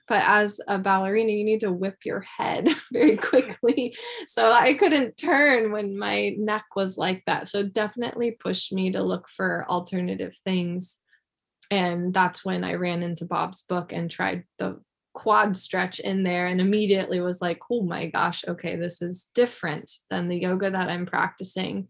But 0.08 0.22
as 0.26 0.60
a 0.68 0.78
ballerina, 0.78 1.32
you 1.32 1.44
need 1.44 1.60
to 1.60 1.72
whip 1.72 1.98
your 2.04 2.20
head 2.20 2.68
very 2.92 3.16
quickly. 3.16 3.96
So 4.26 4.50
I 4.50 4.74
couldn't 4.74 5.16
turn 5.16 5.72
when 5.72 5.98
my 5.98 6.34
neck 6.38 6.64
was 6.76 6.98
like 6.98 7.22
that. 7.26 7.48
So 7.48 7.62
definitely 7.62 8.32
pushed 8.32 8.72
me 8.72 8.92
to 8.92 9.02
look 9.02 9.28
for 9.28 9.64
alternative 9.68 10.36
things. 10.44 10.98
And 11.70 12.12
that's 12.12 12.44
when 12.44 12.64
I 12.64 12.74
ran 12.74 13.02
into 13.02 13.24
Bob's 13.24 13.62
book 13.62 13.92
and 13.92 14.10
tried 14.10 14.44
the 14.58 14.80
quad 15.14 15.56
stretch 15.56 16.00
in 16.00 16.22
there 16.22 16.46
and 16.46 16.60
immediately 16.60 17.20
was 17.20 17.40
like, 17.40 17.60
oh 17.70 17.82
my 17.82 18.06
gosh, 18.06 18.44
okay, 18.46 18.76
this 18.76 19.02
is 19.02 19.30
different 19.34 19.90
than 20.10 20.28
the 20.28 20.38
yoga 20.38 20.70
that 20.70 20.88
I'm 20.88 21.06
practicing. 21.06 21.88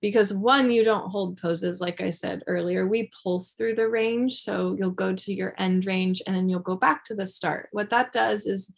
Because 0.00 0.32
one, 0.32 0.70
you 0.70 0.82
don't 0.82 1.10
hold 1.10 1.40
poses, 1.40 1.80
like 1.80 2.00
I 2.00 2.10
said 2.10 2.42
earlier. 2.46 2.86
We 2.86 3.10
pulse 3.22 3.52
through 3.52 3.74
the 3.74 3.88
range. 3.88 4.40
So 4.40 4.74
you'll 4.78 4.92
go 4.92 5.14
to 5.14 5.34
your 5.34 5.54
end 5.58 5.84
range 5.84 6.22
and 6.26 6.34
then 6.34 6.48
you'll 6.48 6.60
go 6.60 6.76
back 6.76 7.04
to 7.04 7.14
the 7.14 7.26
start. 7.26 7.68
What 7.72 7.90
that 7.90 8.12
does 8.12 8.46
is 8.46 8.72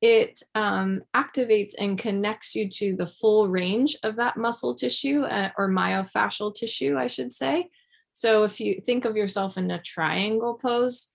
it 0.00 0.40
um, 0.54 1.02
activates 1.14 1.74
and 1.78 1.98
connects 1.98 2.54
you 2.54 2.68
to 2.68 2.96
the 2.96 3.06
full 3.06 3.48
range 3.48 3.96
of 4.02 4.16
that 4.16 4.36
muscle 4.36 4.74
tissue 4.74 5.24
uh, 5.24 5.50
or 5.58 5.68
myofascial 5.68 6.54
tissue, 6.54 6.96
I 6.96 7.08
should 7.08 7.32
say. 7.32 7.68
So 8.12 8.44
if 8.44 8.60
you 8.60 8.80
think 8.80 9.04
of 9.04 9.16
yourself 9.16 9.58
in 9.58 9.70
a 9.70 9.82
triangle 9.82 10.54
pose, 10.54 11.08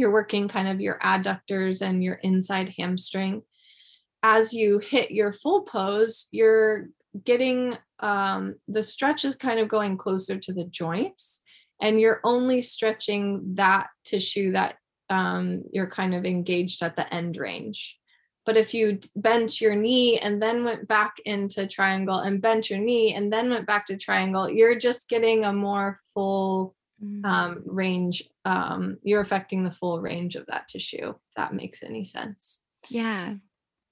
you're 0.00 0.12
working 0.12 0.48
kind 0.48 0.68
of 0.68 0.80
your 0.80 0.98
adductors 0.98 1.82
and 1.82 2.02
your 2.02 2.14
inside 2.14 2.74
hamstring. 2.78 3.42
As 4.22 4.52
you 4.52 4.78
hit 4.78 5.10
your 5.10 5.32
full 5.32 5.62
pose, 5.62 6.28
you're 6.30 6.88
getting 7.24 7.76
um, 8.00 8.56
the 8.68 8.82
stretch 8.82 9.24
is 9.24 9.36
kind 9.36 9.60
of 9.60 9.68
going 9.68 9.96
closer 9.96 10.38
to 10.38 10.52
the 10.52 10.64
joints, 10.64 11.42
and 11.80 12.00
you're 12.00 12.20
only 12.24 12.60
stretching 12.60 13.54
that 13.56 13.88
tissue 14.04 14.52
that 14.52 14.76
um, 15.10 15.64
you're 15.72 15.90
kind 15.90 16.14
of 16.14 16.24
engaged 16.24 16.82
at 16.82 16.96
the 16.96 17.12
end 17.12 17.36
range. 17.36 17.98
But 18.46 18.56
if 18.56 18.72
you 18.74 18.98
bent 19.14 19.60
your 19.60 19.76
knee 19.76 20.18
and 20.18 20.42
then 20.42 20.64
went 20.64 20.88
back 20.88 21.16
into 21.24 21.66
triangle 21.66 22.18
and 22.18 22.40
bent 22.40 22.70
your 22.70 22.78
knee 22.78 23.14
and 23.14 23.32
then 23.32 23.50
went 23.50 23.66
back 23.66 23.86
to 23.86 23.96
triangle, 23.96 24.48
you're 24.48 24.78
just 24.78 25.08
getting 25.08 25.44
a 25.44 25.52
more 25.52 25.98
full 26.14 26.74
Mm. 27.02 27.24
um, 27.24 27.62
range, 27.64 28.24
um, 28.44 28.98
you're 29.02 29.20
affecting 29.20 29.64
the 29.64 29.70
full 29.70 30.00
range 30.00 30.36
of 30.36 30.46
that 30.46 30.68
tissue. 30.68 31.10
If 31.10 31.34
that 31.36 31.54
makes 31.54 31.82
any 31.82 32.04
sense. 32.04 32.60
Yeah. 32.88 33.34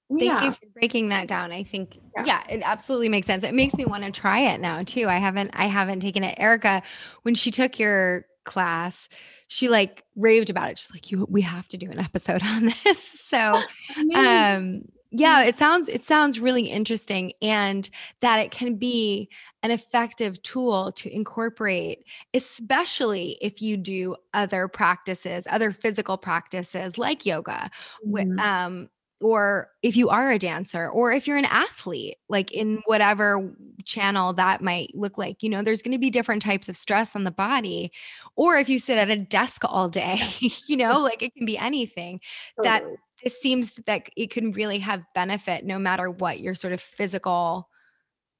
Thank 0.09 0.23
yeah. 0.23 0.43
you 0.45 0.51
for 0.51 0.65
breaking 0.73 1.09
that 1.09 1.27
down. 1.27 1.51
I 1.51 1.63
think 1.63 1.99
yeah. 2.15 2.23
yeah. 2.25 2.43
it 2.49 2.61
absolutely 2.63 3.09
makes 3.09 3.27
sense. 3.27 3.43
It 3.43 3.53
makes 3.53 3.75
me 3.75 3.85
want 3.85 4.03
to 4.03 4.11
try 4.11 4.39
it 4.39 4.59
now 4.59 4.81
too. 4.83 5.07
I 5.07 5.17
haven't 5.17 5.51
I 5.53 5.67
haven't 5.67 5.99
taken 5.99 6.23
it. 6.23 6.35
Erica, 6.39 6.81
when 7.21 7.35
she 7.35 7.51
took 7.51 7.77
your 7.77 8.25
class, 8.43 9.07
she 9.47 9.69
like 9.69 10.03
raved 10.15 10.49
about 10.49 10.71
it. 10.71 10.79
She's 10.79 10.91
like, 10.91 11.11
you 11.11 11.27
we 11.29 11.41
have 11.41 11.67
to 11.69 11.77
do 11.77 11.91
an 11.91 11.99
episode 11.99 12.41
on 12.45 12.73
this. 12.83 13.03
So 13.25 13.61
um 14.15 14.83
yeah 15.11 15.43
it 15.43 15.55
sounds 15.55 15.89
it 15.89 16.03
sounds 16.03 16.39
really 16.39 16.63
interesting 16.63 17.31
and 17.41 17.89
that 18.21 18.37
it 18.39 18.51
can 18.51 18.75
be 18.75 19.29
an 19.63 19.71
effective 19.71 20.41
tool 20.43 20.91
to 20.91 21.13
incorporate 21.13 22.03
especially 22.33 23.37
if 23.41 23.61
you 23.61 23.75
do 23.75 24.15
other 24.33 24.67
practices 24.67 25.45
other 25.49 25.71
physical 25.71 26.17
practices 26.17 26.97
like 26.97 27.25
yoga 27.25 27.69
mm-hmm. 28.05 28.39
um, 28.39 28.89
or 29.21 29.69
if 29.81 29.97
you 29.97 30.09
are 30.09 30.31
a 30.31 30.39
dancer 30.39 30.87
or 30.89 31.11
if 31.11 31.27
you're 31.27 31.37
an 31.37 31.45
athlete 31.45 32.15
like 32.29 32.51
in 32.51 32.81
whatever 32.85 33.51
channel 33.83 34.31
that 34.33 34.61
might 34.61 34.91
look 34.93 35.17
like 35.17 35.41
you 35.41 35.49
know 35.49 35.61
there's 35.61 35.81
going 35.81 35.91
to 35.91 35.97
be 35.97 36.09
different 36.09 36.41
types 36.41 36.69
of 36.69 36.77
stress 36.77 37.15
on 37.15 37.23
the 37.23 37.31
body 37.31 37.91
or 38.35 38.57
if 38.57 38.69
you 38.69 38.79
sit 38.79 38.97
at 38.97 39.09
a 39.09 39.17
desk 39.17 39.63
all 39.65 39.89
day 39.89 40.21
you 40.67 40.77
know 40.77 40.99
like 41.01 41.21
it 41.21 41.33
can 41.33 41.45
be 41.45 41.57
anything 41.57 42.19
that 42.63 42.83
this 43.23 43.39
seems 43.41 43.75
that 43.85 44.09
it 44.15 44.31
can 44.31 44.51
really 44.51 44.79
have 44.79 45.01
benefit 45.13 45.65
no 45.65 45.77
matter 45.79 46.09
what 46.09 46.39
your 46.39 46.55
sort 46.55 46.73
of 46.73 46.81
physical 46.81 47.69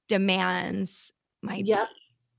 demands 0.07 1.11
might 1.41 1.65
yep. 1.65 1.87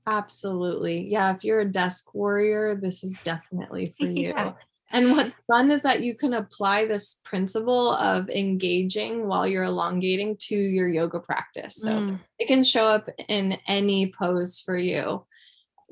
Absolutely. 0.07 1.07
Yeah. 1.07 1.35
If 1.35 1.43
you're 1.43 1.59
a 1.59 1.71
desk 1.71 2.13
warrior, 2.15 2.75
this 2.75 3.03
is 3.03 3.17
definitely 3.23 3.93
for 3.99 4.05
you. 4.07 4.29
Yeah. 4.29 4.53
And 4.91 5.11
what's 5.11 5.41
fun 5.43 5.71
is 5.71 5.83
that 5.83 6.01
you 6.01 6.15
can 6.17 6.33
apply 6.33 6.85
this 6.85 7.19
principle 7.23 7.91
of 7.91 8.27
engaging 8.29 9.27
while 9.27 9.47
you're 9.47 9.63
elongating 9.63 10.35
to 10.47 10.55
your 10.55 10.89
yoga 10.89 11.19
practice. 11.19 11.75
So 11.75 11.91
Mm. 11.91 12.19
it 12.39 12.47
can 12.47 12.63
show 12.63 12.85
up 12.85 13.09
in 13.29 13.57
any 13.67 14.11
pose 14.19 14.59
for 14.59 14.75
you. 14.75 15.23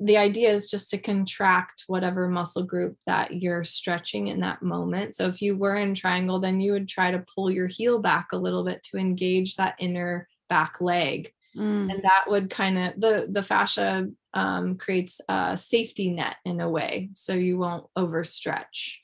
The 0.00 0.16
idea 0.16 0.50
is 0.50 0.70
just 0.70 0.90
to 0.90 0.98
contract 0.98 1.84
whatever 1.86 2.26
muscle 2.28 2.62
group 2.62 2.96
that 3.06 3.34
you're 3.42 3.64
stretching 3.64 4.28
in 4.28 4.40
that 4.40 4.62
moment. 4.62 5.14
So 5.14 5.26
if 5.26 5.42
you 5.42 5.56
were 5.56 5.76
in 5.76 5.94
triangle, 5.94 6.40
then 6.40 6.58
you 6.60 6.72
would 6.72 6.88
try 6.88 7.10
to 7.10 7.24
pull 7.34 7.50
your 7.50 7.66
heel 7.66 7.98
back 7.98 8.28
a 8.32 8.38
little 8.38 8.64
bit 8.64 8.82
to 8.84 8.98
engage 8.98 9.56
that 9.56 9.76
inner 9.78 10.26
back 10.48 10.80
leg 10.80 11.32
Mm. 11.56 11.92
and 11.92 12.02
that 12.04 12.26
would 12.28 12.48
kind 12.48 12.78
of 12.78 12.92
the 13.00 13.26
the 13.28 13.42
fascia 13.42 14.06
um, 14.34 14.76
creates 14.76 15.20
a 15.28 15.56
safety 15.56 16.08
net 16.08 16.36
in 16.44 16.60
a 16.60 16.70
way 16.70 17.10
so 17.14 17.32
you 17.34 17.58
won't 17.58 17.88
overstretch 17.98 18.98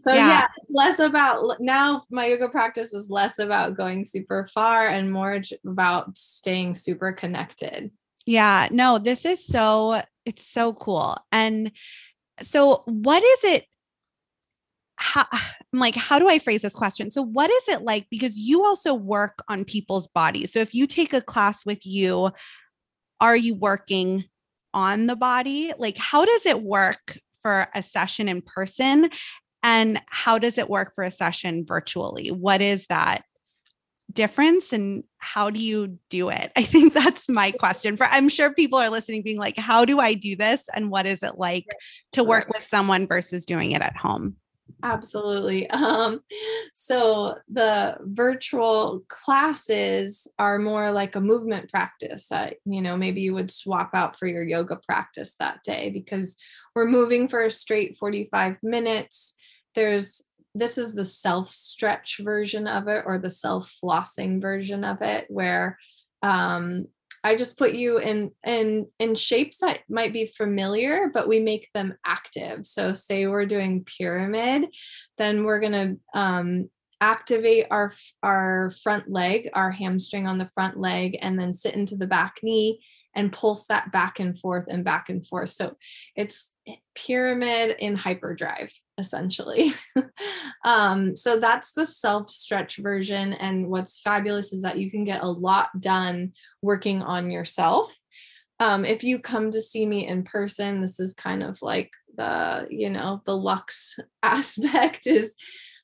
so 0.00 0.12
Yeah. 0.12 0.28
yeah. 0.28 0.46
it's 0.58 0.70
less 0.74 0.98
about 0.98 1.60
now 1.60 2.02
my 2.10 2.26
yoga 2.26 2.48
practice 2.48 2.92
is 2.92 3.08
less 3.08 3.38
about 3.38 3.76
going 3.76 4.04
super 4.04 4.48
far 4.52 4.88
and 4.88 5.12
more 5.12 5.40
about 5.64 6.18
staying 6.18 6.74
super 6.74 7.12
connected 7.12 7.92
Yeah, 8.26 8.66
no, 8.72 8.98
this 8.98 9.24
is 9.24 9.46
so 9.46 10.02
it's 10.26 10.46
so 10.46 10.74
cool. 10.74 11.16
And 11.32 11.70
so 12.42 12.82
what 12.84 13.22
is 13.22 13.44
it 13.44 13.64
how 14.96 15.26
I'm 15.32 15.80
like 15.80 15.94
how 15.94 16.18
do 16.18 16.28
I 16.28 16.38
phrase 16.38 16.62
this 16.62 16.74
question? 16.74 17.10
So 17.10 17.22
what 17.22 17.50
is 17.50 17.68
it 17.68 17.82
like 17.82 18.06
because 18.10 18.36
you 18.36 18.64
also 18.64 18.92
work 18.92 19.42
on 19.48 19.64
people's 19.64 20.08
bodies. 20.08 20.52
So 20.52 20.58
if 20.58 20.74
you 20.74 20.86
take 20.86 21.12
a 21.12 21.22
class 21.22 21.64
with 21.64 21.86
you, 21.86 22.30
are 23.20 23.36
you 23.36 23.54
working 23.54 24.24
on 24.74 25.06
the 25.06 25.16
body? 25.16 25.72
Like 25.78 25.96
how 25.96 26.24
does 26.24 26.44
it 26.44 26.62
work 26.62 27.18
for 27.40 27.68
a 27.74 27.82
session 27.82 28.28
in 28.28 28.42
person 28.42 29.08
and 29.62 30.00
how 30.08 30.38
does 30.38 30.58
it 30.58 30.68
work 30.68 30.94
for 30.94 31.04
a 31.04 31.10
session 31.10 31.64
virtually? 31.66 32.30
What 32.30 32.60
is 32.60 32.86
that 32.88 33.22
difference 34.16 34.72
and 34.72 35.04
how 35.18 35.50
do 35.50 35.60
you 35.60 35.98
do 36.10 36.28
it? 36.28 36.50
I 36.56 36.62
think 36.62 36.92
that's 36.92 37.28
my 37.28 37.50
question. 37.60 37.96
For 37.96 38.06
I'm 38.06 38.28
sure 38.28 38.52
people 38.52 38.78
are 38.78 38.90
listening 38.90 39.22
being 39.22 39.38
like 39.38 39.56
how 39.56 39.84
do 39.84 40.00
I 40.00 40.14
do 40.14 40.34
this 40.34 40.64
and 40.74 40.90
what 40.90 41.06
is 41.06 41.22
it 41.22 41.38
like 41.38 41.66
to 42.12 42.24
work 42.24 42.48
with 42.52 42.64
someone 42.64 43.06
versus 43.06 43.44
doing 43.44 43.72
it 43.72 43.82
at 43.82 43.96
home? 43.96 44.36
Absolutely. 44.82 45.68
Um, 45.76 46.20
so 46.72 47.36
the 47.48 47.98
virtual 48.00 49.04
classes 49.08 50.26
are 50.38 50.58
more 50.58 50.90
like 50.90 51.14
a 51.14 51.20
movement 51.20 51.70
practice 51.70 52.28
that, 52.28 52.56
you 52.64 52.82
know, 52.82 52.96
maybe 52.96 53.20
you 53.20 53.34
would 53.34 53.50
swap 53.50 53.90
out 53.94 54.18
for 54.18 54.26
your 54.26 54.42
yoga 54.42 54.78
practice 54.88 55.36
that 55.38 55.62
day 55.62 55.90
because 55.90 56.36
we're 56.74 56.88
moving 56.88 57.28
for 57.28 57.44
a 57.44 57.50
straight 57.50 57.96
45 57.96 58.56
minutes. 58.62 59.34
There's 59.74 60.22
this 60.58 60.78
is 60.78 60.92
the 60.92 61.04
self 61.04 61.50
stretch 61.50 62.20
version 62.22 62.66
of 62.66 62.88
it 62.88 63.04
or 63.06 63.18
the 63.18 63.30
self 63.30 63.72
flossing 63.82 64.40
version 64.40 64.84
of 64.84 65.02
it 65.02 65.26
where 65.28 65.78
um 66.22 66.86
I 67.26 67.34
just 67.34 67.58
put 67.58 67.72
you 67.72 67.98
in 67.98 68.30
in 68.46 68.86
in 69.00 69.16
shapes 69.16 69.58
that 69.58 69.80
might 69.88 70.12
be 70.12 70.26
familiar, 70.26 71.10
but 71.12 71.26
we 71.26 71.40
make 71.40 71.68
them 71.74 71.94
active. 72.06 72.64
So 72.64 72.94
say 72.94 73.26
we're 73.26 73.46
doing 73.46 73.84
pyramid, 73.98 74.68
then 75.18 75.42
we're 75.42 75.58
gonna 75.58 75.96
um, 76.14 76.70
activate 77.00 77.66
our 77.72 77.92
our 78.22 78.72
front 78.82 79.10
leg, 79.10 79.50
our 79.54 79.72
hamstring 79.72 80.28
on 80.28 80.38
the 80.38 80.46
front 80.54 80.78
leg, 80.78 81.18
and 81.20 81.36
then 81.36 81.52
sit 81.52 81.74
into 81.74 81.96
the 81.96 82.06
back 82.06 82.36
knee 82.44 82.80
and 83.12 83.32
pulse 83.32 83.66
that 83.66 83.90
back 83.90 84.20
and 84.20 84.38
forth 84.38 84.66
and 84.68 84.84
back 84.84 85.08
and 85.08 85.26
forth. 85.26 85.50
So 85.50 85.76
it's 86.14 86.52
pyramid 86.94 87.74
in 87.80 87.96
hyperdrive 87.96 88.72
essentially. 88.98 89.72
um, 90.64 91.14
so 91.14 91.38
that's 91.38 91.72
the 91.72 91.86
self 91.86 92.30
stretch 92.30 92.76
version. 92.78 93.32
And 93.34 93.68
what's 93.68 94.00
fabulous 94.00 94.52
is 94.52 94.62
that 94.62 94.78
you 94.78 94.90
can 94.90 95.04
get 95.04 95.22
a 95.22 95.28
lot 95.28 95.80
done 95.80 96.32
working 96.62 97.02
on 97.02 97.30
yourself. 97.30 97.96
Um, 98.58 98.84
if 98.84 99.04
you 99.04 99.18
come 99.18 99.50
to 99.50 99.60
see 99.60 99.84
me 99.84 100.06
in 100.06 100.22
person, 100.24 100.80
this 100.80 100.98
is 100.98 101.14
kind 101.14 101.42
of 101.42 101.58
like 101.60 101.90
the, 102.16 102.66
you 102.70 102.90
know, 102.90 103.22
the 103.26 103.36
lux 103.36 103.98
aspect 104.22 105.06
is 105.06 105.34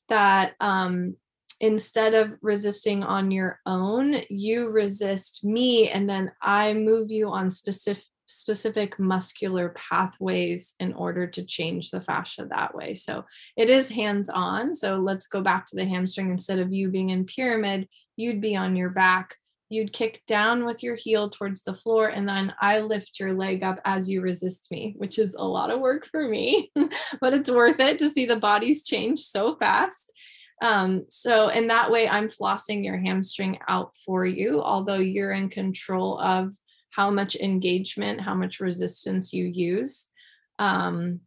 that 0.09 0.53
um, 0.59 1.15
instead 1.59 2.13
of 2.15 2.33
resisting 2.41 3.03
on 3.03 3.31
your 3.31 3.59
own, 3.65 4.17
you 4.29 4.69
resist 4.69 5.43
me 5.43 5.89
and 5.89 6.09
then 6.09 6.31
I 6.41 6.73
move 6.73 7.11
you 7.11 7.29
on 7.29 7.49
specific 7.49 8.03
specific 8.33 8.99
muscular 8.99 9.69
pathways 9.69 10.75
in 10.79 10.93
order 10.93 11.27
to 11.27 11.43
change 11.43 11.91
the 11.91 12.01
fascia 12.01 12.47
that 12.49 12.75
way. 12.75 12.93
So 12.93 13.25
it 13.55 13.69
is 13.69 13.89
hands 13.89 14.29
on. 14.29 14.75
So 14.75 14.97
let's 14.97 15.27
go 15.27 15.41
back 15.41 15.65
to 15.67 15.75
the 15.75 15.85
hamstring. 15.85 16.31
Instead 16.31 16.59
of 16.59 16.73
you 16.73 16.89
being 16.89 17.11
in 17.11 17.25
pyramid, 17.25 17.87
you'd 18.15 18.41
be 18.41 18.55
on 18.55 18.75
your 18.75 18.89
back. 18.89 19.35
You'd 19.69 19.93
kick 19.93 20.21
down 20.27 20.65
with 20.65 20.83
your 20.83 20.95
heel 20.95 21.29
towards 21.29 21.63
the 21.63 21.73
floor, 21.73 22.07
and 22.07 22.29
then 22.29 22.53
I 22.61 22.81
lift 22.81 23.19
your 23.19 23.33
leg 23.33 23.63
up 23.63 23.79
as 23.85 24.07
you 24.07 24.21
resist 24.21 24.69
me, 24.69 24.93
which 24.97 25.17
is 25.17 25.33
a 25.33 25.43
lot 25.43 25.71
of 25.71 25.79
work 25.79 26.05
for 26.05 26.27
me, 26.27 26.71
but 27.21 27.33
it's 27.33 27.49
worth 27.49 27.79
it 27.79 27.97
to 27.99 28.09
see 28.09 28.25
the 28.25 28.35
bodies 28.35 28.85
change 28.85 29.19
so 29.19 29.55
fast. 29.55 30.13
Um, 30.61 31.05
so 31.09 31.49
in 31.49 31.67
that 31.67 31.91
way, 31.91 32.07
I'm 32.07 32.29
flossing 32.29 32.85
your 32.85 32.97
hamstring 32.97 33.57
out 33.67 33.93
for 34.05 34.25
you, 34.25 34.61
although 34.61 34.95
you're 34.95 35.31
in 35.31 35.49
control 35.49 36.19
of 36.19 36.53
how 36.95 37.09
much 37.09 37.35
engagement, 37.35 38.21
how 38.21 38.35
much 38.35 38.59
resistance 38.59 39.33
you 39.33 39.45
use. 39.45 40.09
Um, 40.59 41.21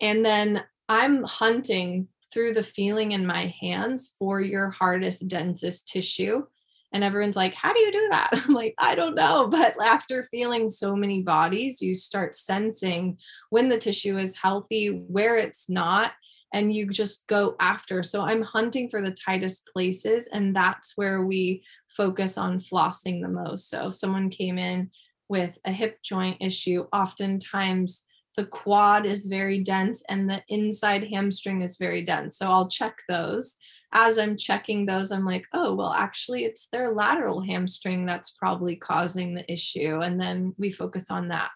and 0.00 0.24
then 0.24 0.64
I'm 0.88 1.24
hunting 1.24 2.08
through 2.32 2.54
the 2.54 2.62
feeling 2.62 3.12
in 3.12 3.26
my 3.26 3.54
hands 3.60 4.14
for 4.18 4.40
your 4.40 4.70
hardest, 4.70 5.28
densest 5.28 5.88
tissue. 5.88 6.44
And 6.92 7.04
everyone's 7.04 7.36
like, 7.36 7.54
How 7.54 7.72
do 7.74 7.80
you 7.80 7.92
do 7.92 8.08
that? 8.10 8.30
I'm 8.48 8.54
like, 8.54 8.74
I 8.78 8.94
don't 8.94 9.14
know. 9.14 9.48
But 9.48 9.74
after 9.82 10.22
feeling 10.22 10.70
so 10.70 10.96
many 10.96 11.22
bodies, 11.22 11.82
you 11.82 11.94
start 11.94 12.34
sensing 12.34 13.18
when 13.50 13.68
the 13.68 13.78
tissue 13.78 14.16
is 14.16 14.36
healthy, 14.36 14.88
where 14.88 15.36
it's 15.36 15.68
not, 15.68 16.12
and 16.52 16.72
you 16.72 16.88
just 16.88 17.26
go 17.26 17.56
after. 17.60 18.02
So 18.02 18.22
I'm 18.22 18.42
hunting 18.42 18.88
for 18.88 19.02
the 19.02 19.10
tightest 19.10 19.68
places. 19.70 20.28
And 20.32 20.56
that's 20.56 20.96
where 20.96 21.22
we 21.22 21.62
focus 21.98 22.38
on 22.38 22.60
flossing 22.60 23.20
the 23.20 23.28
most. 23.28 23.68
So 23.68 23.88
if 23.88 23.96
someone 23.96 24.30
came 24.30 24.56
in 24.56 24.90
with 25.28 25.58
a 25.66 25.72
hip 25.72 25.98
joint 26.02 26.38
issue, 26.40 26.86
oftentimes 26.92 28.04
the 28.36 28.46
quad 28.46 29.04
is 29.04 29.26
very 29.26 29.64
dense 29.64 30.04
and 30.08 30.30
the 30.30 30.42
inside 30.48 31.08
hamstring 31.12 31.60
is 31.60 31.76
very 31.76 32.04
dense. 32.04 32.38
So 32.38 32.46
I'll 32.46 32.68
check 32.68 33.02
those. 33.08 33.56
As 33.92 34.16
I'm 34.16 34.36
checking 34.36 34.86
those, 34.86 35.10
I'm 35.10 35.24
like, 35.24 35.44
oh, 35.52 35.74
well, 35.74 35.92
actually, 35.92 36.44
it's 36.44 36.68
their 36.68 36.94
lateral 36.94 37.40
hamstring 37.40 38.06
that's 38.06 38.30
probably 38.30 38.76
causing 38.76 39.34
the 39.34 39.50
issue. 39.52 40.00
And 40.00 40.20
then 40.20 40.54
we 40.56 40.70
focus 40.70 41.06
on 41.10 41.28
that. 41.28 41.50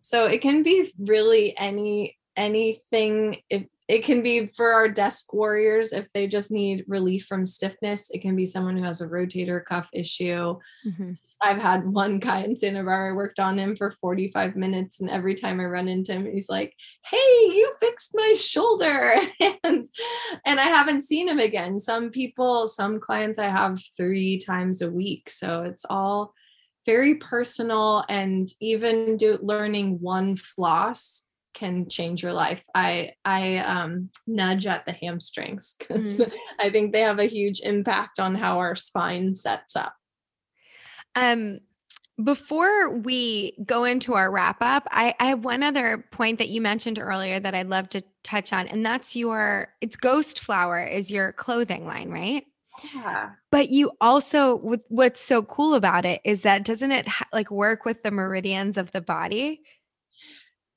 So 0.00 0.26
it 0.26 0.42
can 0.42 0.62
be 0.62 0.92
really 0.98 1.58
any 1.58 2.18
anything 2.36 3.36
if 3.50 3.64
it 3.88 4.04
can 4.04 4.22
be 4.22 4.46
for 4.56 4.72
our 4.72 4.88
desk 4.88 5.32
warriors 5.34 5.92
if 5.92 6.06
they 6.14 6.26
just 6.28 6.50
need 6.50 6.84
relief 6.86 7.26
from 7.26 7.44
stiffness 7.44 8.10
it 8.10 8.22
can 8.22 8.36
be 8.36 8.44
someone 8.44 8.76
who 8.76 8.82
has 8.84 9.00
a 9.00 9.06
rotator 9.08 9.64
cuff 9.64 9.88
issue. 9.92 10.56
Mhm. 10.86 11.18
i've 11.42 11.60
had 11.60 11.86
one 11.86 12.18
guy 12.18 12.40
in 12.40 12.56
santa 12.56 12.82
barbara 12.84 13.10
i 13.10 13.16
worked 13.16 13.40
on 13.40 13.58
him 13.58 13.74
for 13.76 13.90
45 14.00 14.56
minutes 14.56 15.00
and 15.00 15.10
every 15.10 15.34
time 15.34 15.60
i 15.60 15.64
run 15.64 15.88
into 15.88 16.12
him 16.12 16.26
he's 16.32 16.48
like 16.48 16.74
hey 17.04 17.16
you 17.16 17.72
fixed 17.80 18.12
my 18.14 18.34
shoulder. 18.38 19.14
And 19.64 19.86
and 20.46 20.60
i 20.60 20.64
haven't 20.64 21.02
seen 21.02 21.28
him 21.28 21.38
again. 21.38 21.78
Some 21.80 22.10
people 22.10 22.66
some 22.68 23.00
clients 23.00 23.38
i 23.38 23.48
have 23.48 23.80
three 23.96 24.38
times 24.38 24.80
a 24.82 24.90
week 24.90 25.28
so 25.30 25.62
it's 25.62 25.84
all 25.88 26.32
very 26.86 27.16
personal 27.16 28.04
and 28.08 28.48
even 28.60 29.16
do 29.16 29.38
learning 29.42 30.00
one 30.00 30.34
floss 30.36 31.22
can 31.54 31.88
change 31.88 32.22
your 32.22 32.32
life. 32.32 32.62
I 32.74 33.12
I 33.24 33.58
um 33.58 34.10
nudge 34.26 34.66
at 34.66 34.86
the 34.86 34.92
hamstrings 34.92 35.76
because 35.78 36.20
I 36.58 36.70
think 36.70 36.92
they 36.92 37.00
have 37.00 37.18
a 37.18 37.26
huge 37.26 37.60
impact 37.60 38.18
on 38.18 38.34
how 38.34 38.58
our 38.58 38.74
spine 38.74 39.34
sets 39.34 39.76
up. 39.76 39.94
Um, 41.14 41.60
before 42.22 42.90
we 42.90 43.56
go 43.64 43.84
into 43.84 44.14
our 44.14 44.30
wrap 44.30 44.58
up, 44.60 44.86
I, 44.90 45.14
I 45.18 45.26
have 45.26 45.44
one 45.44 45.62
other 45.62 46.04
point 46.10 46.38
that 46.38 46.48
you 46.48 46.60
mentioned 46.60 46.98
earlier 46.98 47.40
that 47.40 47.54
I'd 47.54 47.68
love 47.68 47.88
to 47.90 48.02
touch 48.22 48.52
on, 48.52 48.68
and 48.68 48.84
that's 48.84 49.16
your 49.16 49.68
it's 49.80 49.96
Ghost 49.96 50.40
Flower 50.40 50.82
is 50.84 51.10
your 51.10 51.32
clothing 51.32 51.86
line, 51.86 52.10
right? 52.10 52.44
Yeah. 52.94 53.30
But 53.50 53.68
you 53.68 53.90
also, 54.00 54.56
what's 54.88 55.20
so 55.20 55.42
cool 55.42 55.74
about 55.74 56.04
it 56.04 56.20
is 56.24 56.42
that 56.42 56.64
doesn't 56.64 56.90
it 56.90 57.06
ha- 57.06 57.28
like 57.32 57.50
work 57.50 57.84
with 57.84 58.02
the 58.02 58.10
meridians 58.10 58.78
of 58.78 58.92
the 58.92 59.00
body? 59.00 59.62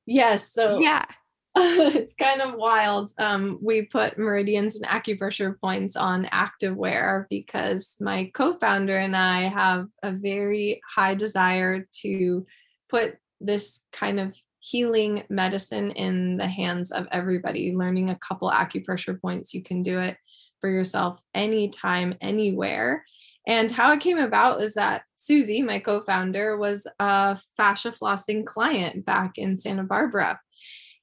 Yes. 0.06 0.53
So 0.53 0.80
Yeah. 0.80 1.06
it's 1.58 2.14
kind 2.14 2.41
of 2.41 2.56
wild. 2.56 3.12
Um, 3.18 3.60
we 3.62 3.84
put 3.84 4.18
meridians 4.18 4.76
and 4.76 4.86
acupressure 4.86 5.58
points 5.58 5.95
on 5.95 6.26
activewear 6.26 7.28
because 7.30 7.95
my 8.01 8.30
co-founder 8.34 8.97
and 8.97 9.16
I 9.16 9.43
have 9.43 9.88
a 10.03 10.12
very 10.12 10.82
high 10.93 11.16
desire 11.16 11.88
to 12.01 12.45
put 12.89 13.16
this 13.39 13.82
kind 13.93 14.20
of 14.20 14.36
healing 14.60 15.24
medicine 15.30 15.91
in 15.91 16.36
the 16.36 16.47
hands 16.47 16.91
of 16.91 17.08
everybody. 17.14 17.74
Learning 17.74 18.10
a 18.10 18.20
couple 18.20 18.49
acupressure 18.51 19.20
points, 19.22 19.53
you 19.53 19.64
can 19.64 19.82
do 19.82 19.99
it 19.99 20.18
for 20.60 20.70
yourself 20.70 21.22
anytime, 21.34 22.16
anywhere. 22.20 23.06
And 23.48 23.72
how 23.72 23.91
it 23.93 24.00
came 24.00 24.18
about 24.18 24.62
is 24.62 24.74
that 24.74 25.04
Susie, 25.16 25.62
my 25.62 25.80
co 25.80 26.02
founder, 26.02 26.58
was 26.58 26.88
a 27.00 27.38
fascia 27.58 27.91
flossing 27.91 28.46
client 28.46 29.06
back 29.06 29.38
in 29.38 29.58
Santa 29.58 29.84
Barbara. 29.84 30.39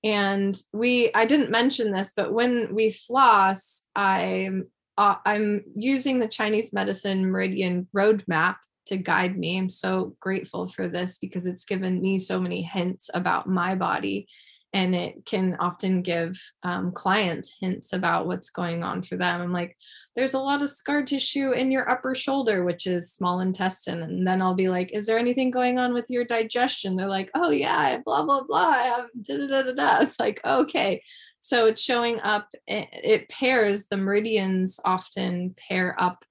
And 0.05 0.59
we, 0.73 1.13
I 1.15 1.27
didn't 1.27 1.51
mention 1.51 1.93
this, 1.93 2.13
but 2.17 2.33
when 2.33 2.75
we 2.75 2.91
floss, 2.91 3.83
I'm, 3.95 4.67
uh, 4.99 5.17
I'm 5.25 5.63
using 5.77 6.19
the 6.19 6.27
Chinese 6.27 6.73
medicine 6.73 7.31
meridian 7.31 7.87
roadmap 7.95 8.57
to 8.87 8.97
guide 8.97 9.39
me. 9.39 9.59
I'm 9.59 9.71
so 9.71 10.17
grateful 10.19 10.67
for 10.67 10.89
this 10.89 11.19
because 11.19 11.47
it's 11.47 11.65
given 11.65 12.01
me 12.01 12.19
so 12.19 12.41
many 12.41 12.63
hints 12.63 13.11
about 13.15 13.49
my 13.49 13.77
body. 13.77 14.27
And 14.75 14.95
it 14.95 15.27
can 15.27 15.57
often 15.61 16.01
give 16.01 16.41
um, 16.63 16.93
clients 16.93 17.55
hints 17.61 17.93
about 17.93 18.27
what's 18.27 18.49
going 18.49 18.83
on 18.83 19.03
for 19.03 19.17
them. 19.17 19.43
I'm 19.43 19.53
like, 19.53 19.77
there's 20.17 20.33
a 20.33 20.39
lot 20.39 20.63
of 20.63 20.71
scar 20.71 21.03
tissue 21.03 21.51
in 21.53 21.71
your 21.71 21.91
upper 21.91 22.15
shoulder, 22.15 22.65
which 22.65 22.87
is 22.87 23.13
small 23.13 23.41
intestine. 23.41 24.03
And 24.03 24.27
then 24.27 24.41
I'll 24.41 24.55
be 24.55 24.71
like, 24.71 24.91
is 24.93 25.07
there 25.07 25.19
anything 25.19 25.51
going 25.51 25.79
on 25.79 25.93
with 25.93 26.09
your 26.09 26.25
digestion? 26.25 26.97
They're 26.97 27.07
like, 27.07 27.31
oh, 27.35 27.51
yeah, 27.51 27.99
blah, 28.05 28.23
blah, 28.23 28.45
blah. 28.45 28.69
I 28.71 28.83
have 28.83 29.07
da 29.23 29.47
da 29.47 29.63
da 29.63 29.73
da. 29.73 29.99
It's 30.01 30.19
like, 30.19 30.41
okay. 30.45 31.03
So 31.41 31.67
it's 31.67 31.83
showing 31.83 32.21
up, 32.21 32.49
it, 32.67 32.89
it 32.93 33.29
pairs, 33.29 33.89
the 33.89 33.97
meridians 33.97 34.81
often 34.85 35.55
pair 35.69 35.95
up 36.01 36.25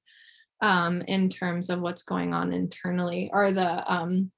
um, 0.62 1.02
in 1.02 1.30
terms 1.30 1.70
of 1.70 1.82
what's 1.82 2.04
going 2.04 2.34
on 2.34 2.54
internally 2.54 3.30
or 3.34 3.52
the 3.52 3.92
um, 3.92 4.32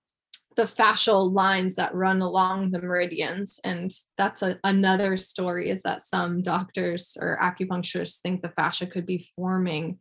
the 0.56 0.64
fascial 0.64 1.32
lines 1.32 1.76
that 1.76 1.96
run 1.96 2.22
along 2.22 2.72
the 2.72 2.82
meridians. 2.82 3.60
And 3.64 3.92
that's 4.18 4.42
a, 4.42 4.60
another 4.64 5.18
story 5.18 5.70
is 5.70 5.82
that 5.84 6.02
some 6.02 6.42
doctors 6.42 7.18
or 7.20 7.40
acupuncturists 7.42 8.20
think 8.20 8.42
the 8.42 8.50
fascia 8.50 8.86
could 8.86 9.06
be 9.06 9.28
forming 9.36 10.00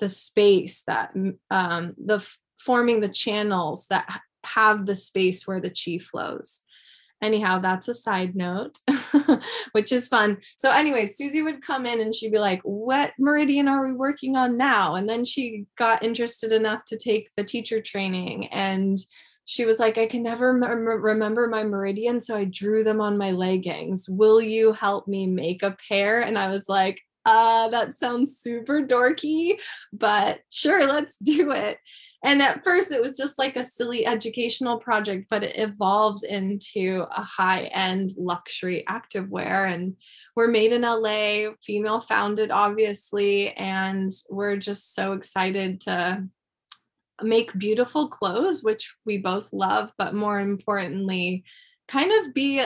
the 0.00 0.08
space 0.08 0.82
that 0.86 1.12
um, 1.50 1.94
the 1.96 2.26
forming 2.58 3.00
the 3.00 3.08
channels 3.08 3.86
that 3.88 4.20
have 4.44 4.86
the 4.86 4.94
space 4.94 5.46
where 5.46 5.60
the 5.60 5.70
chi 5.70 5.98
flows. 5.98 6.62
Anyhow 7.20 7.58
that's 7.58 7.88
a 7.88 7.94
side 7.94 8.36
note 8.36 8.78
which 9.72 9.90
is 9.90 10.06
fun. 10.06 10.38
So 10.56 10.70
anyway 10.70 11.06
susie 11.06 11.42
would 11.42 11.62
come 11.62 11.84
in 11.84 12.00
and 12.00 12.14
she'd 12.14 12.30
be 12.30 12.38
like 12.38 12.60
what 12.62 13.12
meridian 13.18 13.66
are 13.66 13.84
we 13.84 13.92
working 13.92 14.36
on 14.36 14.56
now? 14.56 14.94
And 14.94 15.08
then 15.08 15.24
she 15.24 15.66
got 15.76 16.04
interested 16.04 16.52
enough 16.52 16.84
to 16.86 16.96
take 16.96 17.30
the 17.36 17.42
teacher 17.42 17.80
training 17.80 18.46
and 18.48 18.98
she 19.48 19.64
was 19.64 19.78
like 19.78 19.96
i 19.96 20.04
can 20.04 20.22
never 20.22 20.52
remember 20.52 21.48
my 21.48 21.64
meridian 21.64 22.20
so 22.20 22.36
i 22.36 22.44
drew 22.44 22.84
them 22.84 23.00
on 23.00 23.16
my 23.16 23.30
leggings. 23.30 24.06
Will 24.06 24.42
you 24.42 24.72
help 24.74 25.08
me 25.08 25.26
make 25.26 25.62
a 25.62 25.76
pair? 25.88 26.20
And 26.20 26.38
i 26.38 26.50
was 26.50 26.68
like 26.68 27.00
uh 27.24 27.68
that 27.68 27.94
sounds 27.94 28.38
super 28.38 28.82
dorky 28.82 29.58
but 29.92 30.40
sure 30.50 30.86
let's 30.86 31.16
do 31.22 31.50
it. 31.50 31.78
And 32.22 32.42
at 32.42 32.64
first 32.64 32.90
it 32.90 33.00
was 33.00 33.16
just 33.16 33.38
like 33.38 33.56
a 33.56 33.62
silly 33.62 34.04
educational 34.04 34.76
project 34.78 35.26
but 35.30 35.42
it 35.42 35.58
evolved 35.58 36.24
into 36.24 37.06
a 37.10 37.22
high-end 37.22 38.10
luxury 38.18 38.84
activewear 38.86 39.72
and 39.72 39.96
we're 40.36 40.48
made 40.48 40.72
in 40.72 40.82
la 40.82 41.52
female 41.64 42.00
founded 42.00 42.50
obviously 42.50 43.52
and 43.52 44.12
we're 44.28 44.56
just 44.56 44.94
so 44.94 45.12
excited 45.12 45.80
to 45.82 46.22
make 47.22 47.56
beautiful 47.58 48.08
clothes 48.08 48.62
which 48.62 48.94
we 49.04 49.18
both 49.18 49.52
love 49.52 49.92
but 49.98 50.14
more 50.14 50.40
importantly 50.40 51.44
kind 51.88 52.12
of 52.12 52.34
be 52.34 52.62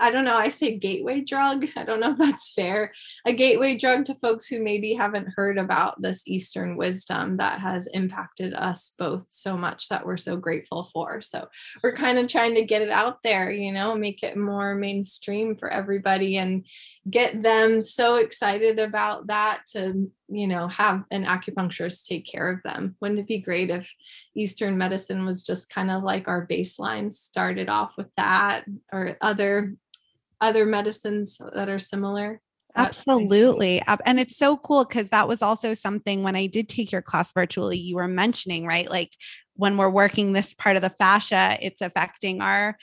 I 0.00 0.10
don't 0.10 0.24
know, 0.24 0.36
I 0.36 0.48
say 0.48 0.76
gateway 0.76 1.20
drug. 1.20 1.66
I 1.76 1.84
don't 1.84 2.00
know 2.00 2.12
if 2.12 2.18
that's 2.18 2.52
fair. 2.52 2.92
A 3.26 3.32
gateway 3.32 3.76
drug 3.76 4.04
to 4.06 4.14
folks 4.14 4.46
who 4.46 4.62
maybe 4.62 4.94
haven't 4.94 5.32
heard 5.36 5.58
about 5.58 6.00
this 6.00 6.26
Eastern 6.26 6.76
wisdom 6.76 7.36
that 7.38 7.60
has 7.60 7.86
impacted 7.88 8.54
us 8.54 8.94
both 8.98 9.26
so 9.30 9.56
much 9.56 9.88
that 9.88 10.04
we're 10.04 10.16
so 10.16 10.36
grateful 10.36 10.88
for. 10.92 11.20
So 11.20 11.46
we're 11.82 11.96
kind 11.96 12.18
of 12.18 12.28
trying 12.28 12.54
to 12.54 12.64
get 12.64 12.82
it 12.82 12.90
out 12.90 13.18
there, 13.22 13.50
you 13.50 13.72
know, 13.72 13.94
make 13.94 14.22
it 14.22 14.36
more 14.36 14.74
mainstream 14.74 15.56
for 15.56 15.68
everybody 15.68 16.38
and 16.38 16.64
get 17.10 17.42
them 17.42 17.82
so 17.82 18.16
excited 18.16 18.78
about 18.78 19.26
that 19.26 19.62
to, 19.72 20.10
you 20.28 20.46
know, 20.46 20.68
have 20.68 21.04
an 21.10 21.24
acupuncturist 21.24 22.06
take 22.06 22.26
care 22.26 22.50
of 22.50 22.62
them. 22.62 22.96
Wouldn't 23.00 23.20
it 23.20 23.26
be 23.26 23.38
great 23.38 23.70
if 23.70 23.92
Eastern 24.34 24.78
medicine 24.78 25.26
was 25.26 25.44
just 25.44 25.68
kind 25.68 25.90
of 25.90 26.02
like 26.02 26.28
our 26.28 26.46
baseline, 26.46 27.12
started 27.12 27.68
off 27.68 27.96
with 27.98 28.08
that 28.16 28.64
or 28.92 29.16
other 29.20 29.74
other 30.40 30.66
medicines 30.66 31.40
that 31.54 31.68
are 31.68 31.78
similar? 31.78 32.40
Absolutely. 32.76 33.80
And 34.04 34.18
it's 34.18 34.36
so 34.36 34.56
cool 34.56 34.84
because 34.84 35.10
that 35.10 35.28
was 35.28 35.42
also 35.42 35.74
something 35.74 36.22
when 36.22 36.34
I 36.34 36.46
did 36.46 36.68
take 36.68 36.90
your 36.90 37.02
class 37.02 37.32
virtually, 37.32 37.78
you 37.78 37.94
were 37.94 38.08
mentioning, 38.08 38.66
right? 38.66 38.90
Like 38.90 39.12
when 39.54 39.76
we're 39.76 39.90
working 39.90 40.32
this 40.32 40.54
part 40.54 40.74
of 40.74 40.82
the 40.82 40.90
fascia, 40.90 41.56
it's 41.62 41.80
affecting 41.80 42.40
our 42.40 42.76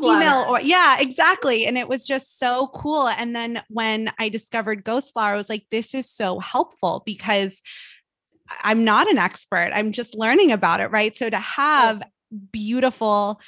female 0.00 0.46
or 0.48 0.60
yeah, 0.60 0.98
exactly. 1.00 1.66
And 1.66 1.78
it 1.78 1.88
was 1.88 2.06
just 2.06 2.38
so 2.38 2.68
cool. 2.68 3.08
And 3.08 3.34
then 3.34 3.62
when 3.68 4.10
I 4.18 4.28
discovered 4.28 4.84
Ghost 4.84 5.12
Flower, 5.12 5.34
I 5.34 5.36
was 5.36 5.48
like, 5.48 5.66
this 5.70 5.94
is 5.94 6.10
so 6.10 6.38
helpful 6.38 7.02
because 7.06 7.62
I'm 8.62 8.84
not 8.84 9.10
an 9.10 9.18
expert. 9.18 9.70
I'm 9.72 9.92
just 9.92 10.14
learning 10.14 10.52
about 10.52 10.80
it, 10.80 10.90
right? 10.90 11.16
So 11.16 11.30
to 11.30 11.38
have 11.38 12.02
beautiful 12.52 13.40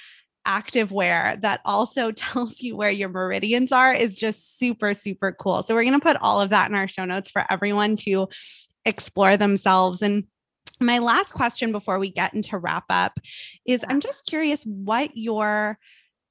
active 0.47 0.93
wear 0.93 1.37
that 1.43 1.61
also 1.65 2.13
tells 2.13 2.61
you 2.61 2.77
where 2.77 2.91
your 2.91 3.09
meridians 3.09 3.73
are 3.73 3.93
is 3.93 4.19
just 4.19 4.59
super, 4.59 4.95
super 4.95 5.33
cool. 5.33 5.63
So 5.63 5.75
we're 5.75 5.85
going 5.85 6.01
to 6.01 6.07
put 6.07 6.17
all 6.17 6.41
of 6.41 6.51
that 6.51 6.71
in 6.71 6.77
our 6.77 6.89
show 6.89 7.05
notes 7.05 7.31
for 7.31 7.45
everyone 7.51 7.97
to 7.97 8.29
explore 8.85 9.37
themselves. 9.37 10.01
And 10.01 10.25
my 10.81 10.99
last 10.99 11.33
question 11.33 11.73
before 11.73 11.99
we 11.99 12.11
get 12.11 12.35
into 12.35 12.59
wrap 12.59 12.85
up 12.91 13.19
is 13.67 13.85
I'm 13.89 14.01
just 14.01 14.27
curious 14.27 14.63
what 14.65 15.17
your 15.17 15.79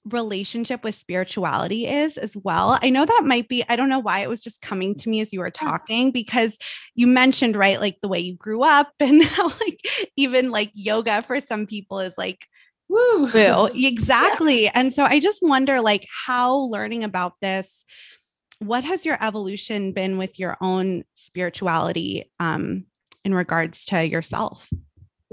relationship 0.06 0.84
with 0.84 0.96
spirituality 0.96 1.88
is 1.88 2.18
as 2.18 2.36
well. 2.36 2.78
I 2.82 2.90
know 2.90 3.06
that 3.06 3.24
might 3.26 3.48
be, 3.48 3.64
I 3.68 3.76
don't 3.76 3.90
know 3.90 4.00
why 4.00 4.20
it 4.20 4.30
was 4.30 4.42
just 4.42 4.62
coming 4.62 4.96
to 4.96 5.10
me 5.10 5.20
as 5.22 5.34
you 5.34 5.40
were 5.40 5.52
talking 5.52 6.12
because 6.12 6.58
you 6.94 7.08
mentioned, 7.08 7.56
right, 7.56 7.80
like 7.80 7.98
the 8.02 8.08
way 8.08 8.20
you 8.20 8.36
grew 8.36 8.64
up 8.64 8.92
and 9.00 9.24
how, 9.24 9.48
like, 9.48 9.80
even 10.16 10.52
like 10.52 10.72
yoga 10.74 11.22
for 11.22 11.40
some 11.40 11.66
people 11.66 12.00
is 12.00 12.18
like 12.18 12.48
Woo. 12.88 13.30
Woo. 13.34 13.70
Exactly. 13.76 14.66
Yeah. 14.66 14.72
And 14.76 14.94
so 14.94 15.06
I 15.06 15.20
just 15.20 15.42
wonder 15.42 15.82
like 15.82 16.06
how 16.26 16.56
learning 16.56 17.04
about 17.04 17.34
this, 17.42 17.84
what 18.60 18.84
has 18.84 19.06
your 19.06 19.18
evolution 19.24 19.92
been 19.92 20.18
with 20.18 20.40
your 20.40 20.58
own 20.62 21.04
spirituality 21.16 22.32
um, 22.40 22.86
in 23.24 23.34
regards 23.34 23.86
to 23.86 24.06
yourself? 24.06 24.70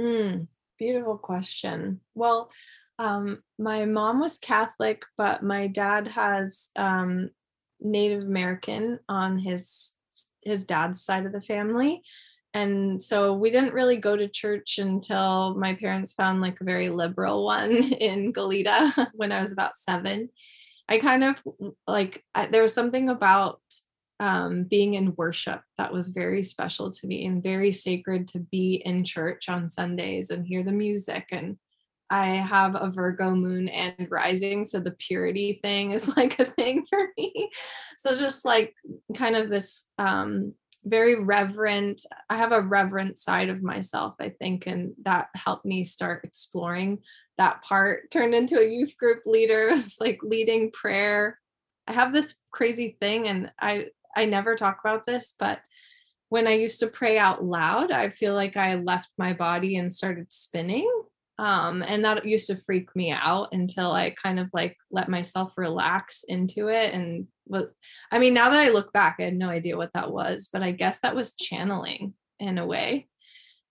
Mm, 0.00 0.48
beautiful 0.78 1.18
question. 1.18 2.00
Well, 2.14 2.50
um, 3.02 3.42
my 3.58 3.84
mom 3.84 4.20
was 4.20 4.38
Catholic, 4.38 5.04
but 5.16 5.42
my 5.42 5.66
dad 5.66 6.06
has 6.08 6.68
um, 6.76 7.30
Native 7.80 8.22
American 8.22 9.00
on 9.08 9.38
his 9.38 9.92
his 10.42 10.64
dad's 10.64 11.02
side 11.02 11.24
of 11.24 11.32
the 11.32 11.40
family 11.40 12.02
and 12.54 13.02
so 13.02 13.32
we 13.32 13.50
didn't 13.50 13.72
really 13.72 13.96
go 13.96 14.14
to 14.14 14.28
church 14.28 14.78
until 14.78 15.54
my 15.54 15.74
parents 15.74 16.12
found 16.12 16.40
like 16.40 16.60
a 16.60 16.64
very 16.64 16.90
liberal 16.90 17.44
one 17.52 17.72
in 17.72 18.32
Goleta 18.32 19.08
when 19.14 19.32
I 19.32 19.40
was 19.40 19.52
about 19.52 19.76
seven. 19.76 20.28
I 20.88 20.98
kind 20.98 21.24
of 21.24 21.36
like 21.86 22.22
I, 22.34 22.46
there 22.46 22.62
was 22.62 22.74
something 22.74 23.08
about 23.08 23.60
um, 24.20 24.64
being 24.64 24.94
in 24.94 25.14
worship 25.16 25.62
that 25.78 25.92
was 25.92 26.08
very 26.08 26.42
special 26.42 26.90
to 26.90 27.06
me 27.06 27.24
and 27.24 27.42
very 27.42 27.72
sacred 27.72 28.28
to 28.28 28.40
be 28.40 28.82
in 28.84 29.04
church 29.04 29.48
on 29.48 29.68
Sundays 29.68 30.30
and 30.30 30.46
hear 30.46 30.62
the 30.62 30.72
music. 30.72 31.28
And 31.32 31.56
I 32.12 32.26
have 32.26 32.74
a 32.74 32.90
Virgo 32.90 33.34
moon 33.34 33.68
and 33.68 34.06
rising, 34.10 34.66
so 34.66 34.80
the 34.80 34.90
purity 34.90 35.54
thing 35.54 35.92
is 35.92 36.06
like 36.16 36.38
a 36.38 36.44
thing 36.44 36.84
for 36.84 37.08
me. 37.16 37.50
So 37.96 38.14
just 38.14 38.44
like 38.44 38.74
kind 39.14 39.34
of 39.34 39.48
this 39.48 39.86
um, 39.98 40.52
very 40.84 41.18
reverent. 41.18 42.02
I 42.28 42.36
have 42.36 42.52
a 42.52 42.60
reverent 42.60 43.16
side 43.16 43.48
of 43.48 43.62
myself, 43.62 44.14
I 44.20 44.28
think, 44.28 44.66
and 44.66 44.92
that 45.04 45.28
helped 45.34 45.64
me 45.64 45.84
start 45.84 46.24
exploring 46.24 46.98
that 47.38 47.62
part. 47.62 48.10
Turned 48.10 48.34
into 48.34 48.60
a 48.60 48.68
youth 48.68 48.94
group 48.98 49.22
leader, 49.24 49.72
like 50.00 50.18
leading 50.22 50.70
prayer. 50.70 51.38
I 51.86 51.94
have 51.94 52.12
this 52.12 52.34
crazy 52.50 52.98
thing, 53.00 53.26
and 53.26 53.50
I 53.58 53.86
I 54.14 54.26
never 54.26 54.54
talk 54.54 54.80
about 54.84 55.06
this, 55.06 55.34
but 55.38 55.62
when 56.28 56.46
I 56.46 56.52
used 56.52 56.80
to 56.80 56.88
pray 56.88 57.18
out 57.18 57.42
loud, 57.42 57.90
I 57.90 58.10
feel 58.10 58.34
like 58.34 58.58
I 58.58 58.74
left 58.74 59.08
my 59.16 59.32
body 59.32 59.76
and 59.76 59.90
started 59.90 60.30
spinning. 60.30 60.90
Um, 61.38 61.82
and 61.82 62.04
that 62.04 62.24
used 62.24 62.46
to 62.48 62.56
freak 62.56 62.94
me 62.94 63.10
out 63.10 63.48
until 63.52 63.90
I 63.90 64.14
kind 64.22 64.38
of 64.38 64.48
like 64.52 64.76
let 64.90 65.08
myself 65.08 65.54
relax 65.56 66.24
into 66.28 66.68
it 66.68 66.94
and 66.94 67.26
what 67.44 67.72
I 68.10 68.18
mean, 68.18 68.34
now 68.34 68.50
that 68.50 68.64
I 68.64 68.70
look 68.70 68.92
back, 68.92 69.16
I 69.18 69.24
had 69.24 69.36
no 69.36 69.48
idea 69.48 69.76
what 69.76 69.92
that 69.94 70.12
was, 70.12 70.48
but 70.52 70.62
I 70.62 70.70
guess 70.72 71.00
that 71.00 71.16
was 71.16 71.34
channeling 71.34 72.14
in 72.38 72.58
a 72.58 72.66
way. 72.66 73.08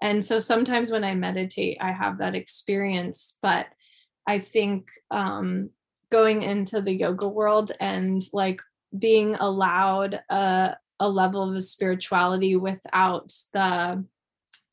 And 0.01 0.23
so 0.23 0.39
sometimes 0.39 0.91
when 0.91 1.03
I 1.03 1.15
meditate, 1.15 1.77
I 1.79 1.91
have 1.91 2.17
that 2.17 2.35
experience, 2.35 3.37
but 3.41 3.67
I 4.27 4.39
think 4.39 4.89
um, 5.11 5.69
going 6.11 6.41
into 6.41 6.81
the 6.81 6.93
yoga 6.93 7.27
world 7.27 7.71
and 7.79 8.21
like 8.33 8.61
being 8.97 9.35
allowed 9.35 10.19
a, 10.29 10.75
a 10.99 11.09
level 11.09 11.55
of 11.55 11.63
spirituality 11.63 12.55
without 12.55 13.31
the, 13.53 14.03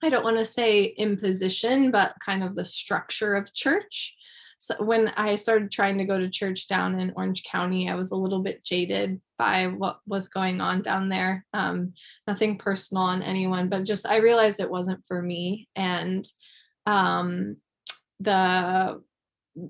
I 0.02 0.10
don't 0.10 0.24
want 0.24 0.38
to 0.38 0.44
say 0.44 0.84
imposition, 0.84 1.90
but 1.90 2.14
kind 2.24 2.44
of 2.44 2.54
the 2.54 2.64
structure 2.64 3.34
of 3.34 3.52
church. 3.54 4.14
So 4.60 4.74
when 4.80 5.08
I 5.16 5.36
started 5.36 5.70
trying 5.70 5.98
to 5.98 6.04
go 6.04 6.18
to 6.18 6.28
church 6.28 6.66
down 6.66 6.98
in 6.98 7.12
Orange 7.16 7.44
County, 7.44 7.88
I 7.88 7.94
was 7.94 8.10
a 8.10 8.16
little 8.16 8.40
bit 8.40 8.64
jaded 8.64 9.20
by 9.38 9.68
what 9.68 10.00
was 10.06 10.28
going 10.28 10.60
on 10.60 10.82
down 10.82 11.08
there. 11.08 11.46
Um, 11.54 11.94
nothing 12.26 12.58
personal 12.58 13.04
on 13.04 13.22
anyone, 13.22 13.68
but 13.68 13.84
just 13.84 14.04
I 14.04 14.16
realized 14.16 14.58
it 14.58 14.70
wasn't 14.70 15.04
for 15.06 15.22
me. 15.22 15.68
And 15.76 16.26
um, 16.86 17.56
the 18.20 19.00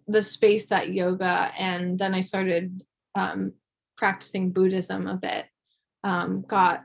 the 0.06 0.22
space 0.22 0.66
that 0.66 0.90
yoga 0.90 1.50
and 1.58 1.98
then 1.98 2.14
I 2.14 2.20
started 2.20 2.82
um, 3.14 3.52
practicing 3.96 4.52
Buddhism 4.52 5.06
a 5.06 5.16
bit. 5.16 5.46
Um, 6.04 6.44
got 6.46 6.84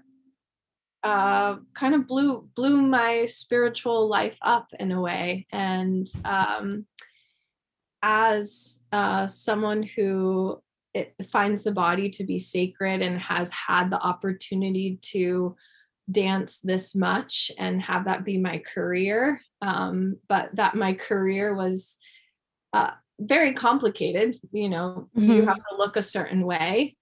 uh, 1.03 1.57
kind 1.73 1.93
of 1.93 2.07
blew 2.07 2.47
blew 2.55 2.81
my 2.81 3.25
spiritual 3.25 4.07
life 4.07 4.37
up 4.41 4.67
in 4.79 4.91
a 4.91 5.01
way, 5.01 5.45
and 5.51 6.07
um, 6.23 6.85
as 8.01 8.79
uh, 8.91 9.27
someone 9.27 9.83
who 9.83 10.61
it 10.93 11.15
finds 11.31 11.63
the 11.63 11.71
body 11.71 12.09
to 12.09 12.23
be 12.23 12.37
sacred 12.37 13.01
and 13.01 13.19
has 13.19 13.51
had 13.51 13.89
the 13.89 13.99
opportunity 13.99 14.99
to 15.01 15.55
dance 16.11 16.59
this 16.59 16.93
much 16.93 17.51
and 17.57 17.81
have 17.81 18.05
that 18.05 18.25
be 18.25 18.37
my 18.37 18.59
career 18.59 19.41
um, 19.61 20.17
but 20.27 20.53
that 20.55 20.75
my 20.75 20.93
career 20.93 21.55
was 21.55 21.97
uh, 22.73 22.91
very 23.19 23.53
complicated 23.53 24.35
you 24.51 24.67
know 24.67 25.07
mm-hmm. 25.17 25.31
you 25.31 25.45
have 25.45 25.55
to 25.55 25.77
look 25.77 25.95
a 25.95 26.01
certain 26.01 26.45
way 26.45 26.95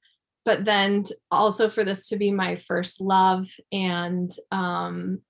but 0.43 0.65
then 0.65 1.03
also 1.29 1.69
for 1.69 1.83
this 1.83 2.07
to 2.09 2.17
be 2.17 2.31
my 2.31 2.55
first 2.55 3.01
love 3.01 3.47
and 3.71 4.31
um, 4.51 5.21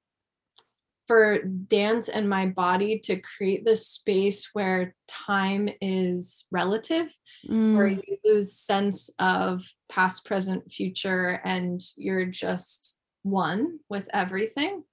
for 1.08 1.40
dance 1.44 2.08
and 2.08 2.30
my 2.30 2.46
body 2.46 3.00
to 3.00 3.18
create 3.18 3.66
this 3.66 3.88
space 3.88 4.50
where 4.54 4.96
time 5.08 5.68
is 5.82 6.48
relative 6.52 7.08
mm. 7.50 7.76
where 7.76 7.88
you 7.88 8.18
lose 8.24 8.58
sense 8.58 9.10
of 9.20 9.62
past 9.90 10.26
present 10.26 10.72
future 10.72 11.42
and 11.44 11.82
you're 11.98 12.26
just 12.26 12.98
one 13.24 13.80
with 13.90 14.08
everything 14.14 14.84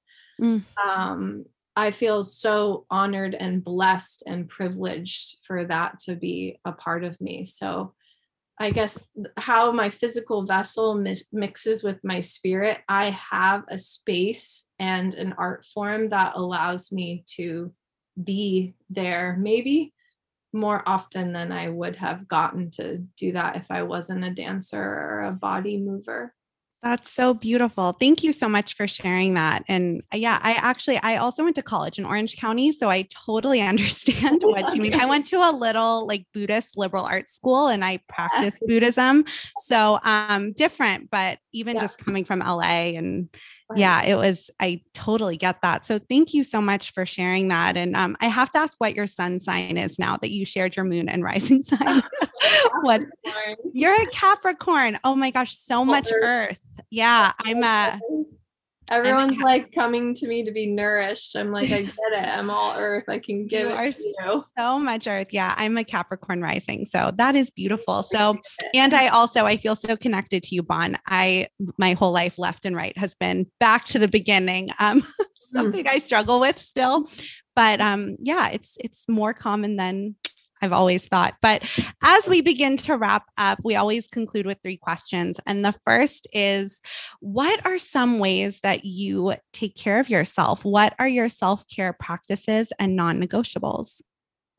mm. 0.41 0.63
um, 0.85 1.45
i 1.77 1.91
feel 1.91 2.25
so 2.25 2.85
honored 2.91 3.35
and 3.35 3.63
blessed 3.63 4.25
and 4.27 4.49
privileged 4.49 5.37
for 5.47 5.65
that 5.65 6.01
to 6.01 6.17
be 6.17 6.59
a 6.65 6.73
part 6.73 7.05
of 7.05 7.19
me 7.21 7.45
so 7.45 7.95
I 8.61 8.71
guess 8.71 9.11
how 9.37 9.71
my 9.71 9.89
physical 9.89 10.45
vessel 10.45 10.95
mis- 10.95 11.29
mixes 11.33 11.85
with 11.85 11.99
my 12.03 12.21
spirit, 12.21 12.79
I 12.89 13.11
have 13.31 13.65
a 13.69 13.79
space 13.79 14.67
and 14.79 15.15
an 15.15 15.35
art 15.39 15.65
form 15.73 16.09
that 16.09 16.35
allows 16.35 16.91
me 16.91 17.25
to 17.37 17.73
be 18.23 18.75
there 18.91 19.37
maybe 19.39 19.93
more 20.53 20.83
often 20.87 21.33
than 21.33 21.53
I 21.53 21.69
would 21.69 21.97
have 21.97 22.27
gotten 22.27 22.71
to 22.73 22.99
do 23.17 23.33
that 23.33 23.57
if 23.57 23.71
I 23.71 23.83
wasn't 23.83 24.25
a 24.25 24.31
dancer 24.31 24.83
or 24.83 25.25
a 25.25 25.33
body 25.33 25.79
mover. 25.79 26.35
That's 26.83 27.13
so 27.13 27.35
beautiful. 27.35 27.93
Thank 27.93 28.23
you 28.23 28.33
so 28.33 28.49
much 28.49 28.77
for 28.77 28.87
sharing 28.87 29.35
that. 29.35 29.65
And 29.67 30.03
uh, 30.15 30.17
yeah, 30.17 30.39
I 30.43 30.53
actually 30.53 30.99
I 30.99 31.17
also 31.17 31.43
went 31.43 31.57
to 31.57 31.63
college 31.63 31.99
in 31.99 32.05
Orange 32.05 32.37
County, 32.37 32.73
so 32.73 32.89
I 32.89 33.09
totally 33.27 33.61
understand 33.73 34.43
what 34.43 34.75
you 34.75 34.83
mean. 34.83 34.95
I 34.95 35.07
went 35.07 35.27
to 35.27 35.37
a 35.37 35.51
little 35.51 36.07
like 36.07 36.27
Buddhist 36.33 36.79
liberal 36.79 37.05
arts 37.05 37.35
school 37.35 37.67
and 37.67 37.85
I 37.85 38.01
practiced 38.09 38.63
Buddhism. 38.67 39.25
So 39.65 39.99
um 40.05 40.53
different, 40.53 41.11
but 41.11 41.39
even 41.53 41.77
yeah. 41.77 41.83
just 41.83 41.99
coming 41.99 42.25
from 42.25 42.41
LA 42.41 42.95
and 42.97 43.29
yeah, 43.77 44.03
it 44.03 44.17
was, 44.17 44.51
I 44.61 44.83
totally 44.95 45.37
get 45.37 45.61
that. 45.63 45.85
So 45.85 45.99
thank 45.99 46.33
you 46.33 46.43
so 46.43 46.61
much 46.61 46.93
for 46.93 47.05
sharing 47.05 47.49
that. 47.49 47.77
And 47.77 47.97
um, 47.97 48.17
I 48.21 48.27
have 48.27 48.51
to 48.53 48.59
ask 48.59 48.75
what 48.79 48.95
your 48.95 49.07
sun 49.07 49.41
sign 49.41 49.77
is 49.77 49.99
now 49.99 50.17
that 50.19 50.31
you 50.31 50.45
shared 50.45 50.77
your 50.77 50.85
moon 50.85 51.09
and 51.09 51.23
rising 51.23 51.63
sign. 51.65 52.03
what 52.83 53.03
you're 53.73 54.03
a 54.03 54.07
Capricorn. 54.07 54.99
Oh 55.05 55.15
my 55.15 55.31
gosh, 55.31 55.57
so 55.57 55.85
much 55.85 56.11
earth. 56.23 56.59
Yeah, 56.91 57.33
I'm 57.41 57.63
a 57.63 58.01
Everyone's 58.91 59.41
like 59.41 59.73
coming 59.73 60.15
to 60.15 60.27
me 60.27 60.45
to 60.45 60.53
be 60.53 60.67
nourished. 60.67 61.37
I'm 61.37 61.53
like, 61.53 61.71
I 61.71 61.83
get 61.83 61.95
it. 62.13 62.27
I'm 62.27 62.51
all 62.51 62.75
earth. 62.77 63.05
I 63.09 63.19
can 63.19 63.47
give 63.47 63.69
you 63.69 63.77
it 63.77 63.97
to 63.97 64.03
you. 64.03 64.45
So 64.59 64.79
much 64.79 65.07
earth. 65.07 65.29
Yeah. 65.31 65.55
I'm 65.57 65.77
a 65.77 65.85
Capricorn 65.85 66.43
rising. 66.43 66.87
So 66.87 67.13
that 67.17 67.37
is 67.37 67.51
beautiful. 67.51 68.03
So, 68.03 68.39
and 68.75 68.95
I 68.95 69.09
also, 69.09 69.45
I 69.45 69.57
feel 69.57 69.77
so 69.77 69.97
connected 69.97 70.43
to 70.45 70.55
you, 70.55 70.63
Bon. 70.63 70.99
I, 71.07 71.49
my 71.77 71.95
whole 71.95 72.13
life 72.13 72.39
left 72.39 72.65
and 72.65 72.75
right 72.75 72.97
has 72.99 73.15
been 73.15 73.47
back 73.61 73.87
to 73.87 73.99
the 73.99 74.09
beginning. 74.09 74.71
Um, 74.79 75.03
something 75.53 75.85
mm. 75.85 75.91
I 75.91 75.99
struggle 75.99 76.41
with 76.41 76.59
still, 76.59 77.09
but 77.57 77.81
um, 77.81 78.17
yeah, 78.19 78.49
it's, 78.49 78.77
it's 78.81 79.09
more 79.09 79.33
common 79.33 79.77
than 79.77 80.17
I've 80.63 80.73
always 80.73 81.07
thought. 81.07 81.35
But 81.41 81.63
as 82.03 82.29
we 82.29 82.41
begin 82.41 82.77
to 82.79 82.97
wrap 82.97 83.25
up, 83.37 83.59
we 83.65 83.77
always 83.77 84.07
conclude 84.07 84.47
with 84.47 84.59
three 84.63 84.77
questions. 84.77 85.41
And 85.47 85.65
the 85.65 85.75
first 85.85 86.27
is 86.33 86.81
What 87.21 87.65
are 87.67 87.79
some 87.79 88.19
ways 88.19 88.61
that 88.63 88.85
you 88.85 89.35
take 89.53 89.77
care 89.77 90.01
of 90.01 90.11
yourself? 90.11 90.65
What 90.65 90.95
are 90.99 91.09
your 91.09 91.29
self 91.29 91.67
care 91.69 91.93
practices 91.93 92.73
and 92.79 92.97
non 92.97 93.21
negotiables? 93.21 94.01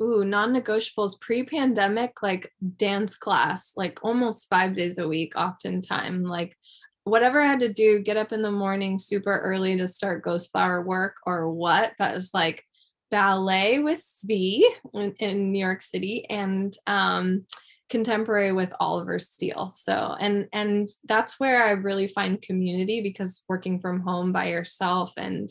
Ooh, 0.02 0.24
non 0.24 0.54
negotiables 0.54 1.20
pre 1.20 1.43
pandemic, 1.43 2.24
like 2.24 2.54
dance 2.78 3.18
class, 3.18 3.74
like 3.76 4.00
almost 4.02 4.50
five 4.50 4.74
days 4.74 4.97
a 4.97 5.08
week, 5.08 5.34
oftentimes. 5.36 6.28
Like 6.28 6.58
whatever 7.04 7.41
I 7.41 7.47
had 7.47 7.60
to 7.60 7.74
do, 7.74 8.00
get 8.00 8.18
up 8.18 8.32
in 8.32 8.41
the 8.41 8.52
morning 8.52 8.97
super 8.97 9.39
early 9.39 9.78
to 9.78 9.88
start 9.88 10.24
ghost 10.24 10.52
flower 10.52 10.82
work 10.82 11.16
or 11.26 11.52
what, 11.52 11.93
that 12.00 12.16
was 12.16 12.34
like 12.34 12.64
ballet 13.12 13.80
with 13.80 13.99
Svi 13.99 14.62
in, 14.93 15.14
in 15.20 15.51
New 15.51 15.60
York 15.60 15.82
City 15.82 16.26
and 16.30 16.74
um, 16.88 17.45
contemporary 17.89 18.51
with 18.51 18.74
Oliver 18.80 19.20
Steele. 19.20 19.70
So 19.70 20.16
and 20.20 20.47
and 20.53 20.88
that's 21.07 21.39
where 21.39 21.64
I 21.64 21.72
really 21.72 22.07
find 22.07 22.41
community 22.41 23.01
because 23.01 23.43
working 23.49 23.80
from 23.80 24.01
home 24.01 24.32
by 24.32 24.47
yourself 24.47 25.14
and 25.18 25.49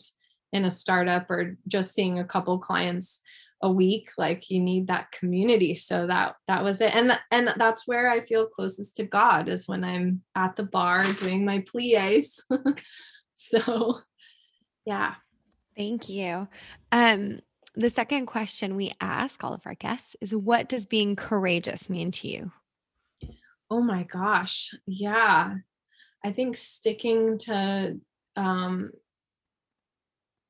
in 0.51 0.65
a 0.65 0.71
startup 0.71 1.29
or 1.29 1.57
just 1.67 1.93
seeing 1.93 2.19
a 2.19 2.25
couple 2.25 2.57
clients 2.59 3.21
a 3.61 3.69
week 3.69 4.09
like 4.17 4.49
you 4.49 4.59
need 4.59 4.87
that 4.87 5.11
community. 5.11 5.75
So 5.75 6.07
that 6.07 6.35
that 6.47 6.63
was 6.63 6.79
it. 6.81 6.95
And 6.95 7.19
and 7.29 7.53
that's 7.57 7.85
where 7.85 8.09
i 8.09 8.21
feel 8.21 8.47
closest 8.47 8.95
to 8.95 9.03
god 9.03 9.49
is 9.49 9.67
when 9.67 9.83
i'm 9.83 10.21
at 10.35 10.55
the 10.55 10.63
barre 10.63 11.11
doing 11.13 11.45
my 11.45 11.59
pliés. 11.59 12.39
So 13.39 13.99
yeah. 14.85 15.15
Thank 15.77 16.09
you. 16.09 16.47
Um 16.91 17.39
the 17.79 17.89
second 17.89 18.25
question 18.25 18.75
we 18.75 18.91
ask 18.99 19.41
all 19.41 19.53
of 19.53 19.61
our 19.65 19.73
guests 19.73 20.15
is 20.19 20.35
what 20.35 20.67
does 20.67 20.85
being 20.85 21.15
courageous 21.15 21.89
mean 21.89 22.11
to 22.11 22.27
you? 22.27 22.51
Oh 23.71 23.81
my 23.81 24.03
gosh. 24.03 24.73
Yeah. 24.85 25.55
I 26.25 26.31
think 26.33 26.57
sticking 26.57 27.37
to 27.39 27.97
um, 28.35 28.91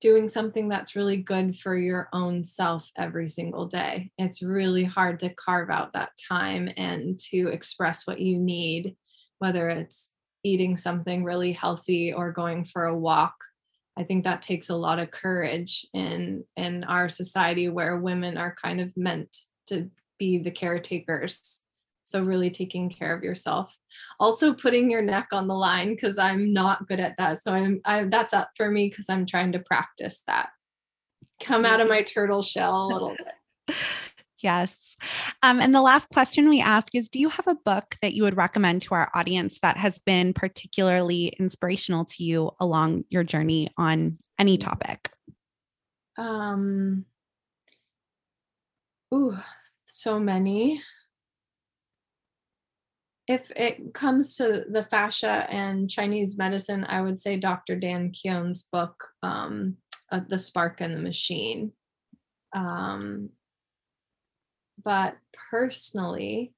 doing 0.01 0.27
something 0.27 0.69
that's 0.69 0.95
really 0.95 1.17
good 1.17 1.55
for 1.55 1.77
your 1.77 2.09
own 2.13 2.43
self 2.43 2.89
every 2.97 3.27
single 3.27 3.67
day. 3.67 4.11
It's 4.17 4.41
really 4.41 4.83
hard 4.83 5.19
to 5.19 5.29
carve 5.29 5.69
out 5.69 5.93
that 5.93 6.11
time 6.27 6.67
and 6.77 7.19
to 7.29 7.49
express 7.49 8.07
what 8.07 8.19
you 8.19 8.39
need, 8.39 8.95
whether 9.37 9.69
it's 9.69 10.13
eating 10.43 10.77
something 10.77 11.23
really 11.23 11.51
healthy 11.51 12.11
or 12.11 12.31
going 12.31 12.65
for 12.65 12.85
a 12.85 12.97
walk 12.97 13.35
I 13.99 14.03
think 14.03 14.23
that 14.23 14.41
takes 14.41 14.69
a 14.69 14.75
lot 14.75 14.97
of 14.97 15.11
courage 15.11 15.85
in 15.93 16.45
in 16.55 16.85
our 16.85 17.09
society 17.09 17.67
where 17.67 17.97
women 17.97 18.37
are 18.37 18.55
kind 18.55 18.79
of 18.79 18.95
meant 18.95 19.35
to 19.67 19.89
be 20.17 20.37
the 20.37 20.51
caretakers. 20.51 21.59
So 22.05 22.23
really 22.23 22.49
taking 22.49 22.89
care 22.89 23.15
of 23.15 23.23
yourself. 23.23 23.77
Also 24.19 24.53
putting 24.53 24.89
your 24.89 25.01
neck 25.01 25.27
on 25.31 25.47
the 25.47 25.53
line 25.53 25.89
because 25.89 26.17
I'm 26.17 26.53
not 26.53 26.87
good 26.87 26.99
at 26.99 27.15
that. 27.17 27.39
So 27.39 27.51
I'm 27.51 27.81
I 27.83 28.05
that's 28.05 28.33
up 28.33 28.51
for 28.55 28.71
me 28.71 28.89
because 28.89 29.09
I'm 29.09 29.25
trying 29.25 29.51
to 29.51 29.59
practice 29.59 30.23
that. 30.27 30.49
Come 31.41 31.65
out 31.65 31.81
of 31.81 31.87
mm-hmm. 31.87 31.95
my 31.95 32.01
turtle 32.03 32.41
shell 32.41 32.85
a 32.85 32.87
little 32.87 33.15
bit. 33.67 33.75
Yes. 34.41 34.73
Um, 35.43 35.59
and 35.59 35.73
the 35.73 35.81
last 35.81 36.09
question 36.09 36.49
we 36.49 36.61
ask 36.61 36.95
is 36.95 37.09
Do 37.09 37.19
you 37.19 37.29
have 37.29 37.47
a 37.47 37.55
book 37.55 37.95
that 38.01 38.13
you 38.13 38.23
would 38.23 38.37
recommend 38.37 38.81
to 38.83 38.95
our 38.95 39.11
audience 39.13 39.59
that 39.61 39.77
has 39.77 39.99
been 39.99 40.33
particularly 40.33 41.27
inspirational 41.39 42.05
to 42.05 42.23
you 42.23 42.51
along 42.59 43.05
your 43.09 43.23
journey 43.23 43.69
on 43.77 44.17
any 44.37 44.57
topic? 44.57 45.11
Um, 46.17 47.05
ooh, 49.13 49.37
so 49.87 50.19
many. 50.19 50.81
If 53.27 53.51
it 53.51 53.93
comes 53.93 54.37
to 54.37 54.65
the 54.69 54.83
fascia 54.83 55.45
and 55.49 55.89
Chinese 55.89 56.35
medicine, 56.37 56.83
I 56.85 57.01
would 57.01 57.19
say 57.19 57.37
Dr. 57.37 57.75
Dan 57.75 58.11
Keown's 58.11 58.63
book, 58.71 59.09
um, 59.21 59.77
uh, 60.11 60.21
The 60.27 60.37
Spark 60.37 60.81
in 60.81 60.93
the 60.93 60.99
Machine. 60.99 61.71
Um, 62.55 63.29
but 64.83 65.17
personally, 65.49 66.53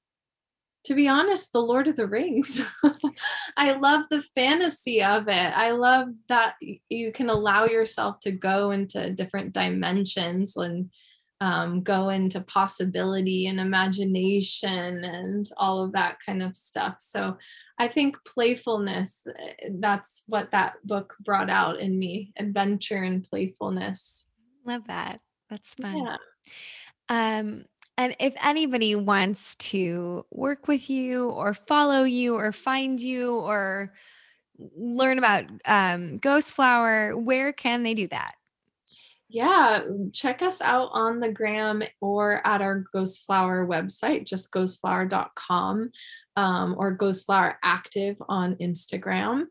to 0.86 0.95
be 0.95 1.07
honest, 1.07 1.53
the 1.53 1.61
Lord 1.61 1.88
of 1.88 1.95
the 1.95 2.07
Rings. 2.07 2.61
I 3.57 3.74
love 3.74 4.05
the 4.09 4.22
fantasy 4.22 5.03
of 5.03 5.28
it. 5.28 5.57
I 5.57 5.72
love 5.72 6.07
that 6.28 6.55
you 6.89 7.11
can 7.11 7.30
allow 7.30 7.65
yourself 7.65 8.19
to 8.22 8.32
go 8.32 8.72
into 8.72 9.11
different 9.11 9.53
dimensions 9.53 10.57
and 10.57 10.89
um, 11.39 11.82
go 11.82 12.09
into 12.09 12.41
possibility 12.41 13.47
and 13.47 13.59
imagination 13.59 15.03
and 15.03 15.49
all 15.57 15.84
of 15.84 15.91
that 15.93 16.17
kind 16.26 16.41
of 16.41 16.55
stuff. 16.55 16.95
So 16.99 17.38
I 17.80 17.88
think 17.88 18.17
playfulness, 18.26 19.26
eh, 19.39 19.69
that's 19.80 20.24
what 20.28 20.51
that 20.51 20.76
book 20.86 21.15
brought 21.19 21.49
out 21.49 21.80
in 21.80 21.97
me 21.97 22.32
adventure 22.38 23.01
and 23.01 23.24
playfulness. 23.24 24.28
Love 24.65 24.86
that. 24.86 25.19
That's 25.49 25.74
fun. 25.74 25.97
Yeah. 25.97 26.17
Um, 27.09 27.65
and 28.01 28.15
if 28.17 28.33
anybody 28.41 28.95
wants 28.95 29.55
to 29.57 30.25
work 30.31 30.67
with 30.67 30.89
you 30.89 31.29
or 31.29 31.53
follow 31.53 32.01
you 32.01 32.33
or 32.33 32.51
find 32.51 32.99
you 32.99 33.35
or 33.35 33.93
learn 34.75 35.19
about 35.19 35.45
um, 35.65 36.17
Ghost 36.17 36.47
Flower, 36.47 37.15
where 37.15 37.53
can 37.53 37.83
they 37.83 37.93
do 37.93 38.07
that? 38.07 38.31
Yeah, 39.29 39.83
check 40.13 40.41
us 40.41 40.61
out 40.61 40.89
on 40.93 41.19
the 41.19 41.29
gram 41.29 41.83
or 42.01 42.41
at 42.43 42.59
our 42.59 42.83
Ghost 42.91 43.23
Flower 43.27 43.67
website, 43.67 44.25
just 44.25 44.51
ghostflower.com 44.51 45.91
um, 46.37 46.75
or 46.79 46.97
Ghostflower 46.97 47.53
Active 47.63 48.17
on 48.27 48.55
Instagram. 48.55 49.45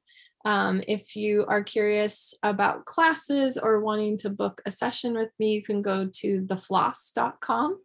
Um, 0.44 0.82
if 0.88 1.14
you 1.14 1.46
are 1.46 1.62
curious 1.62 2.34
about 2.42 2.84
classes 2.84 3.56
or 3.56 3.80
wanting 3.80 4.18
to 4.18 4.30
book 4.30 4.60
a 4.66 4.72
session 4.72 5.14
with 5.14 5.30
me, 5.38 5.52
you 5.52 5.62
can 5.62 5.82
go 5.82 6.08
to 6.14 6.42
thefloss.com 6.42 7.78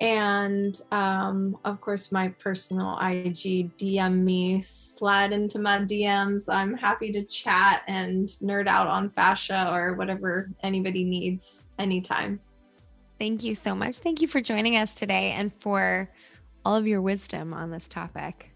and 0.00 0.82
um, 0.92 1.56
of 1.64 1.80
course 1.80 2.12
my 2.12 2.28
personal 2.28 2.98
ig 3.00 3.74
dm 3.78 4.18
me 4.22 4.60
slide 4.60 5.32
into 5.32 5.58
my 5.58 5.78
dms 5.78 6.52
i'm 6.52 6.74
happy 6.76 7.10
to 7.10 7.24
chat 7.24 7.82
and 7.88 8.28
nerd 8.42 8.68
out 8.68 8.86
on 8.86 9.08
fascia 9.10 9.70
or 9.72 9.94
whatever 9.94 10.50
anybody 10.62 11.04
needs 11.04 11.68
anytime. 11.78 12.40
Thank 13.18 13.42
you 13.44 13.54
so 13.54 13.74
much. 13.74 13.98
Thank 13.98 14.20
you 14.20 14.28
for 14.28 14.40
joining 14.40 14.76
us 14.76 14.94
today 14.94 15.32
and 15.32 15.52
for 15.60 16.10
all 16.64 16.76
of 16.76 16.86
your 16.86 17.00
wisdom 17.00 17.54
on 17.54 17.70
this 17.70 17.88
topic. 17.88 18.50